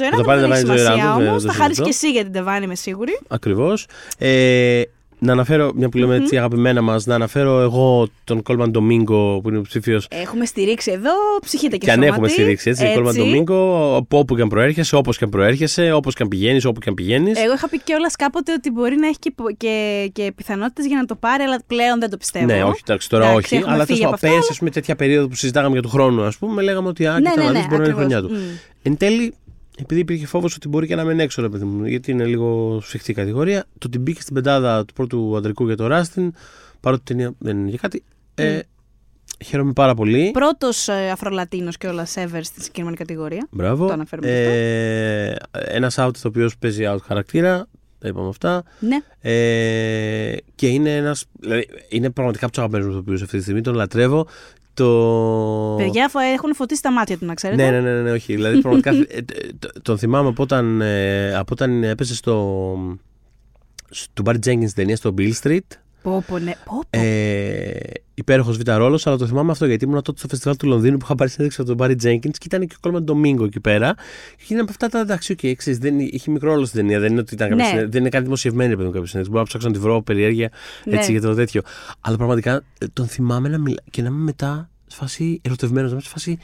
Joyride. 0.00 0.16
το 0.16 0.22
πάρει 0.22 0.40
δεν 0.40 0.48
Divine 0.48 0.52
έχει 0.52 0.60
σημασία 0.60 0.94
Joyride, 0.94 1.18
δεν 1.18 1.28
όμως. 1.28 1.42
το 1.42 1.48
Θα 1.48 1.54
χάρη 1.54 1.74
συζητώ. 1.74 1.82
και 1.84 1.90
εσύ 1.94 2.10
για 2.10 2.30
την 2.30 2.44
Divine, 2.44 2.62
είμαι 2.62 2.74
σίγουρη. 2.74 3.20
Ακριβώς. 3.28 3.86
Ε, 4.18 4.82
να 5.18 5.32
αναφέρω, 5.32 5.72
μια 5.74 5.88
που 5.88 5.98
λέμε 5.98 6.16
έτσι 6.16 6.36
αγαπημένα 6.36 6.82
μας, 6.82 7.06
να 7.06 7.14
αναφέρω 7.14 7.60
εγώ 7.60 8.08
τον 8.24 8.42
Κόλμαν 8.42 8.70
Ντομίνγκο 8.70 9.40
που 9.42 9.48
είναι 9.48 9.58
υποψήφιος. 9.58 10.06
Έχουμε 10.10 10.44
στηρίξει 10.44 10.90
εδώ, 10.90 11.10
ψυχείτε 11.40 11.76
και 11.76 11.84
Και 11.84 11.90
αν 11.90 11.96
σώματι. 11.96 12.12
έχουμε 12.12 12.28
στηρίξει 12.28 12.70
έτσι, 12.70 12.92
Κόλμαν 12.94 13.14
Ντομίνγκο, 13.16 13.96
από 13.96 14.18
όπου 14.18 14.36
και 14.36 14.42
αν 14.42 14.48
προέρχεσαι, 14.48 14.96
όπως 14.96 15.18
και 15.18 15.24
αν 15.24 15.30
προέρχεσαι, 15.30 15.92
όπως 15.92 16.14
και 16.14 16.22
αν 16.22 16.28
πηγαίνεις, 16.28 16.64
όπου 16.64 16.80
και 16.80 16.88
αν 16.88 16.94
πηγαίνεις. 16.94 17.38
Εγώ 17.38 17.52
είχα 17.54 17.68
πει 17.68 17.80
κιόλας 17.80 18.16
κάποτε 18.16 18.52
ότι 18.52 18.70
μπορεί 18.70 18.96
να 18.96 19.06
έχει 19.06 19.18
και, 19.18 19.32
και, 19.56 20.08
και 20.12 20.32
πιθανότητες 20.36 20.86
για 20.86 20.96
να 20.96 21.04
το 21.04 21.14
πάρει, 21.14 21.42
αλλά 21.42 21.58
πλέον 21.66 22.00
δεν 22.00 22.10
το 22.10 22.16
πιστεύω. 22.16 22.44
Ναι, 22.46 22.64
όχι, 22.64 22.80
εντάξει, 22.84 23.08
τώρα 23.08 23.28
Εντάξει, 23.30 23.44
όχι. 23.46 23.56
έχουμε 23.56 23.74
Αλλά 23.74 23.84
φύγει 23.84 23.98
τέλος 23.98 24.12
από 24.12 24.20
πάντων, 24.20 24.28
αυτά, 24.30 24.38
πέρσι, 24.38 24.48
ας 24.52 24.58
πούμε, 24.58 24.70
τέτοια 24.70 24.96
περίοδο 24.96 25.28
που 25.28 25.34
συζητάγαμε 25.34 25.72
για 25.72 25.82
του 25.82 25.88
χρόνου, 25.88 26.22
ας 26.22 26.36
πούμε, 26.38 26.62
λέγαμε 26.62 26.88
ότι 26.88 27.06
α, 27.06 27.12
Ναι, 27.20 27.30
κοίτα 27.30 27.40
ναι, 27.40 27.46
να 27.46 27.52
ναι, 27.52 27.58
δεις, 27.58 27.68
μπορεί 27.68 27.80
να 27.80 27.86
είναι 27.88 27.96
η 27.98 28.02
ακριβώς. 28.02 28.20
χρονιά 28.22 28.38
του. 28.38 28.44
Μμ. 28.52 28.56
Εν 28.82 28.96
τέλει, 28.96 29.34
επειδή 29.80 30.00
υπήρχε 30.00 30.26
φόβος 30.26 30.54
ότι 30.54 30.68
μπορεί 30.68 30.86
και 30.86 30.94
να 30.94 31.04
μην 31.04 31.20
έξω, 31.20 31.42
ρε 31.42 31.48
παιδί 31.48 31.64
μου, 31.64 31.86
γιατί 31.86 32.10
είναι 32.10 32.24
λίγο 32.24 32.80
σφιχτή 32.82 33.12
κατηγορία, 33.12 33.64
το 33.78 33.86
ότι 33.86 33.98
μπήκε 33.98 34.20
στην 34.20 34.34
πεντάδα 34.34 34.84
του 34.84 34.92
πρώτου 34.94 35.36
αντρικού 35.36 35.66
για 35.66 35.76
το 35.76 35.86
Ράστιν, 35.86 36.32
παρότι 36.80 37.02
η 37.12 37.14
ταινία 37.14 37.34
δεν 37.38 37.58
είναι 37.58 37.68
για 37.68 37.78
κάτι. 37.82 38.04
Ε, 38.34 38.58
χαίρομαι 39.44 39.72
πάρα 39.72 39.94
πολύ. 39.94 40.30
Πρώτος 40.32 40.88
ε, 40.88 41.10
Αφρολατίνος 41.10 41.76
κιόλα 41.76 42.06
ever 42.14 42.40
στην 42.42 42.62
συγκεκριμένη 42.62 42.96
κατηγορία. 42.96 43.46
Μπράβο. 43.50 43.86
Το 43.86 43.92
αναφέρουμε 43.92 44.28
αυτό. 44.28 44.50
ε, 44.50 45.36
Ένας 45.50 45.98
out 45.98 46.10
το 46.22 46.28
οποίος 46.28 46.58
παίζει 46.58 46.84
out 46.86 47.00
χαρακτήρα. 47.04 47.66
Τα 47.98 48.08
είπαμε 48.08 48.28
αυτά. 48.28 48.62
Ναι. 48.80 48.96
Ε, 49.32 50.36
και 50.54 50.68
είναι 50.68 50.96
ένας. 50.96 51.24
Δηλαδή, 51.40 51.68
είναι 51.88 52.10
πραγματικά 52.10 52.44
από 52.44 52.54
τους 52.54 52.62
αγαπημένους 52.62 52.86
μου 52.94 53.00
ηθοποιούς 53.00 53.22
αυτή 53.22 53.36
τη 53.36 53.42
στιγμή. 53.42 53.60
Τον 53.60 53.74
λατρεύω. 53.74 54.26
Το... 54.78 55.74
Παιδιά 55.76 56.08
φω- 56.08 56.20
έχουν 56.34 56.54
φωτίσει 56.54 56.82
τα 56.82 56.92
μάτια 56.92 57.18
του, 57.18 57.26
να 57.26 57.34
ξέρετε. 57.34 57.70
Ναι, 57.70 57.80
ναι, 57.80 57.92
ναι, 57.92 58.00
ναι, 58.02 58.10
όχι. 58.10 58.34
Δηλαδή, 58.34 58.60
πραγματικά 58.60 58.90
ε, 58.94 59.06
ε, 59.08 59.22
το- 59.58 59.72
τον 59.82 59.98
θυμάμαι 59.98 60.28
από 60.28 60.42
όταν, 60.42 60.80
ε, 60.80 61.34
από 61.34 61.52
όταν 61.52 61.84
έπεσε 61.84 62.14
στο. 62.14 62.34
του 64.12 64.22
Barry 64.26 64.34
Jenkins 64.34 64.42
στην 64.42 64.74
ταινία 64.74 64.96
στο 64.96 65.14
Bill 65.18 65.30
Street. 65.42 65.58
Πω, 66.02 66.24
πω, 66.26 66.38
ναι. 66.38 66.52
Πω, 66.64 66.80
πω. 66.90 66.98
Ε, 66.98 67.78
Υπέροχος 68.18 68.56
β' 68.56 68.68
ρόλο, 68.76 69.00
αλλά 69.04 69.16
το 69.16 69.26
θυμάμαι 69.26 69.50
αυτό 69.50 69.66
γιατί 69.66 69.84
ήμουν 69.84 70.02
τότε 70.02 70.18
στο 70.18 70.28
φεστιβάλ 70.28 70.56
του 70.56 70.66
Λονδίνου 70.66 70.96
που 70.96 71.04
είχα 71.04 71.14
πάρει 71.14 71.30
συνέντευξη 71.30 71.60
από 71.60 71.76
τον 71.76 71.86
Barry 71.86 72.06
Jenkins 72.06 72.30
και 72.38 72.44
ήταν 72.44 72.66
και 72.66 72.74
ο 72.76 72.78
Κόλμαν 72.80 73.04
Ντομίνγκο 73.04 73.44
εκεί 73.44 73.60
πέρα. 73.60 73.94
Και 74.36 74.44
είναι 74.48 74.60
από 74.60 74.70
αυτά 74.70 74.88
τα 74.88 74.98
εντάξει, 74.98 75.32
οκ, 75.32 75.56
ξέρεις, 75.56 75.78
δεν, 75.78 75.98
είχε 75.98 76.30
μικρό 76.30 76.52
ρόλο 76.52 76.64
στην 76.64 76.80
ταινία. 76.80 77.00
Δεν 77.00 77.10
είναι 77.10 77.20
ότι 77.20 77.34
ήταν 77.34 77.48
κάποια 77.48 77.62
Ναι. 77.64 77.68
συνέντευξη, 77.68 77.92
δεν 77.92 78.00
είναι 78.00 78.10
κάτι 78.10 78.24
δημοσιευμένη 78.24 78.70
παιδί 78.76 78.84
μου 78.86 78.90
κάποια 78.92 79.06
συνέντευξη. 79.08 79.30
Μπορώ 79.30 79.40
να 79.42 79.48
ψάξω 79.48 79.68
να 79.68 79.74
τη 79.74 79.78
βρω 79.78 80.02
περιέργεια 80.02 80.50
έτσι 80.84 81.12
Ναι. 81.12 81.18
για 81.18 81.28
το 81.28 81.34
τέτοιο. 81.34 81.62
Αλλά 82.00 82.16
πραγματικά 82.16 82.62
ε, 82.78 82.86
τον 82.92 83.06
θυμάμαι 83.06 83.48
να 83.48 83.58
μιλά 83.58 83.82
και 83.90 84.02
να 84.02 84.08
είμαι 84.08 84.18
μετά 84.22 84.70
σε 84.86 84.96
φάση 84.96 85.40
ερωτευμένος, 85.44 85.88
να 85.90 85.92
είμαι 85.92 86.02
σε 86.02 86.08
φάση. 86.10 86.38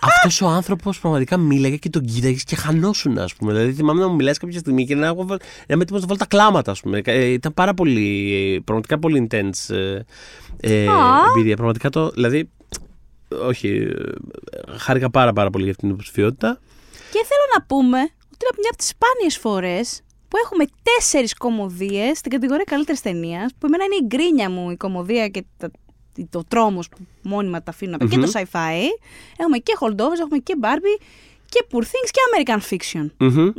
Αυτός 0.00 0.40
ο 0.42 0.46
άνθρωπος 0.46 1.00
πραγματικά 1.00 1.36
μίλαγε 1.36 1.76
και 1.76 1.90
τον 1.90 2.02
κοίταγες 2.04 2.44
και 2.44 2.56
χανόσουν, 2.56 3.18
ας 3.18 3.34
πούμε. 3.34 3.52
Δηλαδή, 3.52 3.72
θυμάμαι 3.72 4.00
να 4.00 4.08
μου 4.08 4.14
μιλάει 4.14 4.34
κάποια 4.34 4.58
στιγμή 4.58 4.86
και 4.86 4.94
να, 4.94 5.06
έχω, 5.06 5.26
βάλ- 5.26 5.40
να 5.40 5.74
είμαι 5.74 5.82
έτοιμος 5.82 6.00
να 6.00 6.06
βάλω 6.06 6.18
τα 6.18 6.26
κλάματα, 6.26 6.70
ας 6.70 6.80
πούμε. 6.80 7.00
Ε, 7.04 7.24
Ήταν 7.26 7.54
πάρα 7.54 7.74
πολύ. 7.74 8.32
ε, 8.54 8.60
Πραγματικά 8.64 8.98
πολύ 8.98 9.28
intense 9.30 9.74
ε, 9.74 10.00
ε, 10.60 10.88
Α. 10.88 11.18
εμπειρία. 11.34 11.54
Πραγματικά 11.56 11.90
το. 11.90 12.10
Δηλαδή. 12.10 12.50
Όχι. 13.46 13.68
ε, 13.68 14.76
Χάρηκα 14.78 15.10
πάρα, 15.10 15.32
πάρα 15.32 15.50
πολύ 15.50 15.62
για 15.64 15.72
αυτήν 15.72 15.88
την 15.88 15.96
υποψηφιότητα. 15.96 16.60
Και 16.92 17.18
θέλω 17.28 17.46
να 17.56 17.62
πούμε 17.64 17.98
ότι 18.00 18.44
είναι 18.44 18.58
μια 18.58 18.68
από 18.68 18.78
τις 18.78 18.88
σπάνιες 18.88 19.36
φορές 19.38 20.00
που 20.28 20.36
έχουμε 20.44 20.64
τέσσερις 20.82 21.34
κωμωδίες 21.34 22.18
στην 22.18 22.30
κατηγορία 22.30 22.64
καλύτερης 22.64 23.00
ταινίας, 23.00 23.52
που 23.58 23.66
εμένα 23.66 23.84
είναι 23.84 23.94
η 23.94 24.06
γκρίνια 24.06 24.50
μου 24.50 24.70
η 24.70 24.76
κωμωδία 24.76 25.28
και 25.28 25.44
τα, 25.56 25.70
το 26.24 26.44
τρόμος 26.48 26.88
που 26.88 26.96
μόνιμα 27.22 27.62
τα 27.62 27.70
αφήνω 27.70 27.90
να 27.90 27.98
πω, 27.98 28.06
και 28.06 28.18
το 28.18 28.30
sci-fi. 28.34 28.80
Έχουμε 29.36 29.58
και 29.58 29.72
holdovers, 29.80 30.18
έχουμε 30.20 30.38
και 30.42 30.54
Barbie 30.62 31.02
και 31.48 31.64
Poor 31.70 31.80
Things 31.82 32.10
και 32.10 32.20
American 32.32 32.58
Fiction. 32.70 33.06
Μμμ. 33.18 33.50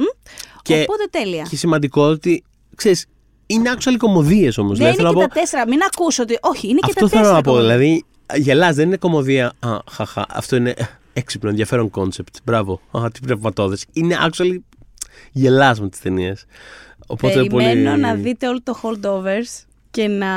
Και, 0.62 0.74
Οπότε 0.82 1.04
τέλεια. 1.12 1.46
και 1.50 1.56
σημαντικό 1.56 2.02
ότι. 2.02 2.44
ξέρεις, 2.76 3.06
είναι 3.46 3.72
actual 3.78 3.96
κωμωδίες 3.98 4.58
όμως. 4.58 4.78
Δεν 4.78 4.94
είναι 4.94 5.10
και 5.10 5.20
τα 5.20 5.28
τέσσερα. 5.28 5.68
Μην 5.68 5.80
ακούσω 5.94 6.24
ότι. 6.24 6.38
Όχι, 6.42 6.68
είναι 6.68 6.80
και 6.80 6.86
Αυτό 6.90 7.02
τα 7.02 7.08
θέλω 7.10 7.22
τέσσερα. 7.22 7.38
να 7.38 7.42
πω. 7.44 7.52
κωμωδίες. 7.52 7.78
Δηλαδή, 7.78 8.04
γελάς, 8.36 8.76
δεν 8.76 8.88
είναι 8.88 8.98
κωμωδία. 8.98 9.54
Α, 9.60 9.78
χαχα, 9.92 10.26
αυτό 10.30 10.56
είναι 10.56 10.74
έξυπνο, 11.14 11.50
ενδιαφέρον 11.50 11.90
κόνσεπτ. 11.90 12.36
Μπράβο. 12.44 12.82
Α, 12.92 13.10
τι 13.14 13.20
πνευματώδες. 13.20 13.78
Είναι 13.94 14.18
actually 14.30 14.58
γελάς 15.32 15.80
με 15.82 15.90
τις 15.90 16.00
ταινίες. 16.00 16.46
Οπότε 17.08 17.34
Περιμένω 17.34 17.90
πολύ... 17.90 18.02
να 18.02 18.14
δείτε 18.14 18.48
όλο 18.48 18.60
το 18.64 18.80
holdovers 18.84 19.66
και 20.00 20.08
να 20.08 20.28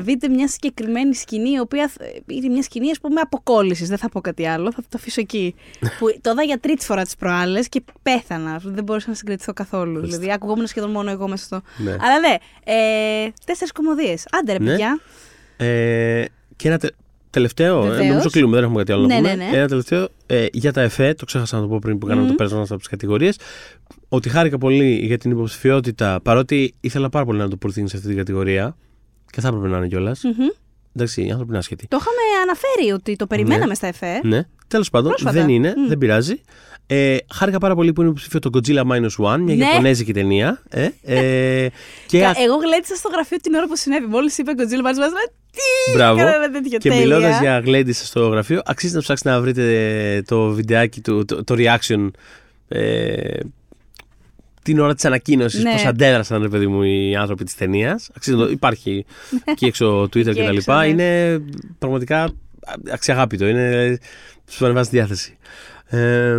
δείτε 0.00 0.28
μια 0.28 0.48
συγκεκριμένη 0.48 1.14
σκηνή, 1.14 1.50
η 1.50 1.58
οποία 1.58 1.88
θ- 1.88 2.00
είναι 2.26 2.48
μια 2.48 2.62
σκηνή, 2.62 2.90
ας 2.90 3.00
πούμε, 3.00 3.20
αποκόλλησης. 3.20 3.88
Δεν 3.88 3.98
θα 3.98 4.08
πω 4.08 4.20
κάτι 4.20 4.46
άλλο, 4.46 4.72
θα 4.72 4.80
το 4.82 4.88
αφήσω 4.94 5.20
εκεί. 5.20 5.54
που 5.98 6.06
το 6.20 6.30
είδα 6.30 6.42
για 6.42 6.58
τρίτη 6.58 6.84
φορά 6.84 7.02
τις 7.02 7.16
προάλλες 7.16 7.68
και 7.68 7.82
πέθανα. 8.02 8.60
Δεν 8.64 8.84
μπορούσα 8.84 9.08
να 9.08 9.14
συγκρατηθώ 9.14 9.52
καθόλου. 9.52 10.00
δηλαδή, 10.00 10.32
ακουγόμουν 10.32 10.66
σχεδόν 10.66 10.90
μόνο 10.90 11.10
εγώ 11.10 11.28
μέσα 11.28 11.44
στο. 11.44 11.60
Ναι. 11.76 11.90
Αλλά 11.90 12.18
ναι, 12.20 12.34
ε, 12.64 13.30
τέσσερις 13.44 13.72
κομμωδίες. 13.72 14.26
Άντε 14.40 14.52
ρε, 14.52 14.58
Ναι. 14.58 14.70
παιδιά. 14.70 15.00
Ε, 15.56 16.24
και 16.56 16.68
ένα 16.68 16.78
τε- 16.78 16.94
τελευταίο. 17.30 17.84
Ε, 17.84 17.88
Βεβαίως. 17.88 18.06
νομίζω 18.08 18.30
κλείνουμε, 18.30 18.54
δεν 18.54 18.64
έχουμε 18.64 18.78
κάτι 18.78 18.92
άλλο 18.92 19.06
Ναι, 19.06 19.14
να 19.14 19.20
πούμε. 19.20 19.34
ναι, 19.34 19.50
ναι. 19.50 19.56
Ένα 19.56 19.68
τελευταίο 19.68 20.08
ε, 20.26 20.46
για 20.52 20.72
τα 20.72 20.80
ΕΦΕ, 20.80 21.14
το 21.14 21.24
ξέχασα 21.24 21.56
να 21.56 21.62
το 21.62 21.68
πω 21.68 21.78
πριν 21.78 21.98
που 21.98 22.06
κάναμε 22.06 22.22
Μμμ. 22.22 22.30
το 22.30 22.36
πέρασμα 22.36 22.62
από 22.62 22.76
τις 22.76 22.88
κατηγορίες. 22.88 23.38
Ότι 24.08 24.28
χάρηκα 24.28 24.58
πολύ 24.58 24.94
για 24.94 25.18
την 25.18 25.30
υποψηφιότητα, 25.30 26.20
παρότι 26.22 26.74
ήθελα 26.80 27.08
πάρα 27.08 27.24
πολύ 27.24 27.38
να 27.38 27.48
το 27.48 27.56
πορθύνει 27.56 27.88
σε 27.88 27.96
αυτή 27.96 28.08
την 28.08 28.16
κατηγορία. 28.16 28.76
Και 29.30 29.40
θα 29.40 29.48
έπρεπε 29.48 29.68
να 29.68 29.76
είναι 29.76 29.86
κιόλας. 29.88 30.20
Μμμ. 30.24 30.46
Εντάξει, 30.96 31.22
οι 31.26 31.30
άνθρωποι 31.30 31.48
είναι 31.50 31.58
άσχετοι. 31.58 31.86
Το 31.88 31.98
είχαμε 32.00 32.42
αναφέρει 32.42 32.92
ότι 32.92 33.16
το 33.16 33.26
περιμέναμε 33.26 33.66
Ναι. 33.66 33.74
στα 33.74 33.86
ΕΦΕ. 33.86 34.20
Ναι, 34.22 34.42
τέλος 34.68 34.90
πάντων, 34.90 35.08
Πρόσφατα. 35.10 35.32
δεν 35.40 35.48
είναι, 35.48 35.74
Μμ. 35.76 35.88
δεν 35.88 35.98
πειράζει. 35.98 36.40
Ε, 36.86 37.16
χάρηκα 37.34 37.58
πάρα 37.58 37.74
πολύ 37.74 37.92
που 37.92 38.00
είναι 38.00 38.10
υποψήφιο 38.10 38.38
το 38.38 38.50
Godzilla 38.54 38.82
Minus 38.92 39.34
One, 39.34 39.38
μια 39.40 39.54
Ναι. 39.54 39.64
Ιαπωνέζικη 39.64 40.12
ταινία. 40.12 40.62
Ε, 40.68 40.88
ε, 41.02 41.68
και 42.06 42.18
Κα- 42.18 42.28
α- 42.28 42.34
Εγώ 42.42 42.56
γλέντισα 42.56 42.94
στο 42.94 43.08
γραφείο 43.12 43.36
την 43.42 43.54
ώρα 43.54 43.66
που 43.66 43.76
συνέβη. 43.76 44.06
Μόλις 44.06 44.38
είπε 44.38 44.52
Godzilla 44.56 44.62
Mars, 44.62 44.82
μας 44.82 44.96
λέει, 44.96 45.30
Τι! 45.50 45.92
Μπράβο. 45.94 46.18
Κάνα 46.18 46.34
ένα 46.34 46.50
τέτοιο 46.50 46.78
Και 46.78 46.88
τέλεια. 46.88 47.04
μιλώντας 47.04 47.40
για 47.40 47.58
γλέντισε 47.58 48.04
στο 48.06 48.28
γραφείο, 48.28 48.60
αξίζει 48.64 48.94
να 48.94 49.00
ψάξετε 49.00 49.30
να 49.30 49.40
βρείτε 49.40 50.22
το 50.26 50.50
βιντεάκι 50.50 51.00
του, 51.00 51.24
το, 51.24 51.44
το 51.44 51.54
reaction. 51.58 52.10
Ε, 52.68 53.38
την 54.62 54.78
ώρα 54.78 54.94
της 54.94 55.04
ανακοίνωσης, 55.04 55.62
Ναι. 55.62 55.72
πώς 55.72 55.84
αντέδρασαν, 55.84 56.42
ρε 56.42 56.48
παιδί 56.48 56.66
μου, 56.66 56.82
οι 56.82 57.16
άνθρωποι 57.16 57.44
της 57.44 57.54
ταινίας. 57.54 58.10
Αξίζει 58.16 58.36
να 58.36 58.44
το. 58.44 58.50
Υπάρχει 58.50 59.04
εκεί 59.44 59.64
έξω 59.66 60.02
Twitter 60.02 60.26
Εκεί 60.26 60.40
κτλ. 60.44 60.56
έξω, 60.56 60.72
ναι. 60.78 60.86
Είναι 60.86 61.40
πραγματικά 61.78 62.30
αξιαγάπητο. 62.92 63.46
Είναι. 63.46 63.98
Σου 64.50 64.64
ανεβάζει 64.64 64.88
τη 64.90 64.96
διάθεση. 64.96 65.36
Ε, 65.86 66.36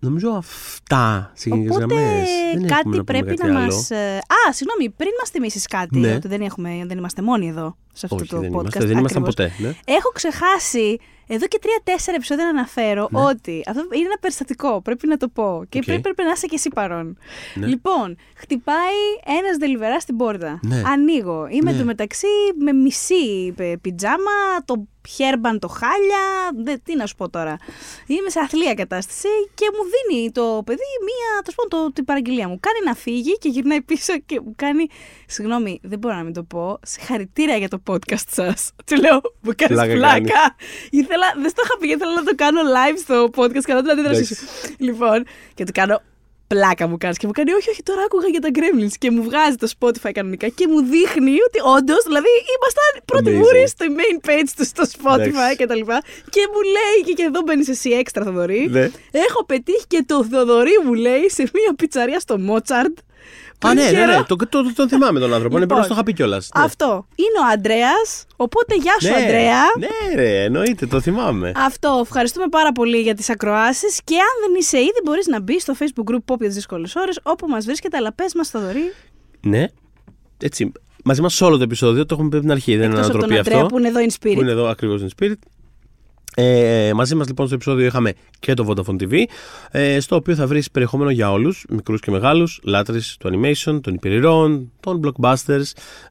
νομίζω 0.00 0.30
αυτά 0.30 1.30
σε 1.34 1.48
γενικέ 1.48 1.68
Οπότε 1.74 1.94
γραμμές. 1.94 2.28
κάτι 2.70 3.04
πρέπει 3.04 3.34
να 3.42 3.52
μας. 3.52 3.90
Α, 3.90 4.52
συγγνώμη, 4.52 4.90
πριν 4.96 5.10
μας 5.20 5.30
θυμίσεις 5.30 5.66
κάτι, 5.66 5.98
Ναι. 5.98 6.14
ότι 6.14 6.28
δεν, 6.28 6.40
έχουμε, 6.40 6.84
δεν 6.86 6.98
είμαστε 6.98 7.22
μόνοι 7.22 7.48
εδώ 7.48 7.76
σε 7.92 8.06
αυτό 8.06 8.16
Όχι, 8.16 8.28
το 8.28 8.38
δεν 8.40 8.48
podcast. 8.50 8.52
είμαστε. 8.60 8.84
Δεν 8.84 8.98
ήμασταν 8.98 9.22
ακριβώς. 9.24 9.50
ποτέ. 9.56 9.68
Ναι. 9.68 9.94
Έχω 9.96 10.10
ξεχάσει 10.12 10.98
εδώ 11.26 11.46
και 11.46 11.58
τρία-τέσσερα 11.60 12.16
επεισόδια 12.16 12.44
να 12.44 12.50
αναφέρω 12.50 13.08
Ναι. 13.10 13.20
ότι 13.20 13.62
αυτό 13.66 13.80
είναι 13.92 14.04
ένα 14.06 14.18
περιστατικό. 14.20 14.80
Πρέπει 14.82 15.06
να 15.06 15.16
το 15.16 15.28
πω. 15.28 15.64
Και 15.68 15.78
Οκ. 15.78 15.84
πρέπει, 15.84 16.00
πρέπει 16.00 16.22
να 16.22 16.30
είσαι 16.30 16.46
και 16.46 16.54
εσύ 16.54 16.68
παρόν. 16.68 17.18
Ναι. 17.54 17.66
Λοιπόν, 17.66 18.16
χτυπάει 18.34 19.00
ένας 19.38 19.56
ντελιβεράς 19.58 20.00
στην 20.00 20.16
πόρτα. 20.16 20.60
Ναι. 20.62 20.82
Ανοίγω. 20.86 21.46
Είμαι 21.50 21.72
Ναι. 21.72 21.78
το 21.78 21.84
μεταξύ 21.84 22.26
με 22.58 22.72
μισή 22.72 23.54
ε, 23.56 23.74
πιτζάμα, 23.80 24.64
το 24.64 24.86
hair 25.08 25.37
bun 25.37 25.58
το 25.58 25.68
χάλια. 25.68 26.24
Δεν, 26.64 26.82
τι 26.84 26.96
να 26.96 27.06
σου 27.06 27.14
πω 27.14 27.28
τώρα. 27.30 27.56
Είμαι 28.06 28.30
σε 28.30 28.40
άθλια 28.40 28.74
κατάσταση 28.74 29.28
και 29.54 29.66
μου 29.74 29.82
δίνει 29.92 30.30
το 30.32 30.62
παιδί 30.66 30.82
μία, 31.04 31.42
τέλος 31.42 31.54
πάντων, 31.54 31.86
το- 31.86 31.92
την 31.92 32.04
παραγγελία 32.04 32.48
μου. 32.48 32.58
Κάνει 32.60 32.78
να 32.84 32.94
φύγει 32.94 33.38
και 33.38 33.48
γυρνάει 33.48 33.82
πίσω 33.82 34.18
και 34.26 34.40
μου 34.40 34.52
κάνει. 34.56 34.86
Συγγνώμη, 35.26 35.80
δεν 35.82 35.98
μπορώ 35.98 36.14
να 36.14 36.22
μην 36.22 36.32
το 36.32 36.42
πω. 36.42 36.78
Συγχαρητήρια 36.82 37.56
για 37.56 37.68
το 37.68 37.82
podcast 37.90 38.28
σας. 38.30 38.70
Του 38.86 38.96
λέω, 38.96 39.20
μου 39.40 39.52
κάνεις 39.56 39.76
Πλάκα 39.76 39.92
πλάκα. 39.92 40.14
κάνεις. 40.18 40.54
Ήθελα, 40.90 41.26
δεν 41.40 41.50
στο 41.50 41.62
είχα 41.64 41.78
πει, 41.78 41.88
ήθελα 41.88 42.14
να 42.14 42.24
το 42.24 42.34
κάνω 42.34 42.60
live 42.62 42.98
στο 42.98 43.28
podcast, 43.36 43.60
κάνω 43.62 43.80
την 43.80 43.90
αντίδρασή 43.90 44.24
σου. 44.24 44.34
Λοιπόν, 44.78 45.24
και 45.54 45.64
του 45.64 45.72
κάνω. 45.72 46.00
Πλάκα 46.54 46.84
μου 46.88 46.96
κάνεις. 47.02 47.16
Και 47.18 47.26
μου 47.26 47.32
κάνει, 47.32 47.52
Όχι, 47.52 47.70
όχι, 47.70 47.82
τώρα 47.82 48.02
άκουγα 48.06 48.28
για 48.34 48.40
τα 48.40 48.50
Gremlins. 48.56 48.94
Και 48.98 49.10
μου 49.10 49.22
βγάζει 49.22 49.56
το 49.56 49.68
Spotify 49.76 50.10
κανονικά 50.18 50.48
και 50.48 50.66
μου 50.70 50.80
δείχνει 50.92 51.34
ότι 51.48 51.58
όντως, 51.76 52.02
δηλαδή 52.08 52.32
ήμασταν 52.56 52.90
πρώτη 53.10 53.30
μούρη 53.30 53.68
στο 53.68 53.84
main 53.98 54.18
page 54.26 54.50
του 54.56 54.64
στο 54.64 54.84
Spotify 54.94 55.52
και 55.58 55.66
τα 55.66 55.74
λοιπά. 55.74 56.02
Και 56.34 56.42
μου 56.52 56.60
λέει, 56.76 56.98
και, 57.06 57.12
και 57.12 57.22
εδώ 57.22 57.40
μπαίνεις 57.44 57.68
εσύ 57.68 57.90
έξτρα, 57.90 58.24
Θοδωρή. 58.24 58.68
Ναι. 58.70 58.90
Έχω 59.26 59.44
πετύχει 59.44 59.84
και 59.86 60.04
το 60.06 60.24
Θοδωρή 60.24 60.76
μου 60.84 60.94
λέει 60.94 61.28
σε 61.28 61.42
μία 61.42 61.74
πιτσαρία 61.76 62.20
στο 62.20 62.38
Μότσαρντ. 62.38 62.96
Α, 63.66 63.74
ναι, 63.74 63.82
ναι, 63.82 63.90
καιρό. 63.90 64.06
ναι. 64.06 64.22
Το, 64.26 64.36
το, 64.36 64.46
το, 64.46 64.72
τον 64.74 64.88
θυμάμαι 64.88 65.20
τον 65.20 65.34
άνθρωπο. 65.34 65.58
Λοιπόν, 65.58 65.78
ναι, 65.80 65.86
το 65.86 65.94
είχα 65.94 66.02
πει 66.02 66.12
κιόλας. 66.12 66.48
Αυτό. 66.54 67.06
Είναι 67.14 67.38
ο 67.48 67.52
Αντρέα. 67.52 67.92
Οπότε 68.36 68.74
γεια 68.74 68.94
σου, 69.00 69.14
Αντρέα. 69.14 69.60
Ναι, 69.78 70.14
ρε, 70.22 70.42
εννοείται, 70.44 70.86
το 70.86 71.00
θυμάμαι. 71.00 71.52
Αυτό. 71.56 72.00
Ευχαριστούμε 72.04 72.46
πάρα 72.48 72.72
πολύ 72.72 73.00
για 73.00 73.14
τις 73.14 73.30
ακροάσεις. 73.30 74.00
Και 74.04 74.14
αν 74.14 74.48
δεν 74.48 74.60
είσαι 74.60 74.78
ήδη, 74.78 75.00
μπορείς 75.04 75.26
να 75.26 75.40
μπεις 75.40 75.62
στο 75.62 75.74
Facebook 75.78 76.10
group 76.12 76.32
Pop 76.32 76.36
για 76.38 76.46
τις 76.46 76.54
δύσκολες 76.54 76.94
ώρες, 76.94 77.20
όπου 77.22 77.46
μας 77.46 77.64
βρίσκεται. 77.64 77.96
Αλλά 77.96 78.12
πες 78.12 78.34
μας, 78.34 78.48
Θοδωρή. 78.48 78.92
Ναι, 79.40 79.64
έτσι. 80.38 80.72
Μαζί 81.04 81.20
μας 81.20 81.34
σε 81.34 81.44
όλο 81.44 81.56
το 81.56 81.62
επεισόδιο, 81.62 82.06
το 82.06 82.14
έχουμε 82.14 82.28
πει 82.28 82.36
από 82.36 82.44
την 82.44 82.54
αρχή. 82.54 82.76
Δεν 82.76 82.90
είναι 82.90 82.98
Εκτός 83.00 83.08
από 83.08 83.18
ανατροπή 83.18 83.34
τον 83.34 83.40
Αντρέα 83.46 83.56
αυτό. 83.62 83.68
που 83.68 83.78
είναι 83.78 83.88
εδώ 83.88 84.00
in 84.00 84.24
spirit. 84.24 84.34
Που 84.34 84.40
είναι 84.40 84.50
εδώ 84.50 84.66
ακριβώς 84.68 85.02
in 85.02 85.22
spirit. 85.22 85.32
Ε, 86.34 86.90
μαζί 86.94 87.14
μας 87.14 87.26
λοιπόν 87.26 87.46
στο 87.46 87.54
επεισόδιο 87.54 87.86
είχαμε 87.86 88.12
και 88.38 88.54
το 88.54 88.66
Vodafone 88.68 89.02
TV 89.02 89.22
ε, 89.70 90.00
στο 90.00 90.16
οποίο 90.16 90.34
θα 90.34 90.46
βρεις 90.46 90.70
περιεχόμενο 90.70 91.10
για 91.10 91.32
όλους, 91.32 91.64
μικρούς 91.68 92.00
και 92.00 92.10
μεγάλους, 92.10 92.60
λάτρεις 92.64 93.16
του 93.20 93.30
animation, 93.32 93.80
των 93.82 93.94
υπερηρών, 93.94 94.72
των 94.80 95.00
blockbusters, 95.04 95.62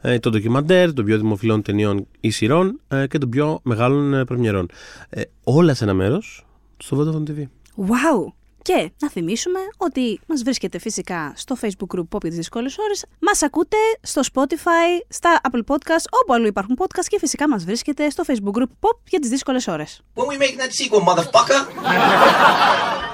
ε, 0.01 0.19
των 0.19 0.31
ντοκιμαντέρ, 0.31 0.93
των 0.93 1.05
πιο 1.05 1.17
δημοφιλών 1.17 1.61
ταινιών 1.61 2.07
ή 2.19 2.29
σειρών 2.29 2.79
ε, 2.87 3.07
και 3.07 3.17
των 3.17 3.29
πιο 3.29 3.59
μεγάλων 3.63 4.13
ε, 4.13 4.25
πρεμιερών. 4.25 4.69
Ε, 5.09 5.21
όλα 5.43 5.73
σε 5.73 5.83
ένα 5.83 5.93
μέρος 5.93 6.45
στο 6.77 6.97
Vodafone 6.97 7.29
TV. 7.29 7.39
Wow! 7.77 8.38
Και 8.69 8.91
να 8.99 9.09
θυμίσουμε 9.09 9.59
ότι 9.77 10.19
μας 10.25 10.43
βρίσκεται 10.43 10.79
φυσικά 10.79 11.33
στο 11.35 11.55
Facebook 11.61 11.95
group 11.95 12.07
Pop 12.11 12.21
για 12.21 12.29
τις 12.29 12.35
δύσκολες 12.35 12.77
ώρες. 12.77 13.05
Μας 13.19 13.41
ακούτε 13.41 13.77
στο 14.01 14.21
Spotify, 14.33 15.05
στα 15.07 15.41
Apple 15.49 15.61
Podcasts, 15.67 16.05
όπου 16.21 16.33
αλλού 16.33 16.45
υπάρχουν 16.45 16.77
podcasts 16.79 17.07
και 17.07 17.19
φυσικά 17.19 17.49
μας 17.49 17.63
βρίσκεται 17.63 18.09
στο 18.09 18.23
Facebook 18.27 18.57
group 18.59 18.69
Pop 18.79 18.97
για 19.09 19.19
τις 19.19 19.29
δύσκολες 19.29 19.67
ώρες. 19.67 20.01
When 20.15 20.21
we 20.21 20.37
making 20.37 20.59
that 20.59 20.71
sequel, 20.71 21.03
motherfucker? 21.03 21.61